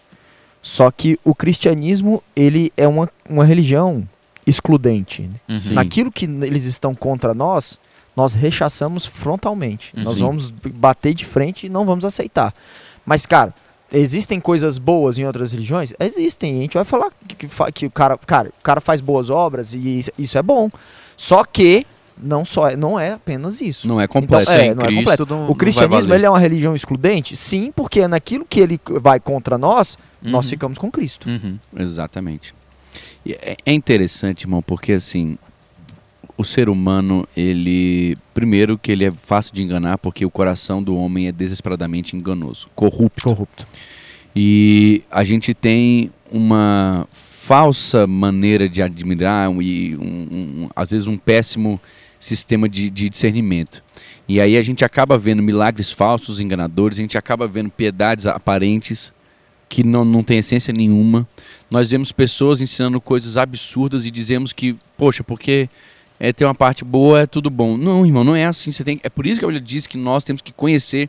Só 0.60 0.90
que 0.90 1.18
o 1.24 1.34
cristianismo, 1.34 2.22
ele 2.36 2.70
é 2.76 2.86
uma, 2.86 3.08
uma 3.26 3.44
religião 3.44 4.06
excludente. 4.46 5.22
né? 5.22 5.34
Uhum. 5.48 5.74
Naquilo 5.74 6.10
que 6.10 6.24
eles 6.24 6.64
estão 6.64 6.94
contra 6.94 7.32
nós, 7.34 7.78
nós 8.16 8.34
rechaçamos 8.34 9.06
frontalmente. 9.06 9.92
Uhum. 9.96 10.02
Nós 10.04 10.18
vamos 10.18 10.50
bater 10.50 11.14
de 11.14 11.24
frente 11.24 11.66
e 11.66 11.68
não 11.68 11.84
vamos 11.86 12.04
aceitar. 12.04 12.52
Mas, 13.06 13.24
cara, 13.26 13.54
existem 13.92 14.40
coisas 14.40 14.78
boas 14.78 15.18
em 15.18 15.26
outras 15.26 15.52
religiões? 15.52 15.92
Existem. 15.98 16.58
A 16.58 16.62
gente 16.62 16.74
vai 16.74 16.84
falar 16.84 17.10
que, 17.26 17.34
que 17.34 17.48
que 17.72 17.86
o 17.86 17.90
cara, 17.90 18.16
cara, 18.18 18.48
o 18.48 18.62
cara 18.62 18.80
faz 18.80 19.00
boas 19.00 19.30
obras 19.30 19.74
e 19.74 19.98
isso, 19.98 20.10
isso 20.18 20.36
é 20.38 20.42
bom. 20.42 20.70
Só 21.16 21.44
que 21.44 21.86
não, 22.22 22.44
só 22.44 22.68
é, 22.68 22.76
não 22.76 23.00
é 23.00 23.12
apenas 23.12 23.60
isso. 23.62 23.88
Não 23.88 23.98
é 24.00 24.06
completo. 24.06 24.42
Então, 24.42 24.54
é, 24.54 24.58
Sem 24.58 24.74
não 24.74 24.82
é 24.82 24.86
Cristo 24.86 24.98
completo. 24.98 25.26
não- 25.26 25.48
O 25.50 25.54
cristianismo 25.54 26.12
ele 26.14 26.26
é 26.26 26.30
uma 26.30 26.38
religião 26.38 26.74
excludente? 26.74 27.36
Sim, 27.36 27.72
porque 27.74 28.06
naquilo 28.06 28.44
que 28.48 28.60
ele 28.60 28.78
vai 29.00 29.18
contra 29.18 29.56
nós, 29.56 29.96
nós 30.20 30.44
Uhum. 30.44 30.50
ficamos 30.50 30.76
com 30.78 30.90
Cristo. 30.90 31.26
Uhum. 31.28 31.58
Exatamente. 31.76 32.54
É 33.26 33.56
é 33.66 33.72
interessante, 33.72 34.42
irmão, 34.44 34.62
porque 34.62 34.92
assim, 34.92 35.36
o 36.36 36.44
ser 36.44 36.68
humano, 36.68 37.26
ele. 37.36 38.16
Primeiro, 38.32 38.78
que 38.78 38.90
ele 38.90 39.04
é 39.04 39.10
fácil 39.12 39.54
de 39.54 39.62
enganar, 39.62 39.98
porque 39.98 40.24
o 40.24 40.30
coração 40.30 40.82
do 40.82 40.96
homem 40.96 41.28
é 41.28 41.32
desesperadamente 41.32 42.16
enganoso, 42.16 42.68
corrupto. 42.74 43.22
Corrupto. 43.22 43.66
E 44.34 45.02
a 45.10 45.24
gente 45.24 45.52
tem 45.52 46.10
uma 46.30 47.06
falsa 47.12 48.06
maneira 48.06 48.68
de 48.68 48.80
admirar 48.80 49.50
e, 49.60 49.96
um, 49.96 50.02
um- 50.64 50.68
às 50.74 50.90
vezes, 50.92 51.06
um 51.06 51.16
péssimo 51.18 51.80
sistema 52.18 52.68
de, 52.68 52.88
de 52.88 53.08
discernimento. 53.08 53.82
E 54.28 54.40
aí 54.40 54.56
a 54.56 54.62
gente 54.62 54.84
acaba 54.84 55.18
vendo 55.18 55.42
milagres 55.42 55.90
falsos, 55.90 56.38
enganadores, 56.38 56.98
a 56.98 57.02
gente 57.02 57.18
acaba 57.18 57.48
vendo 57.48 57.70
piedades 57.70 58.26
aparentes 58.26 59.12
que 59.70 59.84
não, 59.84 60.04
não 60.04 60.22
tem 60.22 60.38
essência 60.38 60.74
nenhuma. 60.74 61.26
Nós 61.70 61.88
vemos 61.88 62.10
pessoas 62.10 62.60
ensinando 62.60 63.00
coisas 63.00 63.36
absurdas 63.36 64.04
e 64.04 64.10
dizemos 64.10 64.52
que, 64.52 64.76
poxa, 64.98 65.22
porque 65.24 65.70
é, 66.18 66.32
tem 66.32 66.46
uma 66.46 66.54
parte 66.54 66.84
boa, 66.84 67.20
é 67.20 67.26
tudo 67.26 67.48
bom. 67.48 67.76
Não, 67.76 68.04
irmão, 68.04 68.24
não 68.24 68.34
é 68.36 68.44
assim. 68.44 68.72
Você 68.72 68.82
tem, 68.82 69.00
é 69.02 69.08
por 69.08 69.24
isso 69.24 69.38
que 69.38 69.44
a 69.44 69.48
Bíblia 69.48 69.64
diz 69.64 69.86
que 69.86 69.96
nós 69.96 70.24
temos 70.24 70.42
que 70.42 70.52
conhecer 70.52 71.08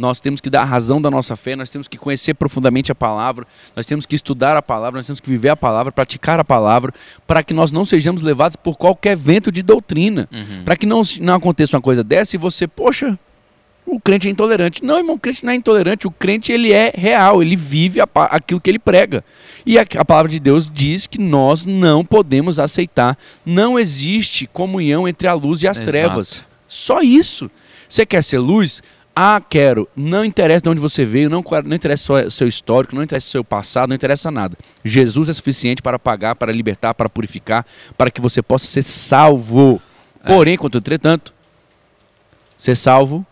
nós 0.00 0.18
temos 0.18 0.40
que 0.40 0.48
dar 0.48 0.62
a 0.62 0.64
razão 0.64 1.00
da 1.00 1.10
nossa 1.10 1.36
fé, 1.36 1.54
nós 1.54 1.68
temos 1.68 1.86
que 1.86 1.98
conhecer 1.98 2.32
profundamente 2.32 2.90
a 2.90 2.94
palavra, 2.94 3.46
nós 3.76 3.84
temos 3.84 4.06
que 4.06 4.16
estudar 4.16 4.56
a 4.56 4.62
palavra, 4.62 4.98
nós 4.98 5.06
temos 5.06 5.20
que 5.20 5.28
viver 5.28 5.50
a 5.50 5.56
palavra, 5.56 5.92
praticar 5.92 6.40
a 6.40 6.44
palavra, 6.44 6.92
para 7.26 7.42
que 7.42 7.52
nós 7.52 7.70
não 7.70 7.84
sejamos 7.84 8.22
levados 8.22 8.56
por 8.56 8.78
qualquer 8.78 9.14
vento 9.14 9.52
de 9.52 9.62
doutrina. 9.62 10.26
Uhum. 10.32 10.64
Para 10.64 10.74
que 10.74 10.86
não, 10.86 11.02
não 11.20 11.34
aconteça 11.34 11.76
uma 11.76 11.82
coisa 11.82 12.02
dessa 12.02 12.34
e 12.34 12.38
você, 12.38 12.66
poxa, 12.66 13.18
o 13.86 13.98
crente 13.98 14.28
é 14.28 14.30
intolerante. 14.30 14.84
Não, 14.84 14.98
irmão, 14.98 15.16
o 15.16 15.18
crente 15.18 15.44
não 15.44 15.52
é 15.52 15.56
intolerante, 15.56 16.06
o 16.06 16.10
crente 16.10 16.52
ele 16.52 16.72
é 16.72 16.92
real, 16.94 17.42
ele 17.42 17.56
vive 17.56 18.00
a 18.00 18.08
aquilo 18.14 18.60
que 18.60 18.70
ele 18.70 18.78
prega. 18.78 19.24
E 19.66 19.78
a, 19.78 19.84
a 19.98 20.04
palavra 20.04 20.30
de 20.30 20.38
Deus 20.38 20.70
diz 20.72 21.06
que 21.06 21.18
nós 21.18 21.66
não 21.66 22.04
podemos 22.04 22.58
aceitar, 22.58 23.18
não 23.44 23.78
existe 23.78 24.46
comunhão 24.46 25.08
entre 25.08 25.26
a 25.26 25.34
luz 25.34 25.62
e 25.62 25.68
as 25.68 25.78
Exato. 25.78 25.90
trevas. 25.90 26.44
Só 26.68 27.00
isso. 27.00 27.50
Você 27.88 28.06
quer 28.06 28.22
ser 28.22 28.38
luz? 28.38 28.80
Ah, 29.14 29.42
quero. 29.46 29.88
Não 29.96 30.24
interessa 30.24 30.62
de 30.62 30.68
onde 30.68 30.80
você 30.80 31.04
veio, 31.04 31.28
não, 31.28 31.44
não 31.64 31.74
interessa 31.74 32.30
seu 32.30 32.46
histórico, 32.46 32.94
não 32.94 33.02
interessa 33.02 33.28
seu 33.28 33.42
passado, 33.42 33.88
não 33.88 33.96
interessa 33.96 34.30
nada. 34.30 34.56
Jesus 34.84 35.28
é 35.28 35.32
suficiente 35.32 35.82
para 35.82 35.98
pagar, 35.98 36.36
para 36.36 36.52
libertar, 36.52 36.94
para 36.94 37.08
purificar, 37.08 37.66
para 37.98 38.10
que 38.10 38.20
você 38.20 38.40
possa 38.40 38.66
ser 38.66 38.84
salvo. 38.84 39.82
Porém, 40.24 40.56
contudo, 40.56 40.82
entretanto, 40.82 41.34
ser 42.56 42.76
salvo, 42.76 43.26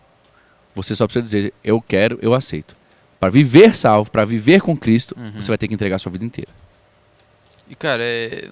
você 0.75 0.95
só 0.95 1.05
precisa 1.07 1.23
dizer, 1.25 1.53
eu 1.63 1.81
quero, 1.81 2.17
eu 2.21 2.33
aceito. 2.33 2.75
Para 3.19 3.29
viver 3.29 3.75
salvo, 3.75 4.09
para 4.09 4.23
viver 4.25 4.61
com 4.61 4.75
Cristo, 4.77 5.15
Uhum. 5.17 5.41
você 5.41 5.47
vai 5.49 5.57
ter 5.57 5.67
que 5.67 5.73
entregar 5.73 5.97
a 5.97 5.99
sua 5.99 6.11
vida 6.11 6.23
inteira. 6.25 6.49
E, 7.67 7.75
cara, 7.75 8.01
é, 8.03 8.49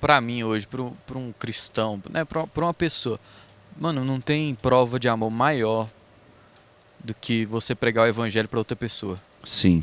pra 0.00 0.20
mim 0.20 0.42
hoje, 0.44 0.66
pra 0.66 0.82
um, 1.18 1.32
cristão, 1.38 2.00
né, 2.10 2.24
pra 2.24 2.46
uma 2.56 2.72
pessoa, 2.74 3.18
mano, 3.78 4.04
não 4.04 4.20
tem 4.20 4.54
prova 4.54 4.98
de 4.98 5.08
amor 5.08 5.30
maior 5.30 5.88
do 7.02 7.12
que 7.14 7.44
você 7.44 7.74
pregar 7.74 8.04
o 8.04 8.08
evangelho 8.08 8.48
pra 8.48 8.58
outra 8.58 8.76
pessoa. 8.76 9.20
Sim. 9.44 9.82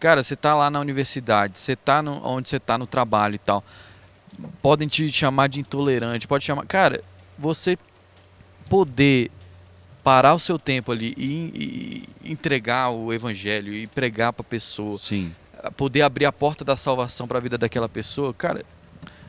Cara, 0.00 0.22
você 0.22 0.34
tá 0.36 0.54
lá 0.54 0.70
na 0.70 0.80
universidade, 0.80 1.58
você 1.58 1.74
tá 1.76 2.02
no, 2.02 2.24
onde 2.26 2.48
você 2.48 2.58
tá 2.60 2.76
no 2.78 2.86
trabalho 2.86 3.34
e 3.34 3.38
tal. 3.38 3.62
Podem 4.60 4.88
te 4.88 5.08
chamar 5.10 5.48
de 5.48 5.60
intolerante, 5.60 6.26
pode 6.26 6.44
chamar. 6.44 6.66
Cara, 6.66 7.02
você 7.38 7.78
poder 8.68 9.30
parar 10.04 10.34
o 10.34 10.38
seu 10.38 10.58
tempo 10.58 10.92
ali 10.92 11.14
e, 11.16 12.04
e 12.22 12.32
entregar 12.32 12.90
o 12.90 13.12
evangelho 13.12 13.72
e 13.74 13.86
pregar 13.86 14.32
pra 14.34 14.44
pessoa, 14.44 14.98
Sim. 14.98 15.32
poder 15.76 16.02
abrir 16.02 16.26
a 16.26 16.32
porta 16.32 16.62
da 16.64 16.76
salvação 16.76 17.26
pra 17.26 17.40
vida 17.40 17.56
daquela 17.56 17.88
pessoa, 17.88 18.32
cara. 18.34 18.62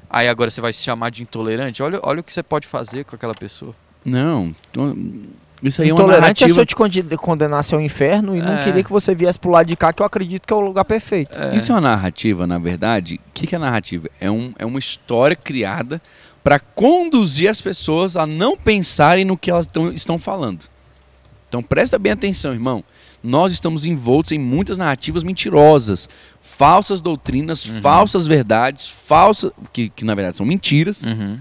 Aí 0.09 0.28
agora 0.28 0.51
você 0.51 0.59
vai 0.61 0.73
se 0.73 0.84
chamar 0.84 1.09
de 1.11 1.23
intolerante? 1.23 1.82
Olha, 1.82 1.99
olha 2.03 2.19
o 2.19 2.23
que 2.23 2.32
você 2.32 2.43
pode 2.43 2.67
fazer 2.67 3.05
com 3.05 3.15
aquela 3.15 3.34
pessoa. 3.34 3.73
Não. 4.03 4.53
então, 4.69 4.95
Isso 5.63 5.82
aí 5.82 5.89
é 5.89 5.93
uma 5.93 5.99
Intolerante 6.01 6.43
é 6.43 6.47
se 6.47 6.53
narrativa. 6.53 6.61
eu 6.61 6.65
te 7.07 7.17
condenasse 7.17 7.73
ao 7.73 7.82
inferno 7.82 8.36
e 8.36 8.41
não 8.41 8.53
É. 8.57 8.63
queria 8.63 8.84
que 8.84 8.91
você 8.91 9.15
viesse 9.15 9.39
pro 9.39 9.49
lado 9.49 9.65
de 9.67 9.76
cá, 9.76 9.91
que 9.91 10.01
eu 10.01 10.05
acredito 10.05 10.45
que 10.45 10.53
é 10.53 10.55
o 10.55 10.59
lugar 10.61 10.86
perfeito. 10.86 11.36
Isso 11.55 11.71
é 11.71 11.76
uma 11.76 11.82
narrativa, 11.82 12.45
na 12.45 12.59
verdade. 12.59 13.15
O 13.15 13.32
que, 13.34 13.47
que 13.47 13.55
é 13.55 13.57
narrativa? 13.57 14.07
É, 14.19 14.30
um, 14.30 14.53
é 14.59 14.65
uma 14.65 14.78
história 14.78 15.36
criada 15.36 15.99
para 16.46 16.60
conduzir 16.60 17.50
as 17.50 17.60
pessoas 17.60 18.16
a 18.16 18.28
não 18.28 18.56
pensarem 18.56 19.26
no 19.26 19.36
que 19.36 19.50
elas 19.50 19.66
tão, 19.66 19.91
estão 19.91 20.20
falando. 20.20 20.66
Então 21.50 21.64
presta 21.64 21.98
bem 21.98 22.12
atenção, 22.12 22.54
irmão. 22.54 22.84
Nós 23.24 23.52
estamos 23.52 23.84
envoltos 23.84 24.32
em 24.32 24.38
muitas 24.38 24.78
narrativas 24.78 25.24
mentirosas, 25.24 26.08
falsas 26.39 27.02
doutrinas, 27.02 27.66
Uhum. 27.66 27.82
falsas 27.82 28.28
verdades, 28.28 28.88
falsas 28.88 29.52
que, 29.74 29.89
que 29.89 30.06
na 30.06 30.14
verdade 30.14 30.38
são 30.38 30.46
mentiras, 30.46 31.02
Uhum. 31.02 31.39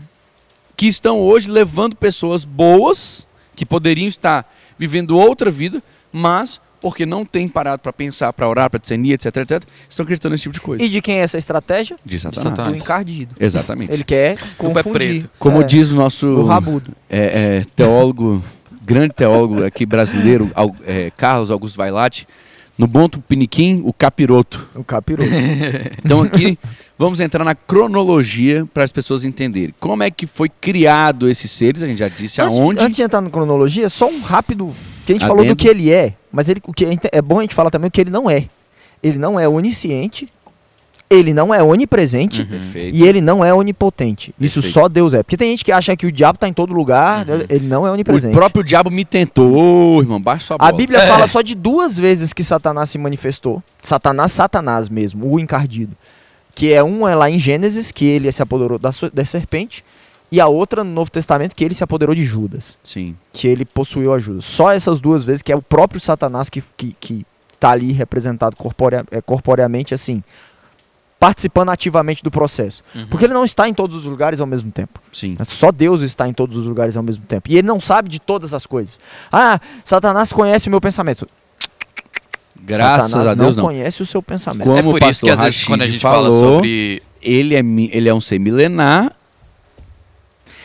que 0.75 0.87
estão 0.87 1.21
hoje 1.21 1.51
levando 1.51 1.95
pessoas 1.95 2.47
boas 2.47 3.27
que 3.55 3.67
poderiam 3.67 4.09
estar 4.09 4.51
vivendo 4.79 5.19
outra 5.19 5.51
vida, 5.51 5.83
mas 6.11 6.59
porque 6.85 7.07
não 7.07 7.25
têm 7.25 7.49
parado 7.49 7.81
para 7.81 7.95
pensar, 7.95 8.31
para 8.35 8.47
orar, 8.47 8.69
para 8.69 8.79
discernir, 8.79 9.15
etc, 9.15 9.35
etc, 9.39 9.63
estão 9.89 10.05
acreditando 10.05 10.33
nesse 10.35 10.43
tipo 10.43 10.53
de 10.53 10.61
coisa. 10.61 10.85
E 10.85 10.89
de 10.91 11.01
quem 11.01 11.17
é 11.17 11.21
essa 11.21 11.39
estratégia? 11.39 11.97
De 12.05 12.19
Satanás. 12.21 12.43
Satanás. 12.51 12.73
Do 12.73 12.77
encardido. 12.77 13.35
Exatamente. 13.41 13.91
Ele 13.91 14.05
quer 14.05 14.37
Culpa 14.59 14.81
é 14.81 14.83
confundir. 14.83 15.09
preto. 15.23 15.31
Como 15.39 15.63
É, 15.63 15.65
diz 15.65 15.91
o 15.91 15.95
nosso 15.95 16.27
O 16.27 16.45
rabudo. 16.45 16.93
é, 17.09 17.21
é, 17.61 17.67
teólogo, 17.75 18.45
grande 18.85 19.15
teólogo 19.15 19.65
aqui 19.65 19.87
brasileiro, 19.87 20.51
é, 20.87 21.11
Carlos 21.17 21.51
Augusto 21.51 21.79
Vailate, 21.79 22.29
no 22.77 22.87
bom 22.87 23.09
tupiniquim, 23.09 23.81
o 23.83 23.91
capiroto. 23.91 24.69
O 24.75 24.85
capiroto. 24.85 25.31
Então 26.05 26.21
aqui 26.21 26.59
vamos 26.99 27.19
entrar 27.19 27.45
na 27.47 27.55
cronologia 27.55 28.69
para 28.75 28.85
as 28.85 28.93
pessoas 28.93 29.25
entenderem. 29.25 29.75
Como 29.81 30.03
é 30.03 30.11
que 30.11 30.27
foi 30.27 30.51
criado 30.51 31.31
esses 31.31 31.51
seres, 31.51 31.83
a 31.83 31.87
gente 31.87 31.97
já 32.01 32.09
disse 32.09 32.43
antes, 32.43 32.59
aonde. 32.59 32.81
antes 32.83 32.97
de 32.97 33.03
entrar 33.03 33.23
na 33.23 33.31
cronologia, 33.31 33.89
só 33.89 34.07
um 34.07 34.21
rápido. 34.21 34.71
Que 35.05 35.13
a 35.13 35.15
gente 35.15 35.23
falou 35.27 35.39
do 35.39 35.43
Adendo. 35.43 35.57
que 35.57 35.69
ele 35.69 35.93
é, 35.93 36.15
mas 36.33 36.49
ele, 36.49 36.61
o 36.67 36.73
que 36.73 36.85
é, 36.87 36.97
é 37.13 37.23
bom 37.23 37.39
a 37.39 37.43
gente 37.43 37.55
falar 37.55 37.71
também 37.71 37.89
o 37.89 37.91
que 37.91 38.01
ele 38.01 38.11
não 38.11 38.31
é. 38.31 38.47
Ele 39.03 39.19
não 39.19 39.39
é 39.39 39.47
onisciente, 39.47 40.29
ele 41.11 41.35
não 41.35 41.53
é 41.53 41.63
onipresente 41.63 42.41
Uhum. 42.43 42.71
E 42.75 43.05
ele 43.05 43.21
não 43.21 43.45
é 43.45 43.53
onipotente. 43.53 44.35
Isso 44.41 44.55
Perfeito. 44.63 44.73
só 44.75 44.89
Deus 44.89 45.13
é. 45.15 45.23
Porque 45.23 45.37
tem 45.37 45.51
gente 45.51 45.65
que 45.65 45.71
acha 45.71 45.95
que 45.95 46.07
o 46.07 46.11
diabo 46.13 46.39
tá 46.39 46.49
em 46.49 46.53
todo 46.55 46.73
lugar, 46.73 47.29
Uhum. 47.29 47.43
ele 47.51 47.67
não 47.67 47.87
é 47.87 47.91
O 47.91 47.93
onipresente. 47.93 48.33
próprio 48.35 48.65
diabo 48.65 48.91
me 48.91 49.05
tentou, 49.05 50.01
irmão, 50.01 50.21
baixa 50.21 50.47
sua 50.47 50.59
bola. 50.59 50.71
A 50.71 50.73
Bíblia 50.73 51.01
fala 51.07 51.27
só 51.29 51.43
de 51.43 51.55
duas 51.55 51.99
vezes 51.99 52.33
que 52.33 52.43
Satanás 52.43 52.89
se 52.91 52.97
manifestou. 52.99 53.63
Satanás, 53.83 54.33
Satanás 54.33 54.89
mesmo, 54.89 55.31
o 55.31 55.39
encardido. 55.39 55.95
Que 56.55 56.73
é 56.73 56.83
uma 56.83 57.11
é 57.11 57.15
lá 57.15 57.29
em 57.31 57.39
Gênesis, 57.39 57.93
que 57.93 58.05
ele 58.07 58.31
se 58.33 58.41
apoderou 58.43 58.79
da, 58.79 58.91
da 59.13 59.25
serpente, 59.25 59.85
e 60.31 60.41
a 60.41 60.47
outra 60.47 60.83
no 60.83 60.91
Novo 60.91 61.11
Testamento, 61.11 61.55
que 61.55 61.65
ele 61.65 61.75
se 61.75 61.85
apoderou 61.85 62.15
de 62.15 62.25
Judas. 62.25 62.79
Sim. 62.83 63.17
Que 63.33 63.47
ele 63.47 63.65
possuiu 63.65 64.13
a 64.13 64.19
Judas. 64.19 64.45
Só 64.45 64.73
essas 64.73 65.01
duas 65.01 65.23
vezes, 65.23 65.43
que 65.43 65.53
é 65.53 65.57
o 65.57 65.63
próprio 65.63 66.01
Satanás 66.01 66.51
que, 66.51 66.63
que, 66.77 66.97
que 66.99 67.27
tá 67.61 67.71
ali 67.71 67.93
representado 67.93 68.57
corporea, 68.57 69.05
é, 69.11 69.21
corporeamente, 69.21 69.95
assim, 69.95 70.23
participando 71.19 71.71
ativamente 71.71 72.23
do 72.23 72.31
processo. 72.31 72.83
Uhum. 72.95 73.07
Porque 73.07 73.25
ele 73.25 73.33
não 73.33 73.45
está 73.45 73.69
em 73.69 73.73
todos 73.73 73.97
os 73.97 74.05
lugares 74.05 74.41
ao 74.41 74.47
mesmo 74.47 74.71
tempo. 74.71 75.01
Sim. 75.13 75.37
Só 75.45 75.71
Deus 75.71 76.03
está 76.03 76.29
em 76.29 76.33
todos 76.33 76.57
os 76.57 76.67
lugares 76.67 76.97
ao 76.97 77.03
mesmo 77.03 77.25
tempo. 77.25 77.51
E 77.51 77.57
ele 77.57 77.67
não 77.67 77.81
sabe 77.81 78.09
de 78.09 78.21
todas 78.21 78.53
as 78.53 78.67
coisas. 78.67 79.01
Ah, 79.33 79.59
Satanás 79.85 80.33
conhece 80.33 80.69
o 80.69 80.71
meu 80.71 80.81
pensamento. 80.81 81.29
Graças 82.61 83.11
Satanás 83.11 83.33
a 83.33 83.35
Deus 83.35 83.57
não 83.57 83.63
não. 83.63 83.71
conhece 83.71 84.03
o 84.03 84.07
seu 84.07 84.23
pensamento. 84.23 84.65
Como 84.65 84.79
é 84.79 84.83
por 84.83 85.03
o 85.03 85.11
isso 85.11 85.25
que 85.25 85.31
às 85.31 85.41
vezes 85.41 85.65
quando 85.65 85.83
a 85.83 85.89
gente 85.89 86.01
fala 86.01 86.31
falou, 86.31 86.55
sobre 86.55 87.03
Ele 87.23 87.55
é, 87.55 87.61
ele 87.61 88.09
é 88.09 88.15
um 88.15 88.21
ser 88.21 88.39
milenar. 88.39 89.15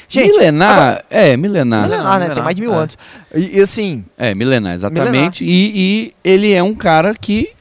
Gente, 0.10 0.32
milenar, 0.32 1.06
é, 1.10 1.38
milenar. 1.38 1.84
Milenar, 1.84 2.04
né? 2.06 2.14
milenar, 2.14 2.34
Tem 2.36 2.44
mais 2.44 2.56
de 2.56 2.62
mil 2.64 2.74
é. 2.74 2.78
anos. 2.78 2.98
E, 3.34 3.58
e 3.58 3.62
assim, 3.62 4.04
É, 4.18 4.34
milenar, 4.34 4.74
exatamente. 4.74 5.46
E, 5.46 5.72
e 5.76 6.14
ele 6.24 6.52
é 6.54 6.62
um 6.64 6.74
cara 6.76 7.14
que. 7.14 7.52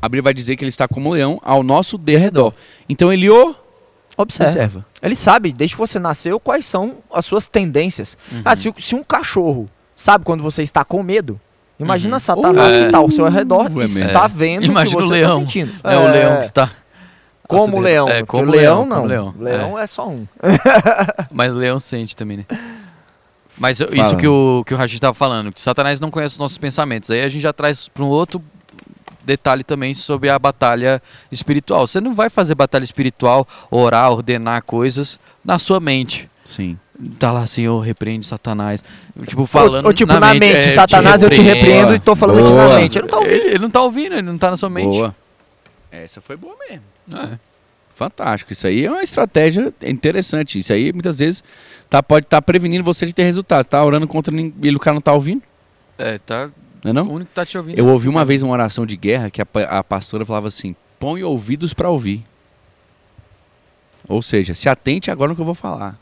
A 0.00 0.08
Bíblia 0.08 0.22
vai 0.22 0.34
dizer 0.34 0.56
que 0.56 0.64
ele 0.64 0.70
está 0.70 0.88
como 0.88 1.10
um 1.10 1.12
leão 1.12 1.38
ao 1.44 1.62
nosso 1.62 1.96
derredor. 1.96 2.52
Então 2.88 3.12
ele 3.12 3.28
o 3.30 3.54
observa. 4.16 4.50
observa. 4.50 4.86
Ele 5.00 5.14
sabe, 5.14 5.52
desde 5.52 5.76
que 5.76 5.80
você 5.80 5.98
nasceu, 5.98 6.40
quais 6.40 6.66
são 6.66 6.96
as 7.12 7.24
suas 7.24 7.46
tendências. 7.46 8.16
Uhum. 8.32 8.42
Ah, 8.44 8.56
se, 8.56 8.72
se 8.78 8.94
um 8.96 9.04
cachorro 9.04 9.68
sabe 9.94 10.24
quando 10.24 10.42
você 10.42 10.62
está 10.62 10.84
com 10.84 11.02
medo, 11.02 11.40
Imagina 11.78 12.16
Uhum. 12.16 12.20
Satanás 12.20 12.74
Uh, 12.76 12.78
que 12.78 12.84
está 12.86 12.98
ao 12.98 13.10
seu 13.10 13.28
redor 13.28 13.66
é 13.66 13.80
e 13.80 13.84
está 13.84 14.26
vendo 14.28 14.64
Imagina 14.66 14.96
o 14.96 14.98
que 14.98 15.04
o 15.04 15.08
você 15.08 15.12
leão. 15.14 15.30
está 15.30 15.40
sentindo. 15.40 15.72
É, 15.82 15.96
o 15.98 16.04
leão 16.10 16.38
que 16.38 16.44
está. 16.44 16.70
Como 17.58 17.76
o 17.76 17.80
leão. 17.80 18.08
É, 18.08 18.22
como 18.24 18.44
o 18.44 18.50
leão, 18.50 18.86
não. 18.86 18.96
como 18.96 19.08
leão. 19.08 19.34
Leão 19.38 19.78
é. 19.78 19.86
só 19.86 20.08
um. 20.08 20.26
Mas 21.30 21.52
o 21.52 21.56
leão 21.56 21.78
sente 21.78 22.16
também, 22.16 22.38
né? 22.38 22.46
Mas 23.58 23.78
Fala. 23.78 23.94
isso 23.94 24.16
que 24.16 24.26
o, 24.26 24.64
que 24.66 24.74
o 24.74 24.76
Rashid 24.76 24.96
estava 24.96 25.14
falando, 25.14 25.52
que 25.52 25.60
Satanás 25.60 26.00
não 26.00 26.10
conhece 26.10 26.34
os 26.34 26.38
nossos 26.38 26.58
pensamentos. 26.58 27.10
Aí 27.10 27.22
a 27.22 27.28
gente 27.28 27.42
já 27.42 27.52
traz 27.52 27.88
para 27.88 28.02
um 28.02 28.08
outro 28.08 28.42
detalhe 29.24 29.62
também 29.62 29.94
sobre 29.94 30.30
a 30.30 30.38
batalha 30.38 31.00
espiritual. 31.30 31.86
Você 31.86 32.00
não 32.00 32.14
vai 32.14 32.28
fazer 32.28 32.54
batalha 32.54 32.84
espiritual, 32.84 33.46
orar, 33.70 34.10
ordenar 34.10 34.62
coisas 34.64 35.18
na 35.44 35.58
sua 35.58 35.80
mente. 35.80 36.28
Sim. 36.44 36.76
Tá 37.18 37.32
lá, 37.32 37.46
Senhor, 37.46 37.80
repreende 37.80 38.26
Satanás. 38.26 38.82
Tipo, 39.26 39.46
falando 39.46 39.84
Ou, 39.84 39.90
ou 39.90 39.92
tipo, 39.92 40.12
na, 40.12 40.34
mente, 40.34 40.56
é, 40.56 40.62
Satanás, 40.68 41.22
eu 41.22 41.30
te 41.30 41.40
repreendo. 41.40 41.66
repreendo 41.66 41.94
e 41.94 41.98
tô 41.98 42.14
falando 42.14 42.40
aqui 42.40 42.48
Boa. 42.48 42.68
na 42.68 42.76
mente. 42.76 42.96
Eu 42.96 43.02
não 43.02 43.08
tô 43.08 43.16
ouvindo. 43.16 43.32
Ele, 43.32 43.48
ele 43.48 43.58
não 43.58 43.70
tá 43.70 43.82
ouvindo, 43.82 44.12
ele 44.14 44.22
não 44.22 44.38
tá 44.38 44.50
na 44.50 44.56
sua 44.56 44.70
mente. 44.70 44.98
Boa. 44.98 45.14
Essa 45.92 46.20
foi 46.22 46.36
boa 46.36 46.56
mesmo. 46.68 46.82
É. 47.14 47.38
Fantástico. 47.94 48.52
Isso 48.52 48.66
aí 48.66 48.86
é 48.86 48.90
uma 48.90 49.02
estratégia 49.02 49.72
interessante. 49.84 50.58
Isso 50.58 50.72
aí 50.72 50.92
muitas 50.92 51.18
vezes 51.18 51.44
tá, 51.90 52.02
pode 52.02 52.24
estar 52.26 52.40
prevenindo 52.40 52.82
você 52.82 53.04
de 53.04 53.12
ter 53.12 53.24
resultado. 53.24 53.64
Tá 53.66 53.84
orando 53.84 54.08
contra 54.08 54.34
ninguém 54.34 54.72
e 54.72 54.74
o 54.74 54.80
cara 54.80 54.94
não 54.94 55.00
tá 55.02 55.12
ouvindo, 55.12 55.42
É, 55.98 56.18
tá. 56.18 56.50
não 56.82 56.88
é 56.88 56.90
O 56.90 56.94
não? 56.94 57.02
único 57.12 57.28
que 57.28 57.34
tá 57.34 57.44
te 57.44 57.58
ouvindo. 57.58 57.78
Eu 57.78 57.86
ouvi 57.88 58.08
uma 58.08 58.24
vez 58.24 58.42
uma 58.42 58.52
oração 58.54 58.86
de 58.86 58.96
guerra 58.96 59.30
que 59.30 59.42
a, 59.42 59.46
a 59.68 59.84
pastora 59.84 60.24
falava 60.24 60.48
assim: 60.48 60.74
põe 60.98 61.22
ouvidos 61.22 61.74
para 61.74 61.90
ouvir. 61.90 62.24
Ou 64.08 64.22
seja, 64.22 64.54
se 64.54 64.68
atente 64.68 65.10
agora 65.10 65.28
no 65.28 65.34
que 65.36 65.40
eu 65.42 65.46
vou 65.46 65.54
falar. 65.54 65.96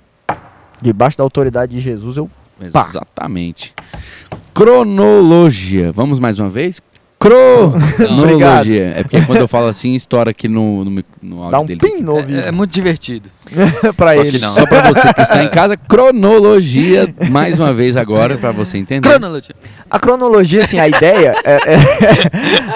Debaixo 0.81 1.19
da 1.19 1.25
autoridade 1.25 1.75
de 1.75 1.81
Jesus, 1.81 2.17
eu. 2.17 2.31
Pá. 2.73 2.87
Exatamente. 2.89 3.75
Cronologia. 4.55 5.91
Vamos 5.93 6.19
mais 6.19 6.39
uma 6.39 6.49
vez? 6.49 6.81
Obrigado. 7.29 7.97
Cronologia. 7.97 8.93
É 8.97 9.03
porque 9.03 9.21
quando 9.27 9.39
eu 9.41 9.49
falo 9.49 9.67
assim, 9.69 9.95
estoura 9.95 10.31
aqui 10.31 10.49
no, 10.49 10.85
no, 10.85 11.05
no 11.23 11.37
áudio 11.43 11.51
Dá 11.51 11.61
um 11.61 11.67
dele. 11.67 11.81
pin 11.81 12.03
no 12.03 12.17
ouvido 12.17 12.41
É, 12.41 12.49
é 12.49 12.51
muito 12.51 12.73
divertido. 12.73 13.29
pra 13.97 14.15
só 14.15 14.23
que 14.23 14.29
ele. 14.29 14.39
não. 14.39 14.49
Só 14.49 14.67
pra 14.67 14.81
você 14.93 15.15
que 15.15 15.21
está 15.21 15.45
em 15.45 15.49
casa, 15.51 15.77
cronologia, 15.89 17.15
mais 17.31 17.61
uma 17.61 17.73
vez 17.75 17.97
agora, 17.97 18.39
pra 18.39 18.53
você 18.53 18.79
entender. 18.79 19.07
Cronologia. 19.09 19.55
A 19.91 20.01
cronologia, 20.01 20.65
assim, 20.65 20.79
a 20.79 20.89
ideia 20.89 21.35
é. 21.45 21.53
é- 21.75 21.77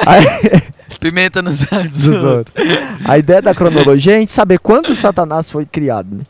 a- 0.07 0.75
Pimenta 1.01 1.43
nos 1.43 1.61
olhos 1.73 1.93
dos 1.99 2.23
outros. 2.23 2.55
A 3.05 3.19
ideia 3.19 3.43
da 3.43 3.55
cronologia 3.55 4.13
é 4.13 4.17
a 4.17 4.21
gente 4.21 4.33
saber 4.33 4.59
quando 4.59 4.95
Satanás 4.95 5.51
foi 5.51 5.67
criado, 5.67 6.09
né? 6.17 6.23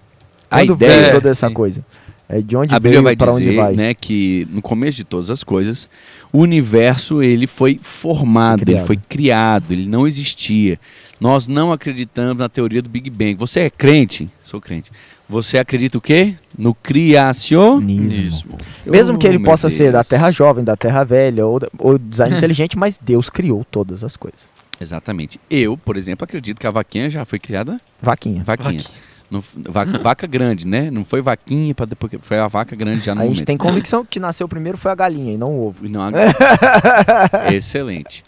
A 0.51 0.59
Quando 0.61 0.73
ideia, 0.75 1.01
veio 1.01 1.11
toda 1.13 1.29
essa 1.31 1.49
sim. 1.49 1.55
coisa. 1.55 1.85
É 2.29 2.41
de 2.41 2.57
onde 2.57 2.75
A 2.75 2.81
Bíblia 2.81 3.03
vai 3.03 3.11
veio 3.11 3.19
para 3.19 3.33
onde 3.33 3.45
dizer, 3.45 3.57
vai. 3.57 3.75
né, 3.75 3.93
que 3.95 4.49
no 4.51 4.63
começo 4.63 4.97
de 4.97 5.05
todas 5.05 5.29
as 5.31 5.45
coisas, 5.45 5.89
o 6.33 6.39
universo 6.39 7.23
ele 7.23 7.47
foi 7.47 7.79
formado, 7.83 8.61
Foi 8.61 8.63
ele 8.65 8.73
criado. 8.73 8.87
foi 8.87 8.97
criado, 9.09 9.73
ele 9.73 9.87
não 9.87 10.07
existia. 10.07 10.79
Nós 11.21 11.47
não 11.47 11.71
acreditamos 11.73 12.39
na 12.39 12.49
teoria 12.49 12.81
do 12.83 12.89
Big 12.89 13.09
Bang. 13.11 13.35
Você 13.37 13.61
é 13.61 13.71
crente? 13.71 14.29
Sou 14.43 14.61
crente. 14.61 14.91
Você 15.29 15.59
acredita 15.59 15.97
o 15.99 16.01
quê? 16.01 16.35
No 16.59 16.75
criacionismo. 16.75 18.59
Mesmo 18.87 19.19
que 19.19 19.27
ele 19.27 19.39
Oh, 19.39 19.43
possa 19.45 19.71
ser 19.71 19.93
da 19.93 19.99
Deus. 19.99 20.09
Terra 20.09 20.31
Jovem, 20.31 20.65
da 20.65 20.77
Terra 20.77 21.05
Velha 21.05 21.47
ou, 21.47 21.61
ou 21.79 21.99
design 21.99 22.37
inteligente, 22.37 22.77
mas 22.79 22.99
Deus 23.01 23.31
criou 23.31 23.65
todas 23.71 24.05
as 24.05 24.17
coisas. 24.17 24.51
Exatamente. 24.81 25.39
Eu, 25.49 25.77
por 25.77 25.97
exemplo, 25.97 26.25
acredito 26.25 26.59
que 26.61 26.67
a 26.67 26.71
vaquinha 26.71 27.09
já 27.09 27.25
foi 27.25 27.39
criada 27.39 27.81
Vaquinha. 28.03 28.43
vaquinha. 28.45 28.83
Não 29.31 29.41
f- 29.41 29.57
va- 29.69 29.85
vaca 29.85 30.27
grande, 30.27 30.67
né? 30.67 30.91
Não 30.91 31.05
foi 31.05 31.21
vaquinha 31.23 31.75
para 31.75 31.87
depois 31.87 32.11
que 32.11 32.19
foi 32.19 32.39
a 32.39 32.47
vaca 32.47 32.77
grande 32.77 33.05
já 33.07 33.15
no 33.15 33.23
a 33.23 33.25
gente 33.25 33.35
momento. 33.35 33.47
tem 33.47 33.57
convicção 33.57 34.05
que 34.05 34.21
nasceu 34.21 34.47
primeiro 34.47 34.77
foi 34.79 34.93
a 34.93 34.95
galinha 34.95 35.33
e 35.33 35.37
não 35.37 35.51
o 35.51 35.67
ovo. 35.67 35.87
E 35.87 35.89
Não, 35.89 36.03
a- 36.03 36.11
Excelente. 37.53 38.25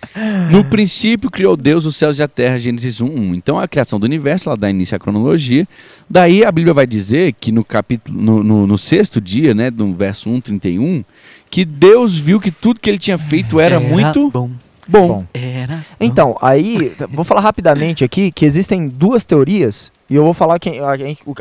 No 0.50 0.64
princípio 0.64 1.30
criou 1.30 1.56
Deus 1.56 1.84
os 1.86 1.96
céus 1.96 2.18
e 2.18 2.22
a 2.22 2.28
terra, 2.28 2.58
Gênesis 2.58 3.00
1, 3.00 3.06
1. 3.06 3.34
Então 3.34 3.58
a 3.58 3.68
criação 3.68 3.98
do 4.00 4.04
universo, 4.04 4.48
ela 4.48 4.56
dá 4.56 4.70
início 4.70 4.96
à 4.96 4.98
cronologia. 4.98 5.66
Daí 6.08 6.44
a 6.44 6.50
Bíblia 6.52 6.74
vai 6.74 6.86
dizer 6.86 7.34
que 7.38 7.52
no 7.52 7.64
capítulo, 7.64 8.20
no, 8.20 8.42
no- 8.42 8.66
no 8.66 8.78
sexto 8.78 9.20
dia, 9.20 9.54
né, 9.54 9.70
do 9.70 9.92
verso 9.94 10.28
1, 10.30 10.40
31, 10.40 11.04
que 11.50 11.64
Deus 11.64 12.18
viu 12.18 12.40
que 12.40 12.50
tudo 12.50 12.80
que 12.80 12.88
ele 12.90 12.98
tinha 12.98 13.18
feito 13.18 13.60
era, 13.60 13.78
muito 13.78 14.30
bom. 14.30 14.50
bom. 14.88 15.08
Bom. 15.08 15.24
Era. 15.34 15.84
Então, 16.00 16.36
aí, 16.40 16.90
t- 16.90 17.06
vou 17.06 17.24
falar 17.24 17.40
rapidamente 17.40 18.04
aqui 18.04 18.30
que 18.30 18.44
existem 18.44 18.86
duas 18.88 19.24
teorias, 19.24 19.90
e 20.08 20.14
eu 20.14 20.24
vou 20.24 20.34
falar 20.34 20.58
que 20.58 20.78
a, 20.78 20.92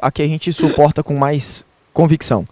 a 0.01 0.11
que 0.11 0.21
a 0.21 0.27
gente 0.27 0.51
suporta 0.53 1.03
com 1.03 1.15
mais 1.15 1.63
convicção. 1.93 2.45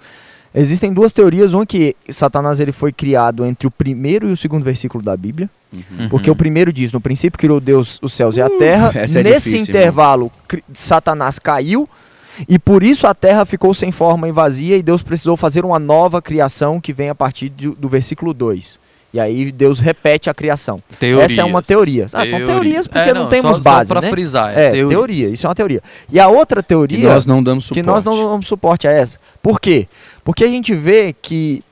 Existem 0.56 0.94
duas 0.94 1.12
teorias, 1.12 1.54
uma 1.54 1.66
que 1.66 1.96
Satanás 2.10 2.60
ele 2.60 2.72
foi 2.72 2.92
criado 2.94 3.44
entre 3.46 3.68
o 3.68 3.72
primeiro 3.72 4.30
e 4.30 4.34
o 4.34 4.38
segundo 4.38 4.64
versículo 4.64 5.04
da 5.04 5.16
Bíblia, 5.18 5.50
Uhum. 5.74 6.08
porque 6.08 6.30
o 6.30 6.36
primeiro 6.36 6.72
diz, 6.72 6.94
no 6.94 7.02
princípio 7.02 7.40
criou 7.40 7.60
Deus 7.60 7.98
os 8.04 8.14
céus 8.14 8.38
e 8.38 8.42
a 8.44 8.48
terra, 8.48 8.92
essa 8.94 9.22
é 9.22 9.24
nesse 9.24 9.50
difícil, 9.50 9.62
intervalo 9.74 10.32
cri- 10.48 10.64
Satanás 10.72 11.40
caiu, 11.40 11.90
e 12.48 12.60
por 12.60 12.84
isso 12.84 13.08
a 13.08 13.14
terra 13.16 13.44
ficou 13.44 13.74
sem 13.74 13.92
forma 13.92 14.30
e 14.30 14.32
vazia, 14.32 14.78
e 14.78 14.84
Deus 14.84 15.02
precisou 15.02 15.36
fazer 15.36 15.66
uma 15.66 15.80
nova 15.80 16.22
criação 16.22 16.80
que 16.80 16.94
vem 16.94 17.10
a 17.10 17.16
partir 17.16 17.50
do, 17.50 17.74
do 17.74 17.90
versículo 17.90 18.36
2. 18.36 18.80
E 19.14 19.20
aí 19.20 19.52
Deus 19.52 19.80
repete 19.80 20.30
a 20.30 20.34
criação. 20.34 20.82
Essa 21.22 21.42
é 21.42 21.44
uma 21.44 21.62
teoria. 21.62 22.08
Ah, 22.12 22.28
são 22.28 22.44
teorias 22.46 22.88
porque 22.88 23.10
É, 23.10 23.14
não 23.14 23.30
temos 23.30 23.58
só, 23.58 23.62
base, 23.62 23.88
Só 23.90 23.94
pra 23.94 24.02
né? 24.02 24.10
frisar. 24.10 24.52
É, 24.58 24.72
teorias. 24.72 24.90
teoria, 24.90 25.28
isso 25.30 25.46
é 25.46 25.50
uma 25.50 25.56
teoria. 25.56 25.82
E 26.12 26.20
a 26.20 26.28
outra 26.28 26.62
Que 26.64 26.70
teoria 26.70 27.14
nós 27.14 27.26
não 27.28 27.44
damos 27.44 27.66
suporte. 27.66 27.80
que 27.82 27.86
nós 27.86 28.04
não 28.04 28.16
damos 28.16 28.48
suporte 28.48 28.88
a 28.88 28.92
essa. 28.92 29.20
Por 29.42 29.60
quê? 29.62 29.88
Porque 30.24 30.44
a 30.44 30.48
gente 30.48 30.74
vê 30.74 31.14
que 31.14 31.64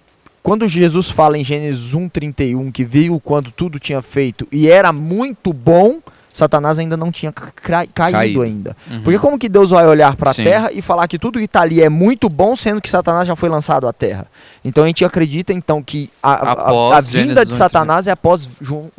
quando 0.44 0.68
Jesus 0.68 1.10
fala 1.10 1.36
em 1.38 1.44
Gênesis 1.44 1.96
1:31 1.96 2.72
que 2.72 2.84
viu 2.84 3.20
quando 3.20 3.52
tudo 3.52 3.80
tinha 3.80 4.02
feito 4.04 4.48
e 4.52 4.68
era 4.70 4.92
muito 4.94 5.52
bom, 5.52 6.00
Satanás 6.34 6.80
ainda 6.80 6.96
não 6.96 7.12
tinha 7.12 7.32
caído, 7.32 7.94
Caído. 7.94 8.42
ainda. 8.42 8.76
Uhum. 8.90 9.02
Porque 9.04 9.20
como 9.20 9.38
que 9.38 9.50
Deus 9.50 9.72
vai 9.72 9.86
olhar 9.86 10.16
para 10.16 10.32
a 10.32 10.34
terra 10.34 10.70
e 10.72 10.82
falar 10.82 11.08
que 11.08 11.20
tudo 11.20 11.38
que 11.40 11.46
está 11.46 11.62
ali 11.62 11.82
é 11.82 11.90
muito 11.90 12.30
bom, 12.30 12.56
sendo 12.56 12.82
que 12.82 12.90
Satanás 12.90 13.28
já 13.28 13.36
foi 13.36 13.50
lançado 13.50 13.88
à 13.88 13.94
terra? 13.94 14.28
Então 14.64 14.84
a 14.84 14.88
gente 14.88 15.04
acredita 15.04 15.52
então 15.52 15.84
que 15.84 16.10
a, 16.24 16.32
a- 16.32 16.98
a- 16.98 17.02
vinda 17.02 17.42
Gênesis 17.42 17.48
de 17.48 17.54
1:31. 17.54 17.58
Satanás 17.58 18.08
é 18.08 18.12
após 18.12 18.48
1, 18.62 18.90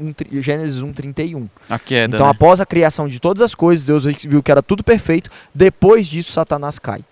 Gênesis 0.41 0.83
1:31. 0.83 1.49
A 1.71 1.79
queda. 1.79 2.17
Então, 2.17 2.27
né? 2.27 2.33
após 2.33 2.61
a 2.61 2.67
criação 2.67 3.09
de 3.09 3.19
todas 3.19 3.41
as 3.43 3.55
coisas, 3.55 3.85
Deus 3.85 4.05
viu 4.05 4.43
que 4.43 4.51
era 4.51 4.63
tudo 4.63 4.85
perfeito. 4.85 5.31
Depois 5.55 6.07
disso, 6.07 6.33
Satanás 6.33 6.79
cai. 6.79 6.99
Aí 6.99 7.05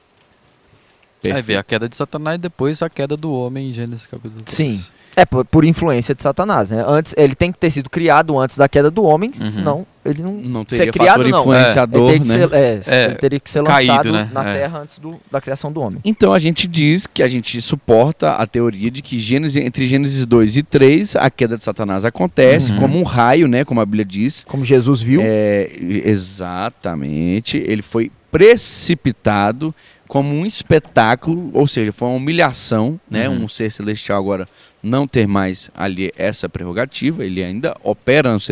Perfeito. 1.23 1.47
vem 1.47 1.57
a 1.57 1.63
queda 1.63 1.89
de 1.89 1.97
Satanás 1.97 2.37
e 2.37 2.39
depois 2.39 2.81
a 2.83 2.89
queda 2.89 3.15
do 3.17 3.31
homem 3.33 3.69
em 3.69 3.73
Gênesis 3.73 4.07
capítulo 4.07 4.43
3. 4.43 4.57
Sim. 4.57 4.85
É 5.17 5.27
por, 5.27 5.45
por 5.45 5.65
influência 5.67 6.15
de 6.15 6.23
Satanás, 6.23 6.71
né? 6.71 6.83
Antes, 6.87 7.15
ele 7.19 7.35
tem 7.35 7.53
que 7.53 7.59
ter 7.59 7.69
sido 7.71 7.91
criado 7.91 8.39
antes 8.39 8.57
da 8.57 8.69
queda 8.69 8.91
do 8.91 9.03
homem, 9.05 9.31
Uhum. 9.39 9.49
senão 9.49 9.87
ele 10.05 10.23
não, 10.23 10.33
Não 10.33 10.67
ser 10.69 10.77
teria 10.79 10.93
criado, 10.93 11.17
fator 11.25 11.31
não. 11.31 11.41
influenciador, 11.41 12.11
ele, 12.11 12.21
teria 12.21 12.21
que 12.21 12.29
né? 12.29 12.35
ser, 12.49 12.55
é, 12.55 12.81
É, 13.03 13.05
ele 13.07 13.15
teria 13.17 13.41
que 13.41 13.51
ser 13.51 13.63
caído, 13.65 13.89
lançado 13.93 14.13
né? 14.13 14.31
na 14.33 14.49
É. 14.49 14.55
terra 14.61 14.79
antes 14.81 14.99
do- 14.99 15.21
da 15.31 15.41
criação 15.41 15.71
do 15.71 15.81
homem. 15.81 16.01
Então 16.05 16.33
a 16.33 16.39
gente 16.39 16.67
diz 16.67 17.07
que 17.07 17.23
a 17.23 17.29
gente 17.29 17.61
suporta 17.61 18.33
a 18.33 18.47
teoria 18.47 18.91
de 18.91 19.03
que 19.03 19.19
Gênesis, 19.19 19.63
entre 19.63 19.87
Gênesis 19.87 20.25
2 20.25 20.57
e 20.57 20.63
3, 20.63 21.17
a 21.17 21.29
queda 21.31 21.57
de 21.57 21.63
Satanás 21.65 22.05
acontece 22.05 22.73
Uhum. 22.73 22.79
como 22.79 22.99
um 22.99 23.03
raio, 23.03 23.47
né? 23.47 23.65
Como 23.65 23.81
a 23.81 23.85
Bíblia 23.87 24.05
diz. 24.05 24.43
Como 24.49 24.65
Jesus 24.65 25.03
viu, 25.03 25.21
É, 25.23 25.69
exatamente. 26.05 27.57
Ele 27.59 27.83
foi 27.83 28.11
precipitado 28.31 29.75
como 30.09 30.35
um 30.35 30.45
espetáculo, 30.45 31.51
ou 31.53 31.69
seja, 31.69 31.93
foi 31.93 32.09
uma 32.09 32.17
humilhação, 32.17 32.99
né? 33.09 33.29
Uhum. 33.29 33.45
Um 33.45 33.49
ser 33.49 33.71
celestial 33.71 34.19
agora 34.19 34.49
não 34.83 35.07
ter 35.07 35.27
mais 35.27 35.71
ali 35.75 36.13
essa 36.17 36.49
prerrogativa, 36.49 37.25
ele 37.25 37.43
ainda 37.43 37.77
opera 37.83 38.33
nas, 38.33 38.49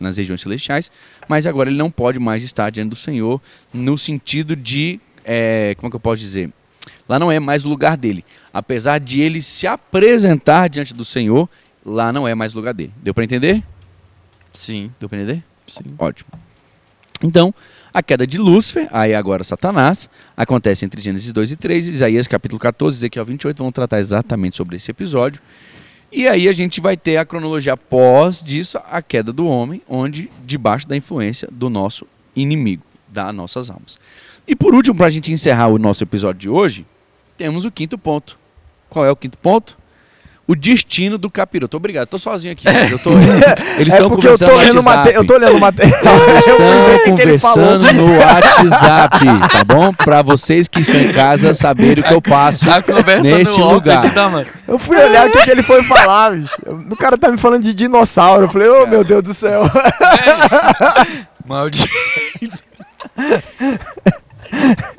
nas 0.00 0.16
regiões 0.16 0.40
celestiais, 0.40 0.90
mas 1.28 1.46
agora 1.46 1.70
ele 1.70 1.78
não 1.78 1.90
pode 1.90 2.18
mais 2.18 2.42
estar 2.42 2.70
diante 2.70 2.90
do 2.90 2.96
Senhor 2.96 3.40
no 3.72 3.96
sentido 3.96 4.56
de, 4.56 5.00
é, 5.24 5.74
como 5.76 5.88
é 5.88 5.90
que 5.90 5.96
eu 5.96 6.00
posso 6.00 6.20
dizer? 6.20 6.50
Lá 7.08 7.18
não 7.18 7.30
é 7.30 7.38
mais 7.38 7.64
o 7.64 7.68
lugar 7.68 7.96
dele. 7.96 8.24
Apesar 8.52 8.98
de 8.98 9.20
ele 9.20 9.40
se 9.40 9.66
apresentar 9.66 10.68
diante 10.68 10.92
do 10.92 11.04
Senhor, 11.04 11.48
lá 11.84 12.12
não 12.12 12.26
é 12.26 12.34
mais 12.34 12.54
o 12.54 12.58
lugar 12.58 12.74
dele. 12.74 12.92
Deu 13.02 13.14
para 13.14 13.24
entender? 13.24 13.62
Sim, 14.52 14.90
Deu 14.98 15.08
para 15.08 15.18
entender? 15.18 15.44
sim. 15.66 15.94
Ótimo. 15.98 16.30
Então, 17.22 17.54
a 17.92 18.02
queda 18.02 18.26
de 18.26 18.38
Lúcifer, 18.38 18.88
aí 18.92 19.14
agora 19.14 19.42
Satanás, 19.42 20.08
acontece 20.36 20.84
entre 20.84 21.00
Gênesis 21.00 21.32
2 21.32 21.52
e 21.52 21.56
3, 21.56 21.86
Isaías 21.88 22.28
capítulo 22.28 22.60
14, 22.60 22.98
Ezequiel 22.98 23.24
28, 23.24 23.58
vão 23.58 23.72
tratar 23.72 23.98
exatamente 23.98 24.56
sobre 24.56 24.76
esse 24.76 24.90
episódio. 24.90 25.40
E 26.10 26.26
aí 26.26 26.48
a 26.48 26.52
gente 26.52 26.80
vai 26.80 26.96
ter 26.96 27.16
a 27.16 27.24
cronologia 27.24 27.74
após 27.74 28.42
disso, 28.42 28.78
a 28.90 29.02
queda 29.02 29.32
do 29.32 29.46
homem, 29.46 29.82
onde 29.88 30.30
debaixo 30.44 30.88
da 30.88 30.96
influência 30.96 31.48
do 31.50 31.68
nosso 31.68 32.06
inimigo, 32.34 32.82
das 33.08 33.34
nossas 33.34 33.68
almas. 33.68 33.98
E 34.46 34.56
por 34.56 34.74
último, 34.74 34.96
para 34.96 35.06
a 35.06 35.10
gente 35.10 35.32
encerrar 35.32 35.68
o 35.68 35.78
nosso 35.78 36.02
episódio 36.02 36.40
de 36.40 36.48
hoje, 36.48 36.86
temos 37.36 37.64
o 37.64 37.70
quinto 37.70 37.98
ponto. 37.98 38.38
Qual 38.88 39.04
é 39.04 39.10
o 39.10 39.16
quinto 39.16 39.36
ponto? 39.36 39.76
O 40.48 40.56
destino 40.56 41.18
do 41.18 41.30
capiroto. 41.30 41.76
Obrigado, 41.76 42.08
tô 42.08 42.18
sozinho 42.18 42.54
aqui. 42.54 42.64
Eu 42.90 42.98
tô, 42.98 43.10
eles 43.78 43.92
É 43.92 43.96
estão 43.98 44.08
tô, 44.08 44.16
conversando. 44.16 44.50
Eu 44.50 44.56
tô, 44.56 44.62
é 44.62 44.66
no 44.66 44.74
lendo, 44.74 44.86
WhatsApp. 44.86 44.96
mate... 44.96 45.14
eu 45.14 45.26
tô 45.26 45.36
lendo 45.36 45.58
material. 45.60 46.00
Eles 46.28 46.46
o 46.48 46.50
estão 46.50 47.16
conversando 47.16 47.92
no 47.92 48.18
WhatsApp, 48.18 49.18
tá 49.52 49.64
bom? 49.66 49.92
Pra 49.92 50.22
vocês 50.22 50.66
que 50.66 50.80
estão 50.80 50.98
em 50.98 51.12
casa 51.12 51.52
saberem 51.52 52.02
o 52.02 52.06
que 52.06 52.14
eu 52.14 52.22
passo 52.22 52.64
neste 53.22 53.60
lugar. 53.60 54.10
tá. 54.14 54.44
Eu 54.66 54.78
fui 54.78 54.96
olhar 54.96 55.26
o 55.26 55.30
que, 55.30 55.42
que 55.44 55.50
ele 55.50 55.62
foi 55.62 55.82
falar, 55.82 56.32
bicho. 56.32 56.54
O 56.90 56.96
cara 56.96 57.18
tá 57.18 57.30
me 57.30 57.36
falando 57.36 57.62
de 57.64 57.74
dinossauro. 57.74 58.44
Eu 58.44 58.48
falei, 58.48 58.68
ô 58.68 58.86
meu 58.86 59.04
Deus 59.04 59.22
do 59.22 59.34
céu. 59.34 59.64
Maldito. 61.46 61.88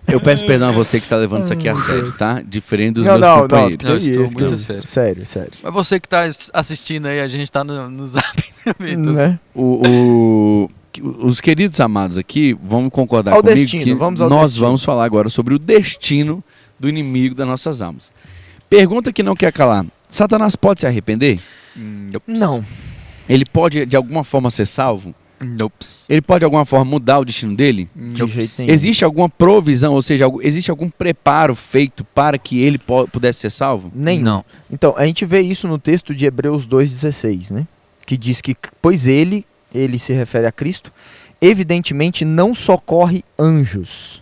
Eu 0.07 0.19
peço 0.19 0.45
perdão 0.45 0.69
a 0.69 0.71
você 0.71 0.99
que 0.99 1.05
está 1.05 1.15
levando 1.17 1.43
isso 1.43 1.53
aqui 1.53 1.67
a 1.69 1.75
sério, 1.75 2.11
tá? 2.17 2.41
Diferente 2.41 2.95
dos 2.95 3.05
não, 3.05 3.13
meus 3.13 3.21
não, 3.25 3.35
não. 3.35 3.41
companheiros. 3.43 3.77
que 3.85 3.91
Eu 3.91 3.97
estou 3.97 4.23
isso, 4.23 4.37
muito 4.37 4.57
sério. 4.59 4.87
Sério, 4.87 5.25
sério. 5.25 5.51
Mas 5.61 5.73
você 5.73 5.99
que 5.99 6.07
tá 6.07 6.23
assistindo 6.53 7.05
aí, 7.07 7.19
a 7.19 7.27
gente 7.27 7.51
tá 7.51 7.63
no, 7.63 7.89
no 7.89 8.07
zap 8.07 8.25
também. 8.77 8.93
então, 8.93 9.13
Né? 9.13 9.39
O, 9.53 9.81
o- 9.87 10.69
os 11.27 11.39
queridos 11.39 11.79
amados 11.79 12.17
aqui 12.17 12.57
vão 12.63 12.89
concordar 12.89 13.33
Ao 13.33 13.41
comigo 13.41 13.57
destino, 13.59 13.83
que 13.83 13.93
vamos 13.93 14.21
ao 14.21 14.29
nós 14.29 14.49
destino. 14.49 14.65
vamos 14.65 14.83
falar 14.83 15.05
agora 15.05 15.29
sobre 15.29 15.53
o 15.53 15.59
destino 15.59 16.43
do 16.79 16.89
inimigo 16.89 17.35
das 17.35 17.47
nossas 17.47 17.81
almas. 17.81 18.11
Pergunta 18.69 19.13
que 19.13 19.21
não 19.23 19.35
quer 19.35 19.51
calar. 19.53 19.85
Satanás 20.09 20.55
pode 20.55 20.81
se 20.81 20.87
arrepender? 20.87 21.39
Nope. 21.75 22.23
Não. 22.31 22.65
Ele 23.29 23.45
pode 23.45 23.85
de 23.85 23.95
alguma 23.95 24.23
forma 24.23 24.49
ser 24.49 24.65
salvo? 24.65 25.13
Nope. 25.41 25.85
Ele 26.09 26.21
pode 26.21 26.39
de 26.39 26.45
alguma 26.45 26.65
forma 26.65 26.85
mudar 26.85 27.19
o 27.19 27.25
destino 27.25 27.55
dele? 27.55 27.89
De 27.95 28.27
jeito 28.27 28.53
nenhum. 28.59 28.73
Existe 28.73 29.05
alguma 29.05 29.29
provisão, 29.29 29.93
ou 29.93 30.01
seja, 30.01 30.25
existe 30.41 30.69
algum 30.69 30.89
preparo 30.89 31.55
feito 31.55 32.03
para 32.03 32.37
que 32.37 32.59
ele 32.59 32.79
pudesse 33.11 33.39
ser 33.39 33.51
salvo? 33.51 33.91
Nenhum. 33.95 34.23
Não. 34.23 34.45
Então, 34.71 34.93
a 34.97 35.05
gente 35.05 35.25
vê 35.25 35.41
isso 35.41 35.67
no 35.67 35.77
texto 35.77 36.13
de 36.13 36.25
Hebreus 36.25 36.67
2,16, 36.67 37.51
né? 37.51 37.67
Que 38.05 38.17
diz 38.17 38.41
que, 38.41 38.55
pois 38.81 39.07
ele, 39.07 39.45
ele 39.73 39.97
se 39.99 40.13
refere 40.13 40.47
a 40.47 40.51
Cristo, 40.51 40.91
evidentemente 41.41 42.25
não 42.25 42.53
socorre 42.53 43.23
anjos, 43.37 44.21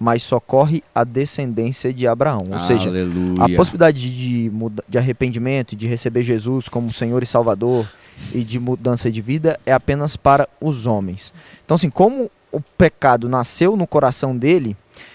mas 0.00 0.22
socorre 0.22 0.82
a 0.94 1.04
descendência 1.04 1.92
de 1.92 2.06
Abraão. 2.06 2.44
Ou 2.50 2.60
seja, 2.60 2.88
Aleluia. 2.88 3.44
a 3.44 3.48
possibilidade 3.56 4.00
de, 4.16 4.50
de 4.88 4.96
arrependimento, 4.98 5.72
e 5.74 5.76
de 5.76 5.86
receber 5.86 6.22
Jesus 6.22 6.68
como 6.70 6.90
Senhor 6.90 7.22
e 7.22 7.26
Salvador 7.26 7.86
e 8.32 8.42
de 8.42 8.58
mudança 8.58 9.10
de 9.10 9.20
vida 9.20 9.60
é 9.66 9.72
apenas 9.72 10.16
para 10.16 10.48
os 10.60 10.86
homens. 10.86 11.34
Então, 11.64 11.74
assim, 11.74 11.90
como 11.90 12.30
o 12.50 12.60
pecado 12.78 13.28
nasceu 13.28 13.76
no 13.76 13.86
coração 13.86 14.34
dele, 14.36 14.74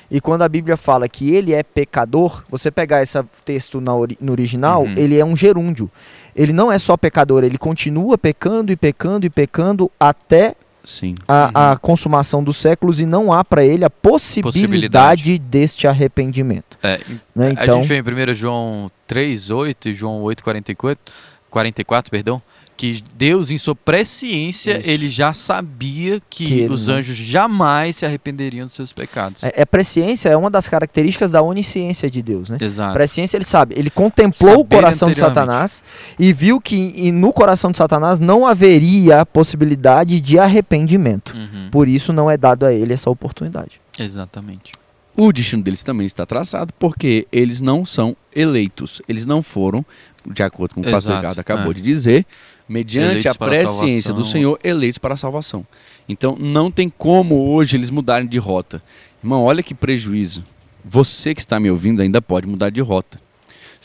e 0.09 0.21
quando 0.21 0.43
a 0.43 0.47
Bíblia 0.49 0.77
fala 0.77 1.09
que 1.09 1.31
ele 1.33 1.51
é 1.51 1.63
pecador, 1.63 2.43
você 2.47 2.69
pegar 2.69 3.01
esse 3.01 3.19
texto 3.43 3.81
ori- 3.89 4.17
no 4.21 4.31
original, 4.31 4.83
Uhum. 4.83 4.93
ele 4.95 5.17
é 5.17 5.25
um 5.25 5.35
gerúndio. 5.35 5.89
Ele 6.35 6.53
não 6.53 6.71
é 6.71 6.77
só 6.77 6.95
pecador, 6.95 7.43
ele 7.43 7.57
continua 7.57 8.17
pecando 8.17 8.71
e 8.71 8.75
pecando 8.75 9.25
e 9.25 9.31
pecando 9.31 9.91
até 9.99 10.53
Sim. 10.85 11.15
a, 11.27 11.71
a 11.71 11.77
consumação 11.77 12.43
dos 12.43 12.57
séculos 12.57 13.01
e 13.01 13.05
não 13.05 13.31
há 13.33 13.43
para 13.43 13.63
ele 13.63 13.83
a 13.85 13.89
possibilidade, 13.89 14.61
Possibilidade. 14.67 15.39
deste 15.39 15.87
arrependimento. 15.87 16.77
É, 16.83 16.99
Né? 17.35 17.47
A 17.57 17.63
Então, 17.63 17.81
gente 17.81 17.87
vê 17.87 17.97
em 17.97 18.31
1 18.31 18.33
João 18.33 18.91
3, 19.07 19.49
8 19.49 19.89
e 19.89 19.93
João 19.93 20.21
8, 20.21 20.43
44, 20.43 21.13
44, 21.49 22.11
perdão, 22.11 22.41
que 22.77 23.03
Deus, 23.15 23.51
em 23.51 23.57
sua 23.57 23.75
presciência, 23.75 24.77
Isso. 24.77 24.89
ele 24.89 25.09
já 25.09 25.33
sabia 25.33 26.21
que, 26.29 26.45
Que 26.45 26.65
os 26.65 26.89
anjos 26.89 27.15
jamais 27.15 27.97
se 27.97 28.05
arrependeriam 28.05 28.65
dos 28.65 28.75
seus 28.75 28.91
pecados. 28.91 29.43
É, 29.43 29.53
é 29.55 29.65
presciência 29.65 30.29
é 30.29 30.37
uma 30.37 30.49
das 30.49 30.67
características 30.67 31.31
da 31.31 31.41
onisciência 31.41 32.09
de 32.09 32.21
Deus, 32.21 32.49
né? 32.49 32.57
Exato. 32.59 32.93
Presciência, 32.93 33.37
ele 33.37 33.45
sabe, 33.45 33.75
ele 33.77 33.89
contemplou 33.89 34.55
o 34.55 34.57
Saber 34.57 34.75
coração 34.75 35.11
de. 35.11 35.19
Satanás 35.19 35.83
e 36.19 36.33
viu 36.33 36.59
que 36.59 36.93
e 36.95 37.11
no 37.11 37.31
coração 37.31 37.71
de 37.71 37.77
Satanás 37.77 38.19
não 38.19 38.45
haveria 38.45 39.21
a 39.21 39.25
possibilidade 39.25 40.19
de 40.19 40.37
arrependimento. 40.37 41.33
Uhum, 41.35 41.69
Por 41.71 41.87
isso 41.87 42.11
não 42.11 42.29
é 42.29 42.37
dado 42.37 42.65
a 42.65 42.73
ele 42.73 42.93
essa 42.93 43.09
oportunidade. 43.09 43.79
Exatamente. 43.97 44.73
O 45.17 45.31
destino 45.31 45.63
deles 45.63 45.81
também 45.81 46.05
está 46.05 46.25
traçado 46.25 46.73
porque 46.77 47.25
eles 47.31 47.61
não 47.61 47.85
são 47.85 48.15
eleitos. 48.35 49.01
Eles 49.07 49.25
não 49.25 49.41
foram, 49.41 49.85
de 50.29 50.43
acordo 50.43 50.75
com 50.75 50.81
o 50.81 50.83
que 50.83 50.89
o 50.89 50.91
pastor 50.91 51.15
Ricardo 51.15 51.39
acabou 51.39 51.71
é. 51.71 51.75
de 51.75 51.81
dizer, 51.81 52.25
mediante 52.67 53.27
Eleitos 53.27 53.31
a 53.31 53.35
presciência 53.35 54.13
do. 54.13 54.23
Senhor, 54.23 54.59
eleitos 54.63 54.97
para 54.97 55.13
a 55.13 55.17
salvação. 55.17 55.65
Então 56.07 56.35
não 56.39 56.69
tem 56.69 56.89
como 56.89 57.49
hoje 57.49 57.77
eles 57.77 57.89
mudarem 57.89 58.27
de 58.27 58.37
rota. 58.37 58.81
Irmão, 59.23 59.43
olha 59.43 59.63
que 59.63 59.73
prejuízo. 59.73 60.43
Você 60.83 61.33
que 61.33 61.41
está 61.41 61.59
me 61.59 61.69
ouvindo 61.69 62.01
ainda 62.01 62.21
pode 62.21 62.47
mudar 62.47 62.69
de 62.69 62.81
rota. 62.81 63.19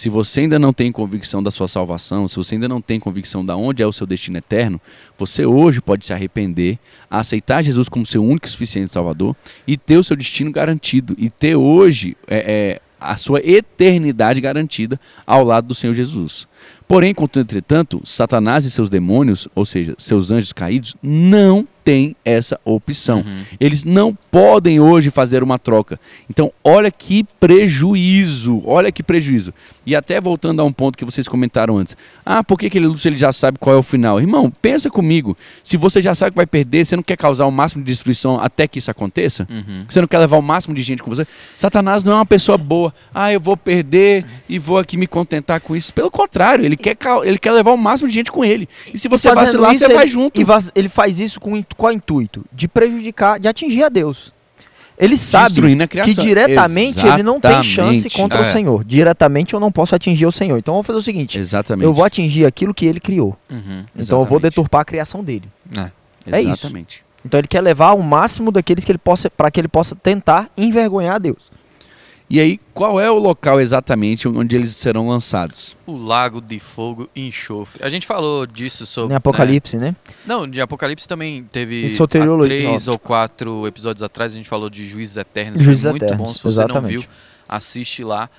Se 0.00 0.08
você 0.08 0.40
ainda 0.40 0.58
não 0.58 0.72
tem 0.72 0.90
convicção 0.90 1.42
da 1.42 1.50
sua 1.50 1.68
salvação, 1.68 2.26
se 2.26 2.36
você 2.36 2.54
ainda 2.54 2.66
não 2.66 2.80
tem 2.80 2.98
convicção 2.98 3.44
de 3.44 3.52
onde 3.52 3.82
é 3.82 3.86
o 3.86 3.92
seu 3.92 4.06
destino 4.06 4.38
eterno, 4.38 4.80
você 5.18 5.44
hoje 5.44 5.80
pode 5.82 6.06
se 6.06 6.12
arrepender, 6.14 6.78
aceitar 7.10 7.62
Jesus 7.62 7.86
como 7.86 8.06
seu 8.06 8.24
único 8.24 8.46
e 8.46 8.50
suficiente 8.50 8.90
Salvador 8.90 9.36
e 9.66 9.76
ter 9.76 9.98
o 9.98 10.04
seu 10.04 10.16
destino 10.16 10.50
garantido 10.50 11.14
e 11.18 11.28
ter 11.28 11.54
hoje 11.54 12.16
é, 12.26 12.38
é, 12.38 12.80
a 13.00 13.16
sua 13.16 13.40
eternidade 13.40 14.40
garantida 14.40 15.00
ao 15.26 15.42
lado 15.42 15.68
do 15.68 15.74
Senhor 15.74 15.94
Jesus. 15.94 16.46
Porém, 16.86 17.14
contudo, 17.14 17.42
entretanto, 17.42 18.02
Satanás 18.04 18.64
e 18.64 18.70
seus 18.70 18.90
demônios, 18.90 19.46
ou 19.54 19.64
seja, 19.64 19.94
seus 19.96 20.32
anjos 20.32 20.52
caídos, 20.52 20.96
não 21.00 21.66
têm 21.84 22.16
essa 22.24 22.58
opção. 22.64 23.18
Uhum. 23.18 23.42
Eles 23.60 23.84
não 23.84 24.16
podem 24.30 24.80
hoje 24.80 25.08
fazer 25.08 25.42
uma 25.42 25.58
troca. 25.58 26.00
Então, 26.28 26.52
olha 26.64 26.90
que 26.90 27.24
prejuízo, 27.38 28.60
olha 28.66 28.90
que 28.90 29.02
prejuízo. 29.02 29.54
E 29.90 29.96
até 29.96 30.20
voltando 30.20 30.60
a 30.60 30.64
um 30.64 30.72
ponto 30.72 30.96
que 30.96 31.04
vocês 31.04 31.26
comentaram 31.26 31.76
antes. 31.76 31.96
Ah, 32.24 32.44
por 32.44 32.56
que 32.56 32.66
aquele 32.66 32.86
Lúcio 32.86 33.08
ele 33.08 33.16
já 33.16 33.32
sabe 33.32 33.58
qual 33.58 33.74
é 33.74 33.78
o 33.78 33.82
final? 33.82 34.20
Irmão, 34.20 34.48
pensa 34.62 34.88
comigo. 34.88 35.36
Se 35.64 35.76
você 35.76 36.00
já 36.00 36.14
sabe 36.14 36.30
que 36.30 36.36
vai 36.36 36.46
perder, 36.46 36.86
você 36.86 36.94
não 36.94 37.02
quer 37.02 37.16
causar 37.16 37.44
o 37.46 37.50
máximo 37.50 37.82
de 37.82 37.90
destruição 37.90 38.40
até 38.40 38.68
que 38.68 38.78
isso 38.78 38.88
aconteça? 38.88 39.48
Uhum. 39.50 39.84
Você 39.88 40.00
não 40.00 40.06
quer 40.06 40.18
levar 40.18 40.36
o 40.36 40.42
máximo 40.42 40.76
de 40.76 40.82
gente 40.84 41.02
com 41.02 41.10
você? 41.10 41.26
Satanás 41.56 42.04
não 42.04 42.12
é 42.12 42.14
uma 42.14 42.24
pessoa 42.26 42.56
boa. 42.56 42.94
Ah, 43.12 43.32
eu 43.32 43.40
vou 43.40 43.56
perder 43.56 44.24
e 44.48 44.60
vou 44.60 44.78
aqui 44.78 44.96
me 44.96 45.08
contentar 45.08 45.60
com 45.60 45.74
isso. 45.74 45.92
Pelo 45.92 46.08
contrário, 46.08 46.64
ele 46.64 46.76
quer, 46.76 46.96
ele 47.24 47.38
quer 47.38 47.50
levar 47.50 47.72
o 47.72 47.76
máximo 47.76 48.08
de 48.08 48.14
gente 48.14 48.30
com 48.30 48.44
ele. 48.44 48.68
E 48.94 48.96
se 48.96 49.08
você 49.08 49.28
fazendo 49.28 49.58
vacilar, 49.60 49.74
isso, 49.74 49.86
você 49.86 49.92
vai 49.94 50.04
ele- 50.04 50.10
junto. 50.12 50.40
E 50.40 50.44
ele 50.76 50.88
faz 50.88 51.18
isso 51.18 51.40
com 51.40 51.60
qual 51.76 51.92
intuito? 51.92 52.44
De 52.52 52.68
prejudicar, 52.68 53.40
de 53.40 53.48
atingir 53.48 53.82
a 53.82 53.88
Deus. 53.88 54.32
Ele 55.00 55.16
sabe 55.16 55.60
que 56.04 56.14
diretamente 56.14 57.06
ele 57.06 57.22
não 57.22 57.40
tem 57.40 57.62
chance 57.62 58.06
Exatamente. 58.06 58.16
contra 58.16 58.40
o 58.40 58.44
É. 58.44 58.50
Senhor. 58.50 58.84
Diretamente 58.84 59.54
eu 59.54 59.60
não 59.60 59.72
posso 59.72 59.94
atingir 59.94 60.26
o 60.26 60.32
Senhor. 60.32 60.58
Então 60.58 60.74
vamos 60.74 60.86
fazer 60.86 60.98
o 60.98 61.02
seguinte: 61.02 61.38
Exatamente. 61.38 61.84
eu 61.84 61.94
vou 61.94 62.04
atingir 62.04 62.44
aquilo 62.44 62.74
que 62.74 62.84
ele 62.86 63.00
criou. 63.00 63.36
Uhum. 63.50 63.84
Então 63.96 64.20
eu 64.20 64.26
vou 64.26 64.36
Exatamente. 64.36 64.42
deturpar 64.42 64.80
a 64.82 64.84
criação 64.84 65.24
dele. 65.24 65.48
É. 65.76 65.90
é 66.30 66.40
isso. 66.42 66.50
Exatamente. 66.66 67.02
Então 67.24 67.38
ele 67.40 67.48
quer 67.48 67.60
levar 67.60 67.92
o 67.92 68.02
máximo 68.02 68.50
daqueles 68.52 68.84
que 68.84 68.92
ele 68.92 68.98
possa 68.98 69.30
para 69.30 69.50
que 69.50 69.60
ele 69.60 69.68
possa 69.68 69.94
tentar 69.94 70.48
envergonhar 70.56 71.16
a 71.16 71.18
Deus. 71.18 71.50
E 72.32 72.38
aí, 72.38 72.60
qual 72.72 73.00
é 73.00 73.10
o 73.10 73.18
local 73.18 73.60
exatamente 73.60 74.28
onde 74.28 74.54
eles 74.54 74.70
serão 74.76 75.08
lançados? 75.08 75.76
O 75.84 75.96
lago 75.96 76.40
de 76.40 76.60
fogo 76.60 77.10
e 77.14 77.26
enxofre. 77.26 77.84
A 77.84 77.90
gente 77.90 78.06
falou 78.06 78.46
disso 78.46 78.86
sobre. 78.86 79.12
Em 79.12 79.16
Apocalipse, 79.16 79.76
né? 79.76 79.96
Não, 80.24 80.46
de 80.48 80.60
Apocalipse 80.60 81.08
também 81.08 81.42
teve 81.50 81.86
há 81.86 82.38
três 82.44 82.86
ou 82.86 82.96
quatro 83.00 83.66
episódios 83.66 84.00
atrás 84.02 84.32
a 84.32 84.36
gente 84.36 84.48
falou 84.48 84.70
de 84.70 84.88
Juízes 84.88 85.16
Eternos. 85.16 85.60
Juízes 85.60 85.82
foi 85.82 85.90
muito 85.90 86.04
Eternos, 86.04 86.26
bom. 86.28 86.32
Se 86.32 86.42
você 86.44 86.58
não 86.60 86.64
exatamente. 86.66 86.98
viu, 86.98 87.04
assiste 87.48 88.04
lá. 88.04 88.30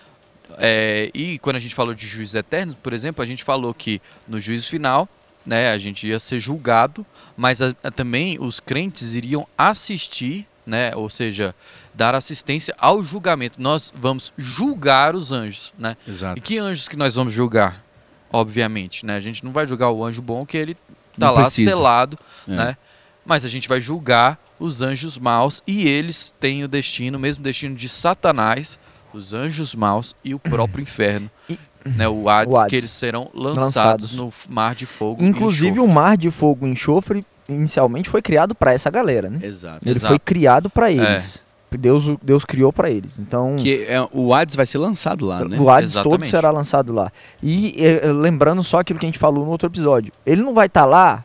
É, 0.58 1.10
e 1.14 1.38
quando 1.40 1.58
a 1.58 1.60
gente 1.60 1.76
falou 1.76 1.94
de 1.94 2.08
Juízes 2.08 2.36
Eternos, 2.36 2.76
por 2.82 2.94
exemplo, 2.94 3.22
a 3.22 3.26
gente 3.26 3.44
falou 3.44 3.74
que 3.74 4.02
no 4.26 4.40
juízo 4.40 4.68
final, 4.70 5.08
né, 5.46 5.70
a 5.72 5.78
gente 5.78 6.08
ia 6.08 6.20
ser 6.20 6.40
julgado, 6.40 7.06
mas 7.36 7.62
a- 7.62 7.74
a- 7.84 7.92
também 7.92 8.38
os 8.40 8.60
crentes 8.62 9.16
iriam 9.16 9.46
assistir, 9.58 10.46
né, 10.66 10.92
ou 10.96 11.10
seja, 11.10 11.54
dar 11.94 12.16
assistência 12.16 12.74
ao 12.78 13.02
julgamento. 13.04 13.62
Nós 13.62 13.94
vamos 13.96 14.32
julgar 14.38 15.16
os 15.16 15.32
anjos, 15.32 15.74
né? 15.78 15.96
E 16.08 16.10
Exato. 16.10 16.42
que 16.42 16.58
anjos 16.58 16.88
que 16.88 16.96
nós 16.98 17.16
vamos 17.16 17.34
julgar? 17.34 17.84
Obviamente, 18.32 19.06
né? 19.06 19.16
A 19.16 19.20
gente 19.20 19.44
não 19.44 19.52
vai 19.52 19.68
julgar 19.68 19.92
o 19.92 20.04
anjo 20.04 20.22
bom 20.22 20.46
que 20.46 20.58
ele 20.58 20.76
tá 21.18 21.28
Não 21.28 21.34
lá 21.34 21.42
precisa. 21.44 21.70
selado, 21.72 22.18
É. 22.48 22.52
né? 22.56 22.78
Mas 23.26 23.46
a 23.46 23.50
gente 23.50 23.68
vai 23.68 23.80
julgar 23.82 24.40
os 24.60 24.82
anjos 24.82 25.18
maus 25.18 25.62
e 25.68 25.88
eles 25.88 26.34
têm 26.40 26.64
o 26.64 26.68
destino, 26.68 27.18
o 27.18 27.22
mesmo 27.22 27.44
destino 27.44 27.76
de 27.76 27.88
Satanás, 27.90 28.80
os 29.14 29.34
anjos 29.34 29.76
maus 29.76 30.16
e 30.24 30.34
o 30.34 30.40
próprio 30.40 30.82
inferno, 30.82 31.30
E- 31.50 31.60
né? 31.86 32.08
O 32.08 32.30
Hades, 32.30 32.56
O 32.56 32.58
Hades. 32.58 32.70
que 32.70 32.76
eles 32.78 32.92
serão 32.92 33.30
lançados, 33.34 33.66
Lançados. 33.66 34.14
no 34.16 34.34
mar 34.50 34.74
de 34.74 34.86
fogo. 34.86 35.22
e 35.22 35.28
Inclusive 35.28 35.80
o 35.80 35.88
mar 35.88 36.16
de 36.18 36.32
fogo 36.32 36.66
e 36.66 36.70
enxofre 36.72 37.26
inicialmente 37.50 38.10
foi 38.10 38.22
criado 38.22 38.56
para 38.56 38.72
essa 38.72 38.90
galera, 38.90 39.30
né? 39.30 39.40
Exato. 39.46 39.80
Ele 39.84 39.98
Exato. 39.98 40.08
foi 40.08 40.20
criado 40.20 40.70
para 40.70 40.90
eles. 40.90 41.44
Deus, 41.78 42.10
Deus 42.22 42.44
criou 42.46 42.74
para 42.74 42.90
eles. 42.90 43.18
Então, 43.18 43.56
Que 43.58 43.84
é, 43.86 44.08
o 44.12 44.34
Hades 44.34 44.56
vai 44.56 44.66
ser 44.66 44.78
lançado 44.78 45.26
lá, 45.26 45.44
né? 45.46 45.60
o 45.60 45.70
Hades 45.70 45.94
todo 45.94 46.06
Exatamente. 46.06 46.30
será 46.30 46.52
lançado 46.52 46.94
lá. 46.94 47.12
E 47.42 47.76
eh, 47.78 48.12
lembrando 48.12 48.62
só 48.64 48.80
aquilo 48.80 49.00
que 49.00 49.06
a 49.06 49.10
gente 49.10 49.20
falou 49.20 49.46
no 49.46 49.52
outro 49.52 49.68
episódio, 49.68 50.12
ele 50.26 50.42
não 50.42 50.54
vai 50.54 50.68
estar 50.68 50.86
lá 50.86 51.24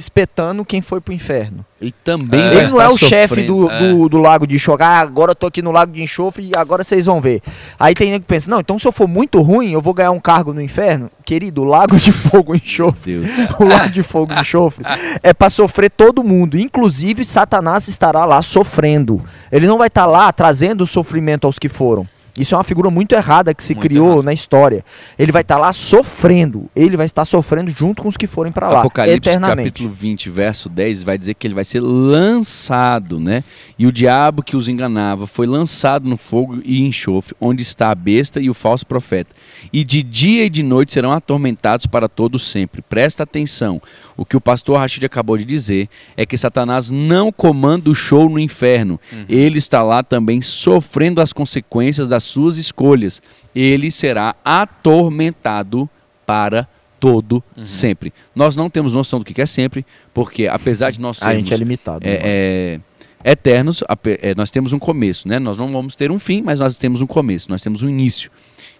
espetando 0.00 0.64
quem 0.64 0.80
foi 0.80 1.00
pro 1.00 1.12
inferno. 1.12 1.64
E 1.80 1.92
também 1.92 2.40
É. 2.40 2.54
Ele 2.54 2.68
não 2.68 2.80
é 2.80 2.88
o 2.88 2.96
chefe 2.96 3.42
do, 3.42 3.68
do, 3.68 4.08
do 4.08 4.18
lago 4.18 4.46
de 4.46 4.56
enxofre. 4.56 4.82
Ah, 4.82 4.98
agora 4.98 5.32
eu 5.32 5.34
tô 5.34 5.46
aqui 5.46 5.60
no 5.60 5.70
lago 5.70 5.92
de 5.92 6.02
enxofre 6.02 6.50
e 6.50 6.56
agora 6.56 6.82
vocês 6.82 7.04
vão 7.04 7.20
ver. 7.20 7.42
Aí 7.78 7.94
tem 7.94 8.08
gente 8.08 8.22
que 8.22 8.26
pensa, 8.26 8.50
não, 8.50 8.60
então 8.60 8.78
se 8.78 8.88
eu 8.88 8.92
for 8.92 9.06
muito 9.06 9.40
ruim, 9.42 9.72
eu 9.72 9.80
vou 9.80 9.92
ganhar 9.92 10.10
um 10.10 10.20
cargo 10.20 10.52
no 10.54 10.62
inferno. 10.62 11.10
Querido, 11.24 11.62
o 11.62 11.64
lago 11.64 11.96
de 11.96 12.12
fogo 12.12 12.54
enxofre, 12.54 13.18
o 13.60 13.64
lago 13.64 13.90
de 13.90 14.02
fogo 14.02 14.32
enxofre 14.40 14.84
é 15.22 15.32
pra 15.34 15.50
sofrer 15.50 15.90
todo 15.90 16.24
mundo. 16.24 16.58
Inclusive, 16.58 17.24
Satanás 17.24 17.86
estará 17.86 18.24
lá 18.24 18.40
sofrendo. 18.40 19.22
Ele 19.52 19.66
não 19.66 19.78
vai 19.78 19.88
estar 19.88 20.06
lá 20.06 20.32
trazendo 20.32 20.86
sofrimento 20.86 21.46
aos 21.46 21.58
que 21.58 21.68
foram. 21.68 22.08
Isso 22.38 22.54
é 22.54 22.58
uma 22.58 22.64
figura 22.64 22.90
muito 22.90 23.12
errada 23.14 23.52
que 23.54 23.62
se 23.62 23.74
Muito 23.74 23.88
criou 23.88 24.08
errado. 24.08 24.22
na 24.24 24.32
história. 24.32 24.84
Ele 25.18 25.32
vai 25.32 25.42
estar 25.42 25.58
lá 25.58 25.72
sofrendo. 25.72 26.70
Ele 26.74 26.96
vai 26.96 27.06
estar 27.06 27.24
sofrendo 27.24 27.70
junto 27.70 28.02
com 28.02 28.08
os 28.08 28.16
que 28.16 28.26
forem 28.26 28.52
para 28.52 28.68
lá, 28.68 28.80
Apocalipse 28.80 29.16
eternamente. 29.16 29.56
capítulo 29.70 29.88
20, 29.90 30.30
verso 30.30 30.68
10, 30.68 31.02
vai 31.02 31.18
dizer 31.18 31.34
que 31.34 31.46
ele 31.46 31.54
vai 31.54 31.64
ser 31.64 31.80
lançado, 31.80 33.18
né? 33.20 33.42
E 33.78 33.86
o 33.86 33.92
diabo 33.92 34.42
que 34.42 34.56
os 34.56 34.68
enganava 34.68 35.26
foi 35.26 35.46
lançado 35.46 36.08
no 36.08 36.16
fogo 36.16 36.60
e 36.64 36.82
enxofre, 36.82 37.34
onde 37.40 37.62
está 37.62 37.90
a 37.90 37.94
besta 37.94 38.40
e 38.40 38.48
o 38.48 38.54
falso 38.54 38.86
profeta. 38.86 39.34
E 39.72 39.84
de 39.84 40.02
dia 40.02 40.44
e 40.44 40.50
de 40.50 40.62
noite 40.62 40.92
serão 40.92 41.12
atormentados 41.12 41.86
para 41.86 42.08
todo 42.08 42.38
sempre. 42.38 42.82
Presta 42.82 43.22
atenção. 43.22 43.80
O 44.16 44.24
que 44.24 44.36
o 44.36 44.40
pastor 44.40 44.78
Rashid 44.78 45.04
acabou 45.04 45.36
de 45.36 45.44
dizer 45.44 45.88
é 46.16 46.24
que 46.24 46.36
Satanás 46.36 46.90
não 46.90 47.32
comanda 47.32 47.90
o 47.90 47.94
show 47.94 48.28
no 48.28 48.38
inferno. 48.38 49.00
Ele 49.28 49.58
está 49.58 49.82
lá 49.82 50.02
também 50.02 50.40
sofrendo 50.42 51.20
as 51.20 51.32
consequências 51.32 52.08
das 52.20 52.24
suas 52.24 52.58
escolhas. 52.58 53.22
Ele 53.54 53.90
será 53.90 54.34
atormentado 54.44 55.88
para 56.26 56.68
todo 57.00 57.42
sempre. 57.64 58.12
Nós 58.36 58.54
não 58.54 58.68
temos 58.68 58.92
noção 58.92 59.18
do 59.18 59.24
que 59.24 59.40
é 59.40 59.46
sempre, 59.46 59.86
porque 60.12 60.46
apesar 60.46 60.90
de 60.90 61.00
nós 61.00 61.22
A 61.22 61.32
gente 61.32 61.46
é 61.46 61.56
sermos 61.56 61.60
limitado. 61.60 62.06
né? 62.06 62.12
é, 62.12 62.80
é, 63.24 63.32
eternos, 63.32 63.82
é, 64.20 64.34
nós 64.34 64.50
temos 64.50 64.74
um 64.74 64.78
começo, 64.78 65.26
né? 65.26 65.38
Nós 65.38 65.56
não 65.56 65.72
vamos 65.72 65.96
ter 65.96 66.10
um 66.10 66.18
fim, 66.18 66.42
mas 66.42 66.60
nós 66.60 66.76
temos 66.76 67.00
um 67.00 67.06
começo, 67.06 67.50
nós 67.50 67.62
temos 67.62 67.82
um 67.82 67.88
início. 67.88 68.30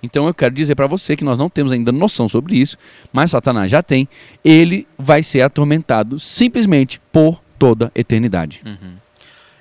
Então 0.03 0.27
eu 0.27 0.35
quero 0.35 0.55
dizer 0.55 0.75
para 0.75 0.87
você 0.87 1.17
que 1.17 1.25
nós 1.25 1.39
não 1.39 1.49
temos 1.49 1.73
ainda 1.73 1.91
noção 1.91 2.29
sobre 2.29 2.59
isso, 2.59 2.77
mas 3.11 3.31
Satanás 3.31 3.71
já 3.71 3.83
tem. 3.83 4.07
Ele 4.45 4.87
vai 4.99 5.23
ser 5.23 5.41
atormentado 5.41 6.21
simplesmente 6.21 7.01
por 7.11 7.41
toda 7.59 7.91
a 7.95 7.99
eternidade. 8.01 8.61
Uhum. 8.67 8.97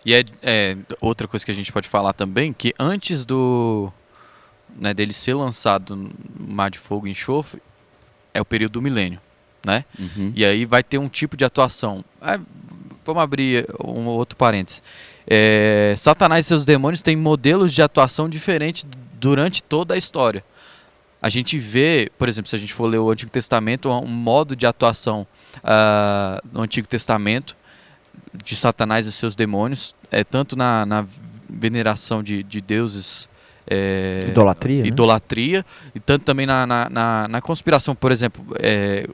E 0.05 0.13
é, 0.13 0.23
é 0.41 0.77
outra 0.99 1.27
coisa 1.27 1.45
que 1.45 1.51
a 1.51 1.55
gente 1.55 1.71
pode 1.71 1.87
falar 1.87 2.13
também, 2.13 2.53
que 2.53 2.73
antes 2.79 3.25
do 3.25 3.91
né, 4.77 4.93
dele 4.93 5.13
ser 5.13 5.33
lançado 5.33 5.95
no 5.95 6.11
Mar 6.37 6.69
de 6.69 6.79
Fogo 6.79 7.07
e 7.07 7.11
Enxofre, 7.11 7.61
é 8.33 8.39
o 8.39 8.45
período 8.45 8.73
do 8.73 8.81
milênio, 8.81 9.19
né? 9.65 9.83
Uhum. 9.97 10.31
E 10.35 10.45
aí 10.45 10.65
vai 10.65 10.83
ter 10.83 10.97
um 10.97 11.09
tipo 11.09 11.35
de 11.35 11.43
atuação. 11.43 12.03
Ah, 12.21 12.39
vamos 13.05 13.21
abrir 13.21 13.67
um 13.83 14.05
outro 14.05 14.37
parênteses. 14.37 14.81
É, 15.27 15.93
Satanás 15.97 16.45
e 16.45 16.47
seus 16.47 16.65
demônios 16.65 17.01
têm 17.01 17.15
modelos 17.15 17.73
de 17.73 17.81
atuação 17.81 18.29
diferentes 18.29 18.85
durante 19.13 19.61
toda 19.61 19.93
a 19.93 19.97
história. 19.97 20.43
A 21.21 21.27
gente 21.27 21.57
vê, 21.57 22.09
por 22.17 22.29
exemplo, 22.29 22.49
se 22.49 22.55
a 22.55 22.59
gente 22.59 22.73
for 22.73 22.85
ler 22.85 22.99
o 22.99 23.11
Antigo 23.11 23.29
Testamento, 23.29 23.89
um 23.89 24.07
modo 24.07 24.55
de 24.55 24.65
atuação 24.65 25.27
ah, 25.63 26.41
no 26.51 26.61
Antigo 26.61 26.87
Testamento 26.87 27.57
de 28.43 28.55
Satanás 28.55 29.07
e 29.07 29.11
seus 29.11 29.35
demônios, 29.35 29.95
é 30.11 30.23
tanto 30.23 30.55
na, 30.55 30.85
na 30.85 31.05
veneração 31.49 32.21
de, 32.23 32.43
de 32.43 32.61
deuses. 32.61 33.27
é, 33.69 34.25
Idolatria, 34.29 34.81
né? 34.81 34.87
idolatria 34.87 35.65
e 35.93 35.99
tanto 35.99 36.23
também 36.23 36.45
na, 36.45 36.65
na, 36.65 36.89
na, 36.89 37.27
na 37.27 37.41
conspiração, 37.41 37.95
por 37.95 38.11
exemplo, 38.11 38.43
é, 38.59 39.07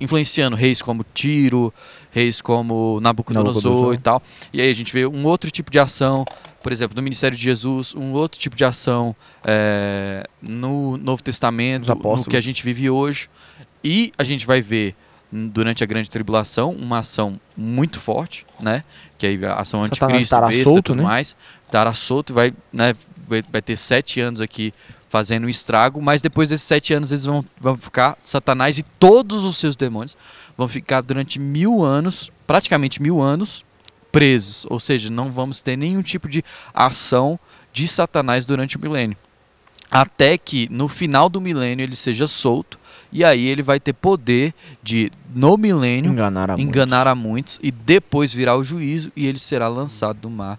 influenciando 0.00 0.56
reis 0.56 0.82
como 0.82 1.04
Tiro, 1.14 1.72
reis 2.10 2.40
como 2.40 3.00
Nabucodonosor, 3.00 3.62
Nabucodonosor. 3.62 3.94
e 3.94 3.98
tal. 3.98 4.22
E 4.52 4.60
aí 4.60 4.70
a 4.70 4.74
gente 4.74 4.92
vê 4.92 5.06
um 5.06 5.24
outro 5.24 5.50
tipo 5.50 5.70
de 5.70 5.78
ação, 5.78 6.24
por 6.62 6.72
exemplo, 6.72 6.96
no 6.96 7.02
Ministério 7.02 7.36
de 7.36 7.42
Jesus, 7.42 7.94
um 7.94 8.12
outro 8.12 8.38
tipo 8.38 8.56
de 8.56 8.64
ação 8.64 9.14
é, 9.44 10.24
no 10.40 10.96
Novo 10.96 11.22
Testamento, 11.22 11.92
no 11.94 12.24
que 12.24 12.36
a 12.36 12.40
gente 12.40 12.62
vive 12.64 12.88
hoje. 12.90 13.28
E 13.82 14.12
a 14.16 14.24
gente 14.24 14.46
vai 14.46 14.62
ver 14.62 14.94
durante 15.34 15.82
a 15.82 15.86
grande 15.86 16.08
tribulação 16.08 16.70
uma 16.70 16.98
ação 16.98 17.40
muito 17.56 17.98
forte, 17.98 18.46
né? 18.60 18.84
Que 19.18 19.26
aí 19.26 19.44
a 19.44 19.54
ação 19.54 19.82
Satanás 19.82 19.90
anticristo, 19.90 20.22
estará 20.22 20.46
besta, 20.46 20.64
solto, 20.64 20.82
tudo 20.82 20.98
né? 20.98 21.02
mais, 21.02 21.36
estará 21.66 21.92
solto 21.92 22.32
e 22.32 22.34
vai, 22.34 22.54
né, 22.72 22.94
vai, 23.26 23.60
ter 23.60 23.76
sete 23.76 24.20
anos 24.20 24.40
aqui 24.40 24.72
fazendo 25.08 25.46
um 25.46 25.48
estrago, 25.48 26.00
mas 26.00 26.22
depois 26.22 26.48
desses 26.48 26.66
sete 26.66 26.94
anos 26.94 27.10
eles 27.10 27.24
vão, 27.24 27.44
vão 27.60 27.76
ficar, 27.76 28.16
Satanás 28.22 28.78
e 28.78 28.82
todos 28.82 29.44
os 29.44 29.56
seus 29.56 29.76
demônios 29.76 30.16
vão 30.56 30.68
ficar 30.68 31.00
durante 31.00 31.38
mil 31.38 31.82
anos, 31.82 32.30
praticamente 32.46 33.02
mil 33.02 33.20
anos, 33.20 33.64
presos. 34.12 34.64
Ou 34.70 34.78
seja, 34.78 35.10
não 35.10 35.32
vamos 35.32 35.62
ter 35.62 35.76
nenhum 35.76 36.02
tipo 36.02 36.28
de 36.28 36.44
ação 36.72 37.38
de 37.72 37.88
Satanás 37.88 38.46
durante 38.46 38.76
o 38.76 38.80
milênio. 38.80 39.16
Até 39.90 40.38
que 40.38 40.68
no 40.70 40.88
final 40.88 41.28
do 41.28 41.40
milênio 41.40 41.82
ele 41.82 41.96
seja 41.96 42.26
solto, 42.28 42.78
e 43.14 43.22
aí 43.24 43.46
ele 43.46 43.62
vai 43.62 43.78
ter 43.78 43.92
poder 43.92 44.52
de, 44.82 45.10
no 45.32 45.56
milênio, 45.56 46.10
Enganar 46.10 46.50
a 46.50 46.60
enganar 46.60 47.06
a 47.06 47.14
muitos 47.14 47.60
e 47.62 47.70
depois 47.70 48.32
virar 48.32 48.56
o 48.56 48.64
juízo 48.64 49.12
e 49.14 49.26
ele 49.26 49.38
será 49.38 49.68
lançado 49.68 50.18
no 50.28 50.30
mar 50.30 50.58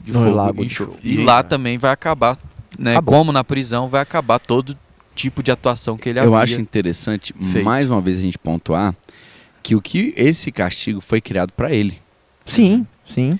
de 0.00 0.12
No 0.12 0.18
fogo 0.24 0.34
lago 0.34 0.64
e. 0.64 0.68
E 1.04 1.24
lá 1.24 1.44
também 1.44 1.78
vai 1.78 1.92
acabar, 1.92 2.36
né, 2.76 2.90
Acabou. 2.92 3.14
como 3.14 3.30
na 3.32 3.44
prisão, 3.44 3.88
vai 3.88 4.00
acabar 4.02 4.40
todo 4.40 4.76
tipo 5.14 5.42
de 5.42 5.50
atuação 5.52 5.96
que 5.96 6.08
ele 6.08 6.18
Eu 6.18 6.34
havia. 6.34 6.54
acho 6.56 6.60
interessante, 6.60 7.32
feito. 7.52 7.64
mais 7.64 7.88
uma 7.88 8.00
vez, 8.00 8.18
a 8.18 8.20
gente 8.20 8.38
pontuar 8.38 8.94
que 9.62 9.74
o 9.74 9.80
que 9.80 10.12
esse 10.16 10.50
castigo 10.52 11.00
foi 11.00 11.20
criado 11.20 11.52
para 11.52 11.72
ele. 11.72 11.98
Sim, 12.44 12.86
sim. 13.06 13.38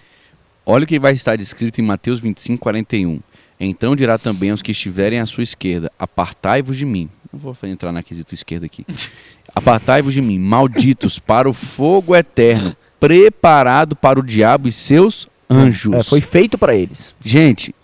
Olha 0.64 0.84
o 0.84 0.86
que 0.86 0.98
vai 0.98 1.12
estar 1.12 1.36
descrito 1.36 1.80
em 1.80 1.84
Mateus 1.84 2.18
25, 2.20 2.60
41. 2.60 3.20
Então 3.58 3.94
dirá 3.96 4.18
também 4.18 4.50
aos 4.50 4.60
que 4.62 4.72
estiverem 4.72 5.20
à 5.20 5.26
sua 5.26 5.42
esquerda: 5.44 5.90
Apartai-vos 5.98 6.76
de 6.76 6.84
mim. 6.84 7.08
Não 7.36 7.52
vou 7.52 7.54
entrar 7.70 7.92
na 7.92 8.02
quesito 8.02 8.34
esquerda 8.34 8.64
aqui. 8.64 8.86
Apartai-vos 9.54 10.14
de 10.14 10.22
mim, 10.22 10.38
malditos, 10.38 11.18
para 11.18 11.46
o 11.48 11.52
fogo 11.52 12.16
eterno, 12.16 12.74
preparado 12.98 13.94
para 13.94 14.18
o 14.18 14.22
diabo 14.22 14.68
e 14.68 14.72
seus 14.72 15.28
anjos. 15.50 15.94
É, 15.94 16.02
foi 16.02 16.22
feito 16.22 16.56
para 16.56 16.74
eles. 16.74 17.14
Gente, 17.22 17.74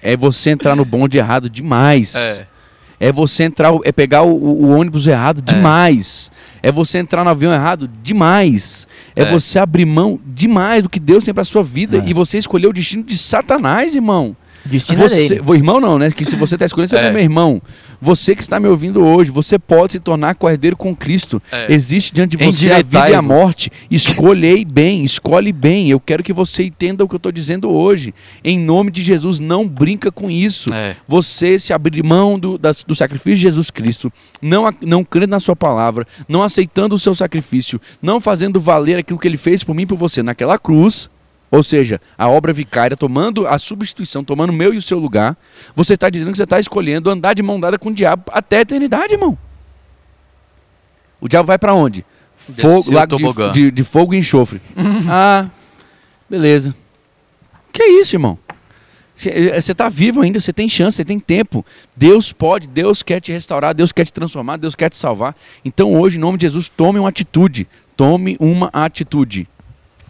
é 0.00 0.16
você 0.16 0.50
entrar 0.50 0.76
no 0.76 0.84
bonde 0.84 1.18
errado 1.18 1.50
demais. 1.50 2.14
É, 2.14 2.46
É 3.02 3.10
você 3.10 3.44
entrar, 3.44 3.72
é 3.82 3.90
pegar 3.90 4.22
o, 4.22 4.30
o- 4.32 4.64
o 4.66 4.78
ônibus 4.78 5.06
errado 5.06 5.40
demais. 5.42 6.30
É. 6.62 6.70
você 6.70 6.98
entrar 6.98 7.24
no 7.24 7.30
avião 7.30 7.52
errado 7.52 7.88
demais. 8.02 8.86
É, 9.16 9.22
É. 9.22 9.24
você 9.24 9.58
abrir 9.58 9.86
mão 9.86 10.20
demais 10.26 10.82
do 10.82 10.88
que 10.90 11.00
Deus 11.00 11.24
tem 11.24 11.32
pra 11.34 11.42
sua 11.44 11.62
vida 11.62 11.96
É. 11.98 12.02
e 12.06 12.12
você 12.12 12.36
escolher 12.38 12.66
o 12.68 12.72
destino 12.72 13.02
de 13.02 13.16
Satanás, 13.18 13.94
irmão. 13.94 14.36
Destino 14.64 15.02
é 15.04 15.08
Você, 15.08 15.28
dele. 15.28 15.40
vo- 15.42 15.54
irmão 15.54 15.80
não, 15.80 15.98
né? 15.98 16.10
Que 16.10 16.24
se 16.24 16.36
você 16.36 16.54
está 16.56 16.66
escolhendo, 16.66 16.90
você 16.90 16.96
É. 16.96 17.06
é 17.06 17.10
meu 17.10 17.22
irmão. 17.22 17.60
Você 18.00 18.34
que 18.34 18.42
está 18.42 18.58
me 18.58 18.66
ouvindo 18.68 19.04
hoje, 19.04 19.30
você 19.30 19.58
pode 19.58 19.92
se 19.92 20.00
tornar 20.00 20.34
cordeiro 20.34 20.76
com 20.76 20.94
Cristo. 20.96 21.40
É. 21.52 21.72
Existe 21.72 22.12
diante 22.14 22.36
de 22.36 22.44
você 22.44 22.70
a 22.70 22.76
vida 22.78 23.10
e 23.10 23.14
a 23.14 23.20
morte. 23.22 23.70
Escolhei 23.90 24.64
bem, 24.64 25.04
escolhe 25.04 25.52
bem. 25.52 25.88
Eu 25.90 26.00
quero 26.00 26.22
que 26.22 26.32
você 26.32 26.64
entenda 26.64 27.04
o 27.04 27.08
que 27.08 27.14
eu 27.14 27.18
estou 27.18 27.32
dizendo 27.32 27.68
hoje. 27.70 28.14
Em 28.42 28.58
nome 28.58 28.90
de 28.90 29.02
Jesus, 29.02 29.38
não 29.38 29.66
brinca 29.68 30.10
com 30.10 30.30
isso 30.30 30.72
é. 30.72 30.96
você 31.06 31.58
se 31.58 31.72
abrir 31.72 32.02
mão 32.02 32.38
do, 32.38 32.56
das- 32.56 32.84
do 32.84 32.94
sacrifício 32.94 33.36
de 33.36 33.42
Jesus 33.42 33.70
Cristo, 33.70 34.10
não, 34.40 34.72
não 34.80 35.04
crendo 35.04 35.30
na 35.30 35.40
sua 35.40 35.54
palavra, 35.56 36.06
não 36.28 36.42
aceitando 36.42 36.94
o 36.94 36.98
seu 36.98 37.14
sacrifício, 37.14 37.80
não 38.00 38.20
fazendo 38.20 38.58
valer 38.60 38.98
aquilo 38.98 39.18
que 39.18 39.28
ele 39.28 39.36
fez 39.36 39.62
por 39.62 39.74
mim 39.74 39.82
e 39.82 39.86
por 39.86 39.96
você 39.98 40.22
naquela 40.22 40.58
cruz, 40.58 41.10
ou 41.50 41.62
seja, 41.62 42.00
a 42.16 42.28
obra 42.28 42.52
vicária, 42.52 42.96
tomando 42.96 43.46
a 43.46 43.58
substituição, 43.58 44.22
tomando 44.22 44.50
o 44.50 44.52
meu 44.52 44.72
e 44.72 44.76
o 44.76 44.82
seu 44.82 44.98
lugar, 44.98 45.36
você 45.74 45.94
está 45.94 46.08
dizendo 46.08 46.30
que 46.30 46.36
você 46.36 46.44
está 46.44 46.60
escolhendo 46.60 47.10
andar 47.10 47.34
de 47.34 47.42
mão 47.42 47.58
dada 47.58 47.78
com 47.78 47.88
o 47.88 47.94
diabo 47.94 48.24
até 48.32 48.58
a 48.58 48.60
eternidade, 48.60 49.14
irmão. 49.14 49.36
O 51.20 51.28
diabo 51.28 51.46
vai 51.46 51.58
para 51.58 51.74
onde? 51.74 52.04
Fogo, 52.62 52.92
lago 52.94 53.16
de, 53.16 53.24
de- 53.52 53.70
de 53.70 53.84
fogo 53.84 54.14
e 54.14 54.18
enxofre. 54.18 54.60
ah, 55.08 55.48
beleza. 56.28 56.74
Que 57.72 57.82
é 57.82 58.00
isso, 58.00 58.16
irmão? 58.16 58.38
Você 59.14 59.72
está 59.72 59.90
vivo 59.90 60.22
ainda, 60.22 60.40
você 60.40 60.50
tem 60.50 60.66
chance, 60.66 60.96
você 60.96 61.04
tem 61.04 61.20
tempo. 61.20 61.64
Deus 61.94 62.32
pode, 62.32 62.66
Deus 62.66 63.02
quer 63.02 63.20
te 63.20 63.30
restaurar, 63.30 63.74
Deus 63.74 63.92
quer 63.92 64.06
te 64.06 64.12
transformar, 64.12 64.56
Deus 64.56 64.74
quer 64.74 64.88
te 64.88 64.96
salvar. 64.96 65.36
Então 65.62 65.92
hoje, 65.94 66.16
em 66.16 66.20
nome 66.20 66.38
de 66.38 66.46
Jesus, 66.46 66.70
tome 66.70 66.98
uma 66.98 67.10
atitude. 67.10 67.68
Tome 67.96 68.36
uma 68.40 68.70
atitude. 68.72 69.46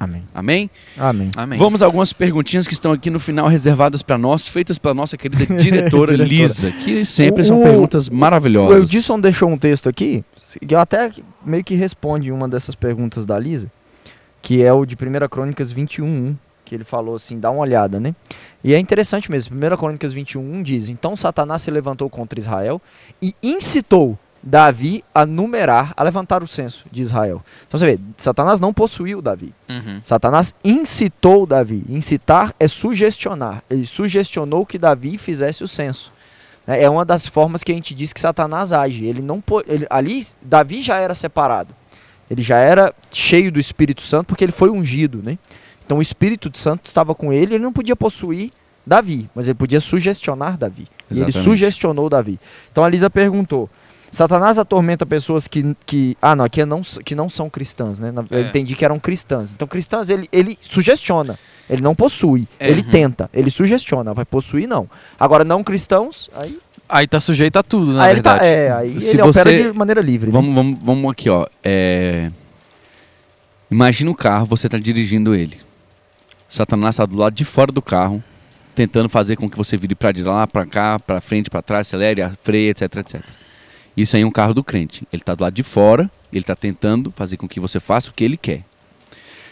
Amém. 0.00 0.22
Amém? 0.34 0.70
Amém. 0.96 1.30
Amém. 1.36 1.58
Vamos 1.58 1.82
a 1.82 1.84
algumas 1.84 2.10
perguntinhas 2.12 2.66
que 2.66 2.72
estão 2.72 2.90
aqui 2.90 3.10
no 3.10 3.20
final 3.20 3.46
reservadas 3.48 4.02
para 4.02 4.16
nós, 4.16 4.48
feitas 4.48 4.78
pela 4.78 4.94
nossa 4.94 5.14
querida 5.16 5.44
diretora, 5.60 6.16
Diretora. 6.16 6.24
Lisa, 6.24 6.70
que 6.70 7.04
sempre 7.04 7.44
são 7.44 7.60
O- 7.60 7.62
perguntas 7.62 8.08
O 8.08 8.14
maravilhosas. 8.14 8.78
Eudilson 8.78 9.20
deixou 9.20 9.50
um 9.50 9.58
texto 9.58 9.90
aqui, 9.90 10.24
que 10.66 10.74
eu 10.74 10.78
até 10.80 11.12
meio 11.44 11.62
que 11.62 11.74
responde 11.74 12.32
uma 12.32 12.48
dessas 12.48 12.74
perguntas 12.74 13.26
da 13.26 13.38
Lisa, 13.38 13.70
que 14.40 14.62
é 14.62 14.72
o 14.72 14.86
de 14.86 14.94
1 14.94 15.28
Crônicas 15.28 15.70
21, 15.70 16.34
que 16.64 16.74
ele 16.74 16.84
falou 16.84 17.16
assim, 17.16 17.38
dá 17.38 17.50
uma 17.50 17.60
olhada, 17.60 18.00
né? 18.00 18.14
E 18.64 18.72
é 18.72 18.78
interessante 18.78 19.30
mesmo, 19.30 19.54
1 19.56 19.76
Crônicas 19.76 20.12
21 20.14 20.62
diz, 20.62 20.88
Então 20.88 21.14
Satanás 21.14 21.60
se 21.62 21.70
levantou 21.70 22.08
contra 22.08 22.38
Israel 22.38 22.80
e 23.20 23.34
incitou 23.42 24.18
Davi 24.42 25.04
a 25.14 25.26
numerar, 25.26 25.92
a 25.96 26.02
levantar 26.02 26.42
o 26.42 26.46
censo 26.46 26.86
de 26.90 27.02
Israel. 27.02 27.42
Então 27.66 27.78
você 27.78 27.86
vê, 27.86 28.00
Satanás 28.16 28.58
não 28.58 28.72
possuiu 28.72 29.20
Davi. 29.20 29.52
Uhum. 29.68 30.00
Satanás 30.02 30.54
incitou 30.64 31.46
Davi. 31.46 31.84
Incitar 31.88 32.54
é 32.58 32.66
sugestionar. 32.66 33.62
Ele 33.68 33.86
sugestionou 33.86 34.64
que 34.64 34.78
Davi 34.78 35.18
fizesse 35.18 35.62
o 35.62 35.68
censo. 35.68 36.12
É 36.66 36.88
uma 36.88 37.04
das 37.04 37.26
formas 37.26 37.64
que 37.64 37.72
a 37.72 37.74
gente 37.74 37.94
diz 37.94 38.12
que 38.12 38.20
Satanás 38.20 38.72
age. 38.72 39.04
Ele 39.04 39.20
não 39.20 39.42
ele, 39.66 39.86
ali 39.90 40.26
Davi 40.40 40.82
já 40.82 40.98
era 40.98 41.14
separado. 41.14 41.74
Ele 42.30 42.42
já 42.42 42.58
era 42.58 42.94
cheio 43.10 43.50
do 43.50 43.58
Espírito 43.58 44.02
Santo 44.02 44.28
porque 44.28 44.44
ele 44.44 44.52
foi 44.52 44.70
ungido, 44.70 45.20
né? 45.22 45.36
Então 45.84 45.98
o 45.98 46.02
Espírito 46.02 46.50
Santo 46.56 46.86
estava 46.86 47.14
com 47.14 47.32
ele, 47.32 47.56
ele 47.56 47.64
não 47.64 47.72
podia 47.72 47.96
possuir 47.96 48.52
Davi, 48.86 49.28
mas 49.34 49.48
ele 49.48 49.56
podia 49.56 49.80
sugestionar 49.80 50.56
Davi. 50.56 50.86
E 51.10 51.20
ele 51.20 51.32
sugestionou 51.32 52.08
Davi. 52.08 52.38
Então 52.70 52.84
a 52.84 52.88
Lisa 52.88 53.10
perguntou: 53.10 53.68
Satanás 54.12 54.58
atormenta 54.58 55.06
pessoas 55.06 55.46
que, 55.46 55.76
que 55.86 56.16
ah 56.20 56.34
não, 56.34 56.44
aqui 56.44 56.60
é 56.60 56.66
não, 56.66 56.82
que 56.82 57.14
não 57.14 57.28
são 57.30 57.48
cristãs, 57.48 57.98
né? 57.98 58.12
Eu 58.30 58.38
É. 58.38 58.42
entendi 58.42 58.74
que 58.74 58.84
eram 58.84 58.98
cristãs. 58.98 59.52
Então 59.52 59.68
cristãs 59.68 60.10
ele, 60.10 60.28
ele 60.32 60.58
sugestiona, 60.60 61.38
ele 61.68 61.80
não 61.80 61.94
possui, 61.94 62.48
É. 62.58 62.68
ele 62.70 62.80
Uhum. 62.82 62.90
tenta, 62.90 63.30
ele 63.32 63.50
sugestiona, 63.50 64.12
vai 64.12 64.24
possuir 64.24 64.66
não. 64.68 64.88
Agora 65.18 65.44
não 65.44 65.62
cristãos, 65.62 66.28
aí, 66.34 66.58
Aí 66.92 67.06
tá 67.06 67.20
sujeito 67.20 67.56
a 67.56 67.62
tudo, 67.62 67.92
na 67.92 68.02
aí 68.02 68.14
ele 68.14 68.20
tá, 68.20 68.32
verdade. 68.32 68.50
é, 68.50 68.72
aí 68.72 68.98
Se 68.98 69.10
ele 69.14 69.22
opera 69.22 69.48
você- 69.48 69.70
de 69.70 69.78
maneira 69.78 70.00
livre. 70.00 70.26
né? 70.26 70.32
Vamos, 70.32 70.52
vamos, 70.56 70.78
vamos 70.82 71.12
aqui, 71.12 71.30
ó. 71.30 71.46
É... 71.62 72.32
Imagina 73.70 74.10
o 74.10 74.14
carro, 74.14 74.44
você 74.46 74.66
está 74.66 74.76
dirigindo 74.76 75.32
ele. 75.32 75.58
Satanás 76.48 76.94
está 76.96 77.06
do 77.06 77.16
lado 77.16 77.32
de 77.34 77.44
fora 77.44 77.70
do 77.70 77.80
carro, 77.80 78.20
tentando 78.74 79.08
fazer 79.08 79.36
com 79.36 79.48
que 79.48 79.56
você 79.56 79.76
vire 79.76 79.94
para 79.94 80.10
de 80.10 80.24
lá, 80.24 80.46
para 80.48 80.66
cá, 80.66 80.98
para 80.98 81.20
frente, 81.20 81.48
para 81.48 81.62
trás, 81.62 81.86
acelere, 81.86 82.28
freie, 82.42 82.70
etc, 82.70 82.96
etc. 82.96 83.20
Isso 83.96 84.16
aí 84.16 84.22
é 84.22 84.26
um 84.26 84.30
carro 84.30 84.54
do 84.54 84.62
crente. 84.64 85.06
Ele 85.12 85.20
está 85.22 85.34
do 85.34 85.42
lado 85.42 85.54
de 85.54 85.62
fora, 85.62 86.10
ele 86.32 86.42
está 86.42 86.54
tentando 86.56 87.12
fazer 87.14 87.36
com 87.36 87.48
que 87.48 87.60
você 87.60 87.78
faça 87.80 88.10
o 88.10 88.12
que 88.12 88.24
ele 88.24 88.36
quer. 88.36 88.64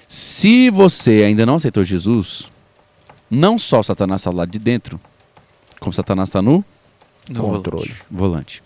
Se 0.06 0.70
você 0.70 1.22
ainda 1.26 1.44
não 1.44 1.56
aceitou 1.56 1.84
Jesus, 1.84 2.48
não 3.30 3.58
só 3.58 3.82
Satanás 3.82 4.20
está 4.22 4.30
do 4.30 4.36
lado 4.38 4.50
de 4.50 4.58
dentro, 4.58 4.98
como 5.80 5.92
Satanás 5.92 6.28
está 6.28 6.40
no 6.40 6.64
No 7.28 7.40
Controle. 7.40 7.92
volante. 8.10 8.62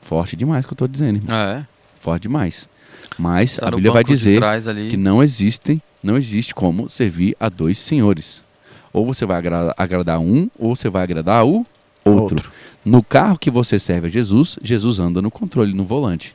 Forte 0.00 0.36
demais 0.36 0.64
o 0.64 0.68
que 0.68 0.72
eu 0.72 0.76
estou 0.76 0.88
dizendo. 0.88 1.16
irmão. 1.16 1.36
É. 1.36 1.66
Forte 1.98 2.22
demais. 2.22 2.68
Mas 3.18 3.56
Tá 3.56 3.68
a 3.68 3.70
Bíblia 3.70 3.92
vai 3.92 4.04
dizer 4.04 4.40
que 4.90 4.96
não 4.96 5.22
existem, 5.22 5.82
não 6.02 6.16
existe 6.16 6.54
como 6.54 6.88
servir 6.88 7.36
a 7.40 7.48
dois 7.48 7.78
senhores. 7.78 8.42
Ou 8.92 9.04
você 9.06 9.24
vai 9.26 9.38
agra- 9.38 9.74
agradar 9.76 10.18
um, 10.20 10.48
ou 10.58 10.76
você 10.76 10.88
vai 10.88 11.02
agradar 11.02 11.44
o 11.46 11.66
outro. 12.04 12.36
Outro. 12.36 12.52
No 12.84 13.02
carro 13.02 13.38
que 13.38 13.50
você 13.50 13.78
serve 13.78 14.06
a 14.08 14.10
Jesus, 14.10 14.58
Jesus 14.62 14.98
anda 14.98 15.22
no 15.22 15.30
controle, 15.30 15.72
no 15.72 15.84
volante. 15.84 16.34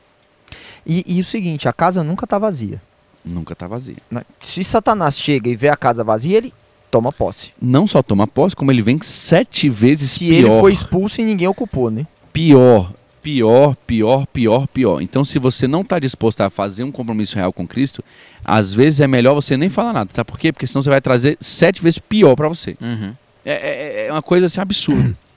E, 0.86 1.04
e 1.06 1.20
o 1.20 1.24
seguinte, 1.24 1.68
a 1.68 1.72
casa 1.72 2.02
nunca 2.02 2.26
tá 2.26 2.38
vazia. 2.38 2.80
Nunca 3.24 3.54
tá 3.54 3.66
vazio. 3.66 3.96
né? 4.10 4.22
Se 4.40 4.64
Satanás 4.64 5.18
chega 5.20 5.50
e 5.50 5.56
vê 5.56 5.68
a 5.68 5.76
casa 5.76 6.02
vazia, 6.02 6.38
ele 6.38 6.52
toma 6.90 7.12
posse. 7.12 7.52
Não 7.60 7.86
só 7.86 8.02
toma 8.02 8.26
posse, 8.26 8.56
como 8.56 8.72
ele 8.72 8.80
vem 8.80 8.98
sete 9.02 9.68
vezes 9.68 10.12
Se 10.12 10.26
pior. 10.28 10.38
ele 10.38 10.60
foi 10.60 10.72
expulso 10.72 11.20
e 11.20 11.24
ninguém 11.24 11.46
ocupou, 11.48 11.90
né? 11.90 12.06
pior, 12.32 12.92
pior, 13.20 13.74
pior, 13.86 14.26
pior, 14.28 14.66
pior. 14.68 15.02
Então, 15.02 15.24
se 15.24 15.38
você 15.38 15.66
não 15.68 15.82
está 15.82 15.98
disposto 15.98 16.40
a 16.40 16.48
fazer 16.48 16.84
um 16.84 16.92
compromisso 16.92 17.36
real 17.36 17.52
com 17.52 17.66
Cristo, 17.66 18.02
às 18.44 18.72
vezes 18.72 19.00
é 19.00 19.06
melhor 19.06 19.34
você 19.34 19.56
nem 19.56 19.68
falar 19.68 19.92
nada. 19.92 20.10
Sabe 20.14 20.30
por 20.30 20.38
quê? 20.38 20.50
Porque 20.52 20.66
senão 20.66 20.80
você 20.82 20.88
vai 20.88 21.00
trazer 21.00 21.36
sete 21.40 21.82
vezes 21.82 21.98
pior 21.98 22.34
para 22.36 22.48
você. 22.48 22.76
Uhum. 22.80 23.12
É, 23.44 23.52
é- 23.52 24.06
é 24.06 24.12
uma 24.12 24.22
coisa 24.22 24.46
assim 24.46 24.60
absurda. 24.60 25.14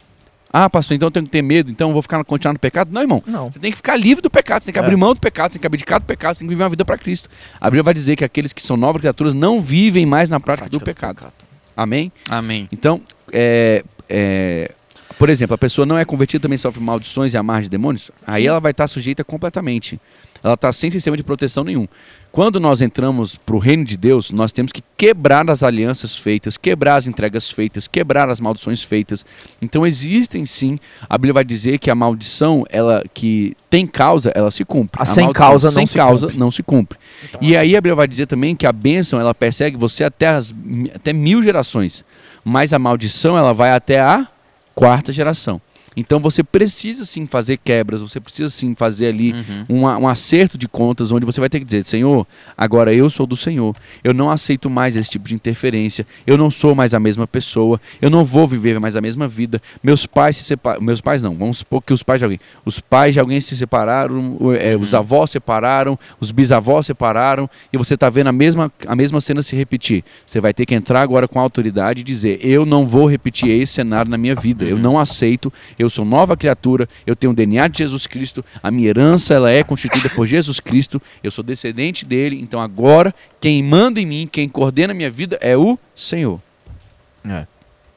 Ah, 0.54 0.70
pastor, 0.70 0.95
então 0.95 1.08
eu 1.08 1.12
tenho 1.12 1.26
que 1.26 1.32
ter 1.32 1.41
medo, 1.41 1.72
então 1.72 1.89
eu 1.89 1.93
vou 1.93 2.02
ficar 2.02 2.22
continuar 2.26 2.54
no 2.54 2.60
pecado? 2.60 2.91
Não, 2.91 3.02
irmão. 3.02 3.24
Não. 3.26 3.52
Você 3.52 3.60
tem 3.60 3.72
que 3.72 3.78
ficar 3.78 3.95
livre 3.95 4.22
do 4.22 4.30
pecado, 4.30 4.62
você 4.62 4.66
tem 4.66 4.74
que 4.74 4.80
É. 4.80 4.82
abrir 4.84 4.97
mão 4.97 5.14
do 5.14 5.20
pecado, 5.20 5.52
você 5.52 5.54
tem 5.58 5.62
que 5.62 5.68
abdicar 5.68 5.99
do 5.99 6.06
pecado, 6.06 6.36
você 6.36 6.39
tem 6.39 6.47
que 6.47 6.54
viver 6.54 6.64
uma 6.64 6.70
vida 6.70 6.84
para 6.84 6.97
Cristo. 6.97 7.30
A 7.60 7.66
Bíblia 7.66 7.84
vai 7.84 7.93
dizer 7.93 8.16
que 8.18 8.26
aqueles 8.26 8.52
que 8.52 8.62
são 8.62 8.76
novas 8.76 8.99
criaturas 8.99 9.34
não 9.34 9.62
vivem 9.62 10.06
mais 10.06 10.30
na 10.30 10.39
prática, 10.39 10.70
do, 10.70 10.80
pecado. 10.82 11.32
Amém? 11.76 12.12
Amém. 12.30 12.68
Então, 12.72 13.02
é, 13.32 13.84
é, 14.10 14.72
por 15.18 15.30
exemplo, 15.30 15.54
a 15.56 15.58
pessoa 15.58 15.86
não 15.86 15.97
é 15.97 16.04
convertida, 16.04 16.41
também 16.41 16.58
sofre 16.58 16.82
maldições 16.82 17.34
e 17.34 17.38
amarras 17.38 17.66
de 17.66 17.70
demônios, 17.70 18.12
aí 18.28 18.45
ela 18.45 18.60
vai 18.60 18.72
estar 18.72 18.88
sujeita 18.88 19.24
completamente. 19.24 19.99
Ela 20.44 20.56
está 20.56 20.72
sem 20.74 20.89
sistema 20.89 21.16
de 21.16 21.24
proteção 21.24 21.64
nenhum. 21.64 21.88
Quando 22.32 22.60
nós 22.60 22.82
entramos 22.82 23.36
para 23.36 23.56
o 23.56 23.60
reino 23.60 23.84
de 23.84 23.98
Deus, 23.98 24.32
nós 24.32 24.52
temos 24.52 24.72
que 24.72 24.82
quebrar 24.98 25.50
as 25.50 25.64
alianças 25.64 26.18
feitas, 26.18 26.58
quebrar 26.58 26.96
as 26.96 27.06
entregas 27.06 27.50
feitas, 27.50 27.88
quebrar 27.88 28.30
as 28.30 28.39
maldições 28.39 28.82
feitas. 28.82 29.26
Então 29.62 29.86
existem 29.86 30.46
sim. 30.46 30.80
A 31.10 31.18
Bíblia 31.18 31.34
vai 31.34 31.44
dizer 31.44 31.78
que 31.78 31.92
a 31.92 31.96
maldição, 31.96 32.64
ela 32.70 33.04
que 33.14 33.56
tem 33.70 33.86
causa, 33.86 34.32
ela 34.34 34.50
se 34.50 34.64
cumpre. 34.64 35.02
A 35.02 35.06
sem 35.06 35.26
maldição 35.26 35.48
causa 35.48 35.68
não 35.68 35.74
sem 35.74 35.86
se 35.86 35.96
causa 35.96 36.28
cumpre. 36.28 36.39
não 36.39 36.52
se 36.52 36.64
cumpre. 36.64 37.00
E 37.42 37.56
aí 37.56 37.76
a 37.76 37.82
Bíblia 37.82 37.96
vai 37.96 38.08
dizer 38.08 38.28
também 38.28 38.56
que 38.56 38.66
a 38.66 38.72
bênção 38.72 39.20
ela 39.20 39.36
persegue 39.36 39.76
você 39.76 40.04
até, 40.04 40.28
as, 40.28 40.54
até 40.96 41.12
mil 41.12 41.44
gerações, 41.44 42.06
mas 42.44 42.72
a 42.72 42.80
maldição 42.80 43.38
ela 43.38 43.54
vai 43.54 43.74
até 43.74 44.00
a 44.00 44.26
quarta 44.74 45.12
geração. 45.12 45.62
Então 45.96 46.20
você 46.20 46.42
precisa 46.44 47.04
sim 47.04 47.26
fazer 47.26 47.58
quebras, 47.58 48.02
você 48.02 48.20
precisa 48.20 48.50
sim 48.50 48.74
fazer 48.76 49.08
ali 49.08 49.34
Uhum. 49.34 49.66
um, 49.70 49.82
um 49.84 50.08
acerto 50.08 50.58
de 50.58 50.68
contas, 50.68 51.12
onde 51.12 51.26
você 51.26 51.39
vai 51.39 51.50
ter 51.50 51.60
que 51.60 51.66
dizer: 51.66 51.84
Senhor, 51.84 52.26
agora 52.58 52.94
eu 52.94 53.10
sou 53.10 53.26
do 53.26 53.36
Senhor, 53.36 53.76
eu 54.04 54.14
não 54.14 54.30
aceito 54.32 54.70
mais 54.70 54.96
esse 54.96 55.10
tipo 55.10 55.28
de 55.28 55.36
interferência, 55.36 56.06
eu 56.26 56.38
não 56.38 56.50
sou 56.50 56.74
mais 56.74 56.94
a 56.94 57.00
mesma 57.00 57.28
pessoa, 57.28 57.80
eu 58.02 58.10
não 58.10 58.24
vou 58.24 58.48
viver 58.48 58.80
mais 58.80 58.96
a 58.96 59.02
mesma 59.02 59.28
vida. 59.28 59.62
Meus 59.84 60.06
pais 60.06 60.38
se 60.38 60.44
separaram, 60.44 60.82
meus 60.84 61.02
pais 61.02 61.22
não, 61.22 61.36
vamos 61.36 61.58
supor 61.60 61.82
que 61.82 61.92
os 61.94 62.04
pais 62.04 62.20
de 62.20 62.24
alguém, 62.26 62.39
os 62.66 62.80
pais 62.80 63.14
de 63.14 63.20
alguém 63.20 63.42
se 63.42 63.56
separaram, 63.58 64.38
é, 64.60 64.76
os 64.78 64.94
avós 64.94 65.30
separaram, 65.32 65.98
os 66.20 66.32
bisavós 66.32 66.86
separaram, 66.86 67.50
e 67.72 67.78
você 67.78 67.96
está 67.96 68.10
vendo 68.10 68.28
a 68.28 68.32
mesma, 68.32 68.72
a 68.88 68.96
mesma 68.96 69.20
cena 69.20 69.42
se 69.42 69.56
repetir. 69.56 70.04
Você 70.26 70.39
vai 70.39 70.54
ter 70.54 70.66
que 70.66 70.76
entrar 70.76 71.02
agora 71.02 71.28
com 71.28 71.39
autoridade 71.39 72.02
e 72.02 72.04
dizer: 72.04 72.39
Eu 72.42 72.66
não 72.66 72.86
vou 72.86 73.08
repetir 73.10 73.50
esse 73.50 73.74
cenário 73.74 74.10
na 74.10 74.18
minha 74.18 74.36
vida, 74.36 74.64
eu 74.66 74.78
não 74.78 74.98
aceito, 75.00 75.52
eu 75.82 75.89
sou 75.89 76.05
nova 76.05 76.38
criatura, 76.38 76.88
eu 77.05 77.15
tenho 77.15 77.32
o 77.32 77.36
DNA 77.36 77.67
de 77.67 77.79
Jesus 77.79 78.07
Cristo, 78.07 78.43
a 78.61 78.69
minha 78.71 78.89
herança 78.89 79.34
ela 79.34 79.51
é 79.51 79.63
constituída 79.63 80.09
por 80.09 80.25
Jesus 80.25 80.59
Cristo, 80.59 81.01
eu 81.23 81.32
sou 81.32 81.43
descendente 81.43 82.05
dele, 82.05 82.39
então 82.41 82.59
agora 82.59 83.13
quem 83.39 83.61
manda 83.63 83.99
em 83.99 84.05
mim, 84.05 84.29
quem 84.32 84.47
coordena 84.47 84.93
a 84.93 84.95
minha 84.95 85.09
vida 85.09 85.38
é 85.41 85.57
o 85.57 85.77
Senhor. 85.95 86.39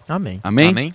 Amém. 0.09 0.41
Amém? 0.43 0.69
Amém? 0.69 0.95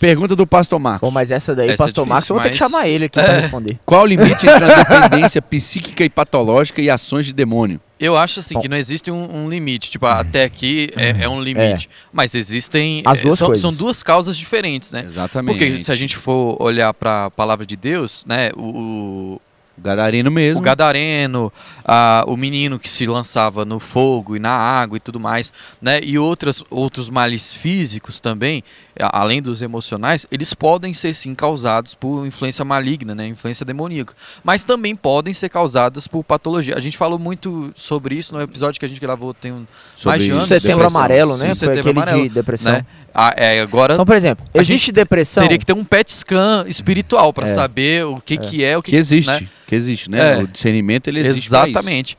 Pergunta 0.00 0.34
do 0.34 0.44
pastor 0.44 0.80
Marcos. 0.80 1.08
Bom, 1.08 1.12
mas 1.12 1.30
essa 1.30 1.54
daí, 1.54 1.70
Essa 1.70 1.74
é 1.74 1.76
pastor 1.76 2.04
difícil, 2.04 2.08
Marcos, 2.08 2.30
eu 2.30 2.34
vou 2.34 2.42
ter 2.42 2.50
que 2.50 2.56
chamar 2.56 2.88
ele 2.88 3.04
aqui 3.04 3.22
pra 3.22 3.34
responder. 3.34 3.78
Qual 3.86 4.02
o 4.02 4.06
limite 4.06 4.48
entre 4.48 4.64
a 4.64 4.82
dependência 4.82 5.40
psíquica 5.40 6.04
e 6.04 6.10
patológica 6.10 6.82
e 6.82 6.90
ações 6.90 7.24
de 7.24 7.32
demônio? 7.32 7.80
Eu 8.02 8.16
acho 8.16 8.40
assim 8.40 8.54
Bom. 8.54 8.60
que 8.60 8.68
não 8.68 8.76
existe 8.76 9.12
um, 9.12 9.44
um 9.44 9.48
limite. 9.48 9.88
Tipo, 9.88 10.06
até 10.06 10.42
aqui 10.42 10.90
é, 10.96 11.24
é 11.24 11.28
um 11.28 11.40
limite. 11.40 11.88
Mas 12.12 12.34
existem. 12.34 13.00
As 13.04 13.20
é, 13.20 13.22
duas 13.22 13.38
são, 13.38 13.46
coisas. 13.46 13.62
são 13.62 13.72
duas 13.72 14.02
causas 14.02 14.36
diferentes, 14.36 14.90
né? 14.90 15.04
Exatamente. 15.06 15.56
Porque 15.56 15.78
se 15.78 15.92
a 15.92 15.94
gente 15.94 16.16
for 16.16 16.60
olhar 16.60 16.92
para 16.92 17.26
a 17.26 17.30
palavra 17.30 17.64
de 17.64 17.76
Deus, 17.76 18.24
né, 18.26 18.50
o, 18.56 19.40
Gadareno 19.78 20.30
o, 20.30 20.32
mesmo. 20.32 20.60
o 20.60 20.64
gadareno, 20.64 21.52
a, 21.84 22.24
o 22.26 22.36
menino 22.36 22.78
que 22.78 22.88
se 22.88 23.06
lançava 23.06 23.64
no 23.64 23.78
fogo 23.78 24.36
e 24.36 24.38
na 24.38 24.50
água 24.50 24.96
e 24.96 25.00
tudo 25.00 25.18
mais, 25.18 25.52
né, 25.80 26.00
e 26.02 26.18
outras, 26.18 26.62
outros 26.70 27.08
males 27.08 27.54
físicos 27.54 28.20
também, 28.20 28.62
além 29.00 29.40
dos 29.40 29.62
emocionais, 29.62 30.26
eles 30.30 30.52
podem 30.54 30.92
ser 30.92 31.14
sim 31.14 31.34
causados 31.34 31.94
por 31.94 32.26
influência 32.26 32.64
maligna, 32.64 33.14
né, 33.14 33.26
influência 33.26 33.64
demoníaca, 33.64 34.14
mas 34.44 34.64
também 34.64 34.94
podem 34.94 35.32
ser 35.32 35.48
causados 35.48 36.06
por 36.06 36.22
patologia. 36.22 36.76
A 36.76 36.80
gente 36.80 36.98
falou 36.98 37.18
muito 37.18 37.72
sobre 37.76 38.14
isso 38.16 38.34
no 38.34 38.40
episódio 38.42 38.78
que 38.78 38.84
a 38.86 38.88
gente 38.88 39.00
gravou 39.00 39.32
tem 39.32 39.52
um, 39.52 39.64
Sobre 39.96 40.10
mais 40.18 40.24
de 40.24 40.32
O 40.32 40.36
anos, 40.36 40.48
setembro 40.48 40.78
depressão. 40.78 40.98
amarelo, 41.00 41.36
né? 41.36 41.46
Foi 41.46 41.54
setembro 41.54 41.80
aquele 41.80 41.98
amarelo, 41.98 42.22
de 42.22 42.28
depressão. 42.34 42.72
né? 42.72 42.86
Ah, 43.14 43.32
é, 43.36 43.60
agora 43.60 43.94
Então, 43.94 44.06
por 44.06 44.16
exemplo, 44.16 44.44
A 44.54 44.58
existe 44.58 44.86
gente 44.86 44.92
depressão. 44.92 45.42
teria 45.42 45.58
que 45.58 45.66
ter 45.66 45.72
um 45.74 45.84
PET 45.84 46.12
scan 46.12 46.64
espiritual 46.66 47.32
para 47.32 47.46
É. 47.46 47.48
saber 47.54 48.04
o 48.06 48.16
que, 48.16 48.36
que 48.36 48.64
é 48.64 48.76
o 48.76 48.82
que, 48.82 48.90
Que 48.92 48.96
existe, 48.96 49.30
né? 49.30 49.48
que 49.66 49.74
existe, 49.74 50.10
né? 50.10 50.34
É. 50.34 50.42
O 50.42 50.46
discernimento 50.46 51.08
ele 51.08 51.20
existe 51.20 51.48
pra 51.48 51.68
isso. 51.68 52.16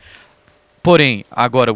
Porém, 0.83 1.23
agora, 1.31 1.73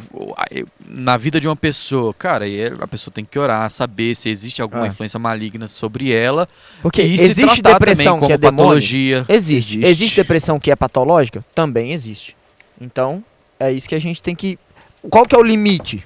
na 0.86 1.16
vida 1.16 1.40
de 1.40 1.48
uma 1.48 1.56
pessoa, 1.56 2.14
cara, 2.14 2.48
é- 2.48 2.74
a 2.78 2.86
pessoa 2.88 3.12
tem 3.14 3.24
que 3.24 3.40
orar, 3.40 3.70
saber 3.72 4.14
se 4.14 4.28
existe 4.28 4.62
alguma 4.62 4.86
É. 4.86 4.90
influência 4.90 5.18
maligna 5.18 5.66
sobre 5.70 6.12
ela. 6.12 6.46
Porque 6.82 7.02
e 7.02 7.18
se 7.18 7.24
existe 7.24 7.62
tratar 7.62 7.80
depressão 7.80 8.04
também 8.04 8.20
como 8.20 8.28
que 8.28 8.34
é 8.34 8.38
demônio. 8.38 8.58
patologia. 8.58 9.26
Existe. 9.30 9.78
Existe. 9.80 9.86
existe. 9.86 10.16
depressão 10.18 10.60
que 10.60 10.70
é 10.70 10.76
patológica? 10.76 11.44
Também 11.56 11.94
existe. 11.94 12.36
Então, 12.82 13.24
é 13.58 13.72
isso 13.72 13.88
que 13.88 13.96
a 13.96 14.00
gente 14.00 14.22
tem 14.22 14.36
que. 14.36 14.60
Qual 15.10 15.26
que 15.26 15.34
é 15.34 15.40
o 15.40 15.44
limite? 15.44 16.06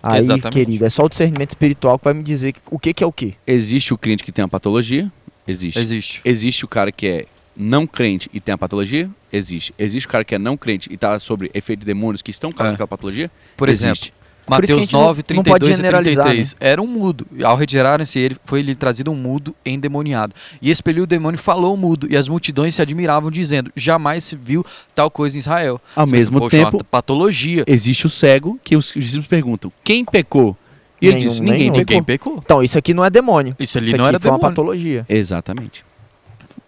Aí, 0.00 0.20
Exatamente. 0.20 0.50
querido, 0.50 0.84
é 0.86 0.90
só 0.90 1.04
o 1.04 1.08
discernimento 1.08 1.50
espiritual 1.50 1.98
que 1.98 2.04
vai 2.04 2.14
me 2.14 2.22
dizer 2.22 2.54
o 2.70 2.78
que, 2.78 2.94
que 2.94 3.02
é 3.02 3.06
o 3.06 3.12
que. 3.12 3.34
Existe 3.44 3.92
o 3.92 3.98
cliente 3.98 4.22
que 4.22 4.30
tem 4.30 4.44
a 4.44 4.48
patologia? 4.48 5.10
Existe. 5.46 5.78
Existe. 5.80 6.20
Existe 6.24 6.64
o 6.64 6.68
cara 6.68 6.92
que 6.92 7.06
é 7.06 7.26
não 7.56 7.86
crente 7.86 8.30
e 8.32 8.40
tem 8.40 8.52
a 8.54 8.58
patologia? 8.58 9.08
Existe. 9.32 9.74
Existe 9.78 10.06
o 10.06 10.08
cara 10.10 10.24
que 10.24 10.34
é 10.34 10.38
não 10.38 10.56
crente 10.56 10.90
e 10.90 10.94
está 10.94 11.18
sobre 11.18 11.50
efeito 11.54 11.80
de 11.80 11.86
demônios 11.86 12.22
que 12.22 12.30
estão 12.30 12.50
causando 12.50 12.72
É. 12.72 12.74
aquela 12.74 12.88
patologia? 12.88 13.30
Por 13.56 13.68
Existe. 13.68 13.84
exemplo, 14.08 14.22
Mateus 14.44 14.80
gente 14.80 14.92
não- 14.92 15.00
9, 15.02 15.22
não 15.30 15.42
pode 15.44 15.44
32 15.44 15.72
e 15.72 15.76
generalizar, 15.76 16.24
33. 16.26 16.56
Era 16.58 16.82
um 16.82 16.86
mudo. 16.86 17.26
Ao 17.44 17.56
retirarem-se 17.56 18.18
ele, 18.18 18.36
foi 18.44 18.60
lhe 18.60 18.74
trazido 18.74 19.10
um 19.12 19.14
mudo 19.14 19.54
endemoniado. 19.64 20.34
E 20.60 20.68
expeliu 20.70 21.04
o 21.04 21.06
demônio 21.06 21.36
e 21.36 21.40
falou 21.40 21.72
o 21.74 21.76
mudo. 21.76 22.08
E 22.10 22.16
as 22.16 22.26
multidões 22.28 22.74
se 22.74 22.82
admiravam, 22.82 23.30
dizendo: 23.30 23.70
Jamais 23.76 24.24
se 24.24 24.34
viu 24.34 24.64
tal 24.96 25.10
coisa 25.10 25.36
em 25.36 25.38
Israel. 25.38 25.80
Ao 25.94 26.06
Você 26.06 26.12
mesmo 26.12 26.32
pensa, 26.40 26.44
"Poxa, 26.50 26.56
é 26.56 26.64
tempo, 26.64 26.76
uma 26.78 26.84
patologia. 26.84 27.64
existe 27.68 28.04
o 28.06 28.10
cego 28.10 28.58
que 28.64 28.74
os 28.76 28.92
discípulos 28.94 29.26
perguntam: 29.28 29.72
quem 29.84 30.04
pecou? 30.04 30.56
E 31.00 31.06
ele 31.06 31.18
Nenhum, 31.18 31.28
diz: 31.30 31.40
ninguém 31.40 31.58
nenhum. 31.58 31.72
pecou. 31.74 31.80
Ninguém 31.94 32.02
pecou. 32.02 32.40
Então, 32.44 32.62
isso 32.64 32.76
aqui 32.76 32.92
não 32.92 33.04
é 33.04 33.10
demônio. 33.10 33.54
Isso 33.60 33.78
ali 33.78 33.86
isso 33.86 33.96
não 33.96 34.04
aqui 34.06 34.08
era 34.16 34.20
foi 34.20 34.30
uma 34.30 34.38
demônio. 34.38 34.54
patologia. 34.56 35.06
Exatamente. 35.08 35.84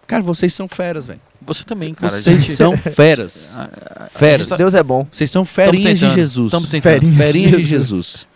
Cara, 0.07 0.21
vocês 0.21 0.53
são 0.53 0.67
feras, 0.67 1.05
velho. 1.07 1.19
Você 1.45 1.63
também, 1.63 1.93
cara. 1.93 2.13
Vocês 2.19 2.41
gente- 2.43 2.55
são 2.55 2.75
feras. 2.77 3.55
Feras. 4.11 4.49
Deus 4.49 4.73
é 4.75 4.83
bom. 4.83 5.07
Vocês 5.11 5.29
são 5.31 5.43
ferinhas 5.45 5.99
de 5.99 6.09
Jesus. 6.11 6.51
tamo 6.51 6.67
tentando. 6.67 6.93
Ferinhas. 6.93 7.17
Ferinhas 7.17 7.51
de 7.57 7.63
Jesus. 7.65 8.27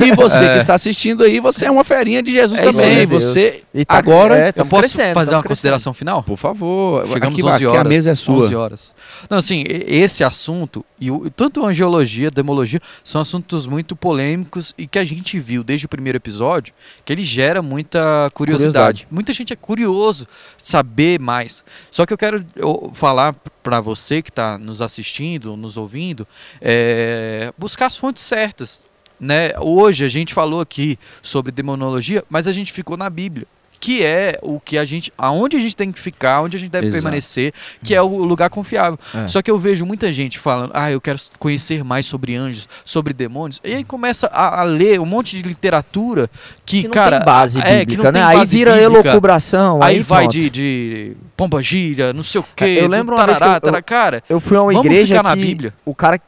E 0.00 0.12
você 0.14 0.44
É. 0.44 0.52
que 0.54 0.58
está 0.60 0.74
assistindo 0.74 1.22
aí, 1.24 1.40
você 1.40 1.66
é 1.66 1.70
uma 1.70 1.84
ferinha 1.84 2.22
de 2.22 2.32
Jesus 2.32 2.58
É 2.60 2.62
também. 2.62 3.06
Você, 3.06 3.62
E 3.74 3.84
tá- 3.84 3.96
agora, 3.96 4.38
é, 4.38 4.48
Eu 4.48 4.52
tamo 4.52 4.70
posso 4.70 4.88
fazer 4.88 5.02
uma 5.10 5.14
crescendo. 5.24 5.42
consideração 5.48 5.92
final? 5.94 6.22
por 6.22 6.36
favor, 6.36 7.06
Chegamos 7.06 7.34
aqui, 7.38 7.44
11 7.46 7.54
aqui 7.56 7.66
horas. 7.66 7.80
a 7.80 7.88
mesa 7.88 8.10
é 8.10 8.14
sua. 8.14 8.36
11 8.36 8.54
horas. 8.54 8.94
Não, 9.28 9.38
assim, 9.38 9.64
esse 9.68 10.22
assunto, 10.24 10.84
e 11.00 11.10
o- 11.10 11.30
tanto 11.30 11.64
angiologia, 11.66 12.30
demologia, 12.30 12.80
são 13.02 13.20
assuntos 13.20 13.66
muito 13.66 13.94
polêmicos 13.96 14.74
e 14.78 14.86
que 14.86 14.98
a 14.98 15.04
gente 15.04 15.38
viu 15.38 15.62
desde 15.64 15.86
o 15.86 15.88
primeiro 15.88 16.16
episódio, 16.16 16.72
que 17.04 17.12
ele 17.12 17.22
gera 17.22 17.60
muita 17.62 18.30
curiosidade. 18.34 18.72
Curiosidade. 18.72 19.06
Muita 19.10 19.32
gente 19.32 19.52
é 19.52 19.56
curioso 19.56 20.26
saber 20.56 21.18
mais. 21.18 21.64
Só 21.90 22.04
que 22.06 22.12
eu 22.12 22.18
quero 22.18 22.44
falar 22.92 23.34
para 23.62 23.80
você 23.80 24.20
que 24.22 24.30
está 24.30 24.58
nos 24.58 24.82
assistindo, 24.82 25.56
nos 25.56 25.76
ouvindo, 25.76 26.26
é, 26.60 27.52
buscar 27.58 27.86
as 27.86 27.96
fontes 27.96 28.22
certas. 28.24 28.84
Né? 29.22 29.52
Hoje 29.60 30.04
a 30.04 30.08
gente 30.08 30.34
falou 30.34 30.60
aqui 30.60 30.98
sobre 31.22 31.52
demonologia, 31.52 32.24
mas 32.28 32.48
a 32.48 32.52
gente 32.52 32.72
ficou 32.72 32.96
na 32.96 33.08
Bíblia. 33.08 33.46
Que 33.78 34.04
é 34.04 34.38
o 34.42 34.60
que 34.60 34.78
a 34.78 34.84
gente. 34.84 35.12
aonde 35.18 35.56
a 35.56 35.60
gente 35.60 35.74
tem 35.74 35.90
que 35.90 35.98
ficar, 35.98 36.40
onde 36.40 36.56
a 36.56 36.60
gente 36.60 36.70
deve 36.70 36.86
Exato. 36.86 37.02
permanecer, 37.02 37.52
que 37.82 37.92
é 37.96 38.00
o 38.00 38.06
lugar 38.18 38.48
confiável. 38.48 38.96
É. 39.12 39.26
Só 39.26 39.42
que 39.42 39.50
eu 39.50 39.58
vejo 39.58 39.84
muita 39.84 40.12
gente 40.12 40.38
falando, 40.38 40.70
ah, 40.72 40.88
eu 40.92 41.00
quero 41.00 41.18
conhecer 41.36 41.82
mais 41.82 42.06
sobre 42.06 42.36
anjos, 42.36 42.68
sobre 42.84 43.12
demônios, 43.12 43.60
e 43.64 43.74
aí 43.74 43.82
começa 43.82 44.28
a, 44.28 44.60
a 44.60 44.62
ler 44.62 45.00
um 45.00 45.04
monte 45.06 45.36
de 45.36 45.42
literatura 45.42 46.30
que, 46.64 46.82
Que 46.82 46.86
não 46.86 46.94
cara. 46.94 47.16
tem 47.16 47.26
base 47.26 47.58
é, 47.60 47.80
que 47.80 47.86
bíblica, 47.86 48.12
não 48.12 48.20
né? 48.20 48.24
Aí 48.24 48.46
vira 48.46 48.72
bíblica. 48.74 48.98
elocubração. 49.08 49.80
Aí, 49.82 49.96
Aí, 49.96 50.00
vai 50.02 50.28
de, 50.28 50.48
de 50.48 51.16
pomba 51.36 51.60
gira, 51.60 52.12
não 52.12 52.22
sei 52.22 52.40
o 52.40 52.44
quê. 52.54 52.76
Eu 52.78 52.82
do 52.84 52.88
lembro 52.92 53.16
uma 53.16 53.26
vez 53.26 53.36
que 53.38 53.42
eu- 53.42 53.46
tarará, 53.48 53.56
eu- 53.56 53.60
tarará. 53.62 53.82
Cara, 53.82 54.22
Eu 54.28 54.38
fui 54.38 54.56
a 54.56 54.62
uma 54.62 54.72
Vamos 54.72 54.86
igreja 54.86 55.16
ficar 55.16 55.22
na 55.28 55.34
que 55.36 55.42
Bíblia. 55.44 55.74
o 55.84 55.92
cara 55.92 56.20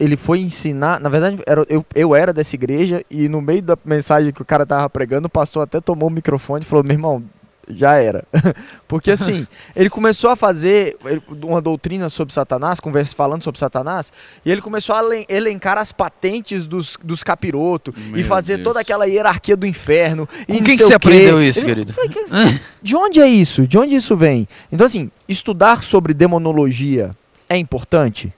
ele 0.00 0.16
foi 0.16 0.40
ensinar, 0.40 0.98
na 0.98 1.08
verdade 1.10 1.36
era, 1.46 1.64
eu, 1.68 1.84
eu 1.94 2.14
era 2.16 2.32
dessa 2.32 2.56
igreja 2.56 3.04
e 3.10 3.28
no 3.28 3.40
meio 3.42 3.60
da 3.62 3.76
mensagem 3.84 4.32
que 4.32 4.40
o 4.42 4.44
cara 4.46 4.64
tava 4.64 4.88
pregando, 4.90 5.26
o 5.26 5.30
pastor 5.30 5.62
até 5.62 5.80
tomou 5.80 6.08
o 6.08 6.12
microfone 6.12 6.62
e 6.62 6.66
falou: 6.66 6.82
"Meu 6.82 6.94
irmão, 6.94 7.22
já 7.68 7.96
era". 7.96 8.24
Porque 8.88 9.10
assim, 9.10 9.46
ele 9.76 9.90
começou 9.90 10.30
a 10.30 10.34
fazer 10.36 10.96
uma 11.42 11.60
doutrina 11.60 12.08
sobre 12.08 12.32
Satanás, 12.34 12.80
conversa 12.80 13.14
falando 13.14 13.44
sobre 13.44 13.58
Satanás, 13.60 14.10
e 14.44 14.50
ele 14.50 14.60
começou 14.62 14.94
a 14.96 15.00
elen- 15.00 15.26
elencar 15.28 15.76
as 15.78 15.92
patentes 15.92 16.66
dos, 16.66 16.96
dos 17.04 17.22
capirotos 17.22 17.94
e 18.16 18.24
fazer 18.24 18.54
Deus. 18.56 18.64
toda 18.68 18.80
aquela 18.80 19.04
hierarquia 19.06 19.56
do 19.56 19.66
inferno. 19.66 20.26
e 20.42 20.46
com 20.46 20.52
não 20.54 20.62
quem 20.62 20.76
que 20.78 20.82
você 20.82 20.94
aprendeu 20.94 21.40
isso, 21.42 21.60
Ele- 21.60 21.66
querido? 21.66 21.92
falei, 21.92 22.08
"Que- 22.10 22.60
de 22.82 22.96
onde 22.96 23.20
é 23.20 23.28
isso? 23.28 23.66
De 23.66 23.76
onde 23.78 23.94
isso 23.94 24.16
vem? 24.16 24.48
Então, 24.72 24.86
assim, 24.86 25.10
estudar 25.28 25.82
sobre 25.82 26.14
demonologia 26.14 27.14
é 27.48 27.56
importante? 27.58 28.32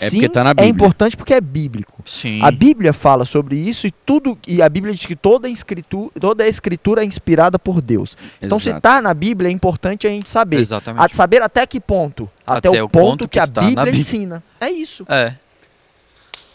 É 0.00 0.10
Sim, 0.10 0.16
porque 0.16 0.28
tá 0.28 0.42
na 0.44 0.54
é 0.56 0.66
importante 0.66 1.16
porque 1.16 1.32
é 1.34 1.40
bíblico. 1.40 2.02
Sim. 2.04 2.40
A 2.42 2.50
Bíblia 2.50 2.92
fala 2.92 3.24
sobre 3.24 3.56
isso 3.56 3.86
e 3.86 3.90
tudo 3.92 4.36
e 4.46 4.60
a 4.60 4.68
Bíblia 4.68 4.92
diz 4.92 5.06
que 5.06 5.14
toda 5.14 5.46
a 5.46 5.50
escritura, 5.50 6.10
toda 6.20 6.42
a 6.44 6.48
escritura 6.48 7.02
é 7.02 7.04
inspirada 7.04 7.58
por 7.58 7.80
Deus. 7.80 8.16
Então, 8.42 8.58
se 8.58 8.70
está 8.70 9.00
na 9.00 9.14
Bíblia, 9.14 9.48
é 9.48 9.52
importante 9.52 10.06
a 10.06 10.10
gente 10.10 10.28
saber. 10.28 10.58
Exatamente. 10.58 11.04
A 11.12 11.14
saber 11.14 11.42
até 11.42 11.64
que 11.66 11.78
ponto? 11.80 12.28
Até, 12.46 12.68
Até 12.68 12.82
o 12.82 12.86
o 12.86 12.88
ponto, 12.88 13.02
ponto 13.10 13.28
que, 13.28 13.38
que 13.38 13.38
a 13.38 13.46
Bíblia 13.46 13.84
Bíblia. 13.84 14.00
ensina. 14.00 14.42
É 14.60 14.68
isso. 14.70 15.04
É. 15.08 15.34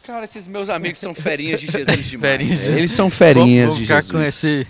Cara, 0.06 0.24
esses 0.24 0.48
meus 0.48 0.70
amigos 0.70 0.98
são 1.00 1.14
ferinhas 1.14 1.60
de 1.62 1.68
Jesus 1.72 2.06
demais. 2.10 2.32
Ferinhas 2.38 2.60
de- 2.64 2.72
Eles 2.72 2.92
são 2.92 3.10
ferinhas 3.10 3.68
Vamos 3.74 3.78
de 3.80 3.86
ficar 3.86 4.02
Jesus. 4.02 4.12
com 4.12 4.22
esse, 4.22 4.68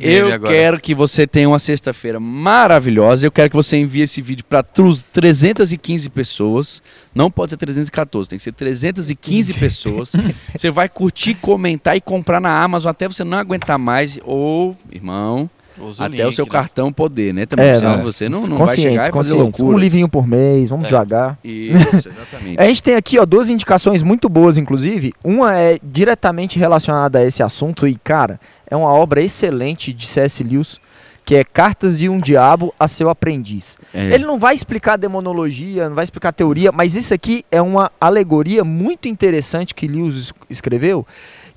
Eu 0.00 0.32
agora. 0.32 0.52
quero 0.52 0.80
que 0.80 0.94
você 0.94 1.26
tenha 1.26 1.48
uma 1.48 1.58
sexta-feira 1.58 2.20
maravilhosa. 2.20 3.26
Eu 3.26 3.32
quero 3.32 3.50
que 3.50 3.56
você 3.56 3.76
envie 3.76 4.02
esse 4.02 4.20
vídeo 4.20 4.44
para 4.44 4.62
315 4.62 6.10
pessoas. 6.10 6.82
Não 7.14 7.30
pode 7.30 7.50
ser 7.50 7.56
314, 7.56 8.28
tem 8.30 8.38
que 8.38 8.42
ser 8.42 8.52
315 8.52 9.54
pessoas. 9.58 10.12
Você 10.56 10.70
vai 10.70 10.88
curtir, 10.88 11.34
comentar 11.34 11.96
e 11.96 12.00
comprar 12.00 12.40
na 12.40 12.62
Amazon 12.62 12.90
até 12.90 13.08
você 13.08 13.24
não 13.24 13.38
aguentar 13.38 13.78
mais. 13.78 14.18
Ou, 14.24 14.76
irmão, 14.92 15.50
Usa 15.78 16.06
até 16.06 16.22
o 16.22 16.26
link, 16.26 16.34
seu 16.34 16.44
né? 16.44 16.50
cartão 16.50 16.92
poder, 16.92 17.32
né? 17.34 17.46
Também, 17.46 17.66
É, 17.66 17.96
você 18.02 18.28
não, 18.28 18.40
não 18.46 18.56
vai 18.56 18.66
conscientes, 18.66 18.92
chegar 18.92 19.08
e 19.08 19.10
conscientes. 19.10 19.60
Um 19.60 19.76
livrinho 19.78 20.08
por 20.08 20.26
mês, 20.26 20.68
vamos 20.68 20.86
É. 20.86 20.88
devagar. 20.88 21.38
Isso, 21.44 22.08
exatamente. 22.08 22.60
A 22.60 22.64
gente 22.66 22.82
tem 22.82 22.94
aqui 22.96 23.18
ó, 23.18 23.24
duas 23.24 23.50
indicações 23.50 24.02
muito 24.02 24.28
boas, 24.28 24.58
inclusive. 24.58 25.12
Uma 25.22 25.56
é 25.58 25.78
diretamente 25.82 26.58
relacionada 26.58 27.18
a 27.20 27.24
esse 27.24 27.42
assunto 27.42 27.86
e, 27.86 27.94
cara, 27.96 28.40
é 28.70 28.76
uma 28.76 28.92
obra 28.92 29.22
excelente 29.22 29.92
de 29.92 30.06
C.S. 30.06 30.42
Lewis, 30.44 30.80
que 31.24 31.34
é 31.36 31.44
Cartas 31.44 31.98
de 31.98 32.08
um 32.08 32.18
Diabo 32.18 32.74
a 32.78 32.88
Seu 32.88 33.08
Aprendiz. 33.08 33.78
É. 33.94 34.14
Ele 34.14 34.24
não 34.24 34.38
vai 34.38 34.54
explicar 34.54 34.96
demonologia, 34.96 35.88
não 35.88 35.94
vai 35.94 36.02
explicar 36.04 36.32
teoria, 36.32 36.72
mas 36.72 36.96
isso 36.96 37.14
aqui 37.14 37.44
é 37.50 37.60
uma 37.62 37.90
alegoria 38.00 38.64
muito 38.64 39.06
interessante 39.06 39.74
que 39.74 39.86
Lewis 39.86 40.16
es- 40.16 40.32
escreveu 40.48 41.06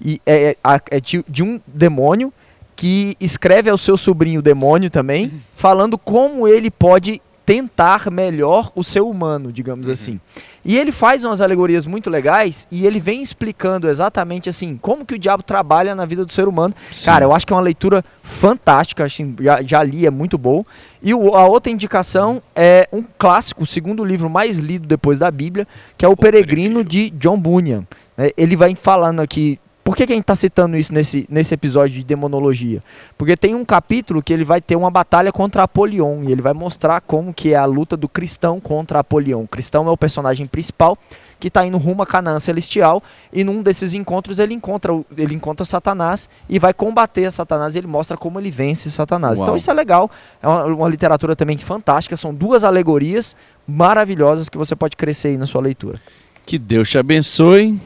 e 0.04 0.22
é, 0.26 0.56
é 0.64 0.80
é 0.92 1.00
de, 1.00 1.24
de 1.28 1.42
um 1.44 1.60
demônio 1.66 2.32
que 2.76 3.16
escreve 3.20 3.70
ao 3.70 3.78
seu 3.78 3.96
sobrinho 3.98 4.42
demônio 4.42 4.90
também, 4.90 5.32
falando 5.56 5.98
como 5.98 6.48
ele 6.48 6.70
pode 6.72 7.22
tentar 7.46 8.10
melhor 8.10 8.72
o 8.74 8.86
ser 8.86 9.02
humano, 9.02 9.52
digamos 9.52 9.88
Uhum. 9.88 9.94
assim. 9.94 10.20
E 10.64 10.78
ele 10.78 10.94
faz 10.94 11.26
umas 11.26 11.42
alegorias 11.42 11.86
muito 11.86 12.10
legais 12.10 12.66
e 12.72 12.86
ele 12.88 13.02
vem 13.02 13.22
explicando 13.22 13.90
exatamente 13.90 14.48
assim 14.50 14.78
como 14.82 15.06
que 15.06 15.14
o 15.16 15.20
diabo 15.20 15.44
trabalha 15.44 15.94
na 15.94 16.06
vida 16.06 16.24
do 16.26 16.32
ser 16.32 16.48
humano. 16.48 16.74
Sim. 16.90 17.06
Cara, 17.06 17.26
eu 17.26 17.34
acho 17.34 17.46
que 17.46 17.52
é 17.52 17.56
uma 17.56 17.62
leitura 17.62 18.02
fantástica, 18.24 19.04
assim, 19.04 19.36
já, 19.42 19.62
já 19.62 19.84
li, 19.84 20.06
é 20.06 20.10
muito 20.10 20.38
bom. 20.38 20.64
E 21.02 21.14
o- 21.14 21.36
a 21.36 21.46
outra 21.46 21.70
indicação 21.70 22.42
é 22.56 22.88
um 22.94 23.04
clássico, 23.18 23.64
o 23.64 23.68
segundo 23.68 24.06
livro 24.06 24.30
mais 24.30 24.60
lido 24.60 24.88
depois 24.88 25.20
da 25.20 25.30
Bíblia, 25.30 25.68
que 25.98 26.06
é 26.06 26.08
O, 26.08 26.16
Peregrino, 26.16 26.76
Peregrino. 26.78 26.84
de 26.86 27.10
John 27.12 27.38
Bunyan. 27.38 27.86
né? 28.16 28.30
ele 28.38 28.56
vai 28.56 28.74
falando 28.76 29.20
aqui. 29.20 29.60
Por 29.84 29.98
que, 29.98 30.08
que 30.08 30.14
a 30.14 30.16
gente 30.16 30.24
está 30.24 30.36
citando 30.36 30.78
isso 30.78 30.94
nesse, 30.94 31.28
nesse 31.30 31.54
episódio 31.54 31.98
de 31.98 32.06
demonologia? 32.06 32.82
Porque 33.18 33.36
tem 33.36 33.54
um 33.54 33.66
capítulo 33.66 34.24
que 34.24 34.32
ele 34.32 34.46
vai 34.46 34.62
ter 34.62 34.78
uma 34.78 34.90
batalha 34.90 35.30
contra 35.30 35.64
Apolion 35.64 36.24
e 36.24 36.32
ele 36.32 36.42
vai 36.42 36.54
mostrar 36.54 37.02
como 37.02 37.34
que 37.34 37.54
é 37.54 37.58
a 37.58 37.66
luta 37.66 37.98
do 37.98 38.08
cristão 38.08 38.62
contra 38.62 39.00
Apolion. 39.00 39.44
O 39.44 39.48
cristão 39.48 39.86
é 39.88 39.92
o 39.92 39.98
personagem 39.98 40.48
principal 40.48 40.98
que 41.38 41.50
está 41.50 41.66
indo 41.66 41.78
rumo 41.78 42.02
a 42.02 42.06
Canaã 42.06 42.40
Celestial 42.40 43.04
e 43.34 43.44
num 43.44 43.62
desses 43.62 43.94
encontros 43.94 44.40
ele 44.40 44.54
encontra, 44.54 44.94
ele 45.18 45.36
encontra 45.36 45.66
Satanás 45.66 46.30
e 46.48 46.58
vai 46.58 46.74
combater 46.74 47.26
a 47.26 47.32
Satanás 47.32 47.76
e 47.76 47.80
ele 47.80 47.88
mostra 47.88 48.16
como 48.16 48.40
ele 48.40 48.50
vence 48.50 48.90
Satanás. 48.90 49.40
Uau. 49.40 49.44
Então 49.44 49.58
isso 49.58 49.70
é 49.70 49.74
legal, 49.74 50.10
é 50.42 50.48
uma, 50.48 50.64
uma 50.64 50.90
literatura 50.90 51.36
também 51.36 51.58
fantástica, 51.58 52.16
são 52.16 52.34
duas 52.34 52.64
alegorias 52.64 53.36
maravilhosas 53.68 54.48
que 54.48 54.58
você 54.58 54.78
pode 54.78 54.96
crescer 54.96 55.30
aí 55.30 55.38
na 55.38 55.46
sua 55.46 55.62
leitura. 55.62 56.00
Que 56.46 56.58
Deus 56.58 56.90
te 56.90 56.98
abençoe 56.98 57.78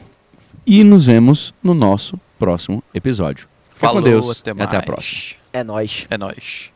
e 0.68 0.84
nos 0.84 1.06
vemos 1.06 1.54
no 1.62 1.72
nosso 1.72 2.20
próximo 2.38 2.84
episódio. 2.92 3.48
Fica 3.74 3.86
Falou, 3.86 4.02
com 4.02 4.08
Deus 4.08 4.40
até 4.40 4.50
e 4.50 4.54
mais. 4.54 4.68
até 4.68 4.76
a 4.76 4.82
próxima. 4.82 5.40
É 5.50 5.64
nóis. 5.64 6.06
É 6.10 6.18
nóis. 6.18 6.70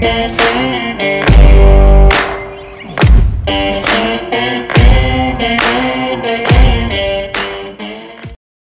Thank 0.00 0.73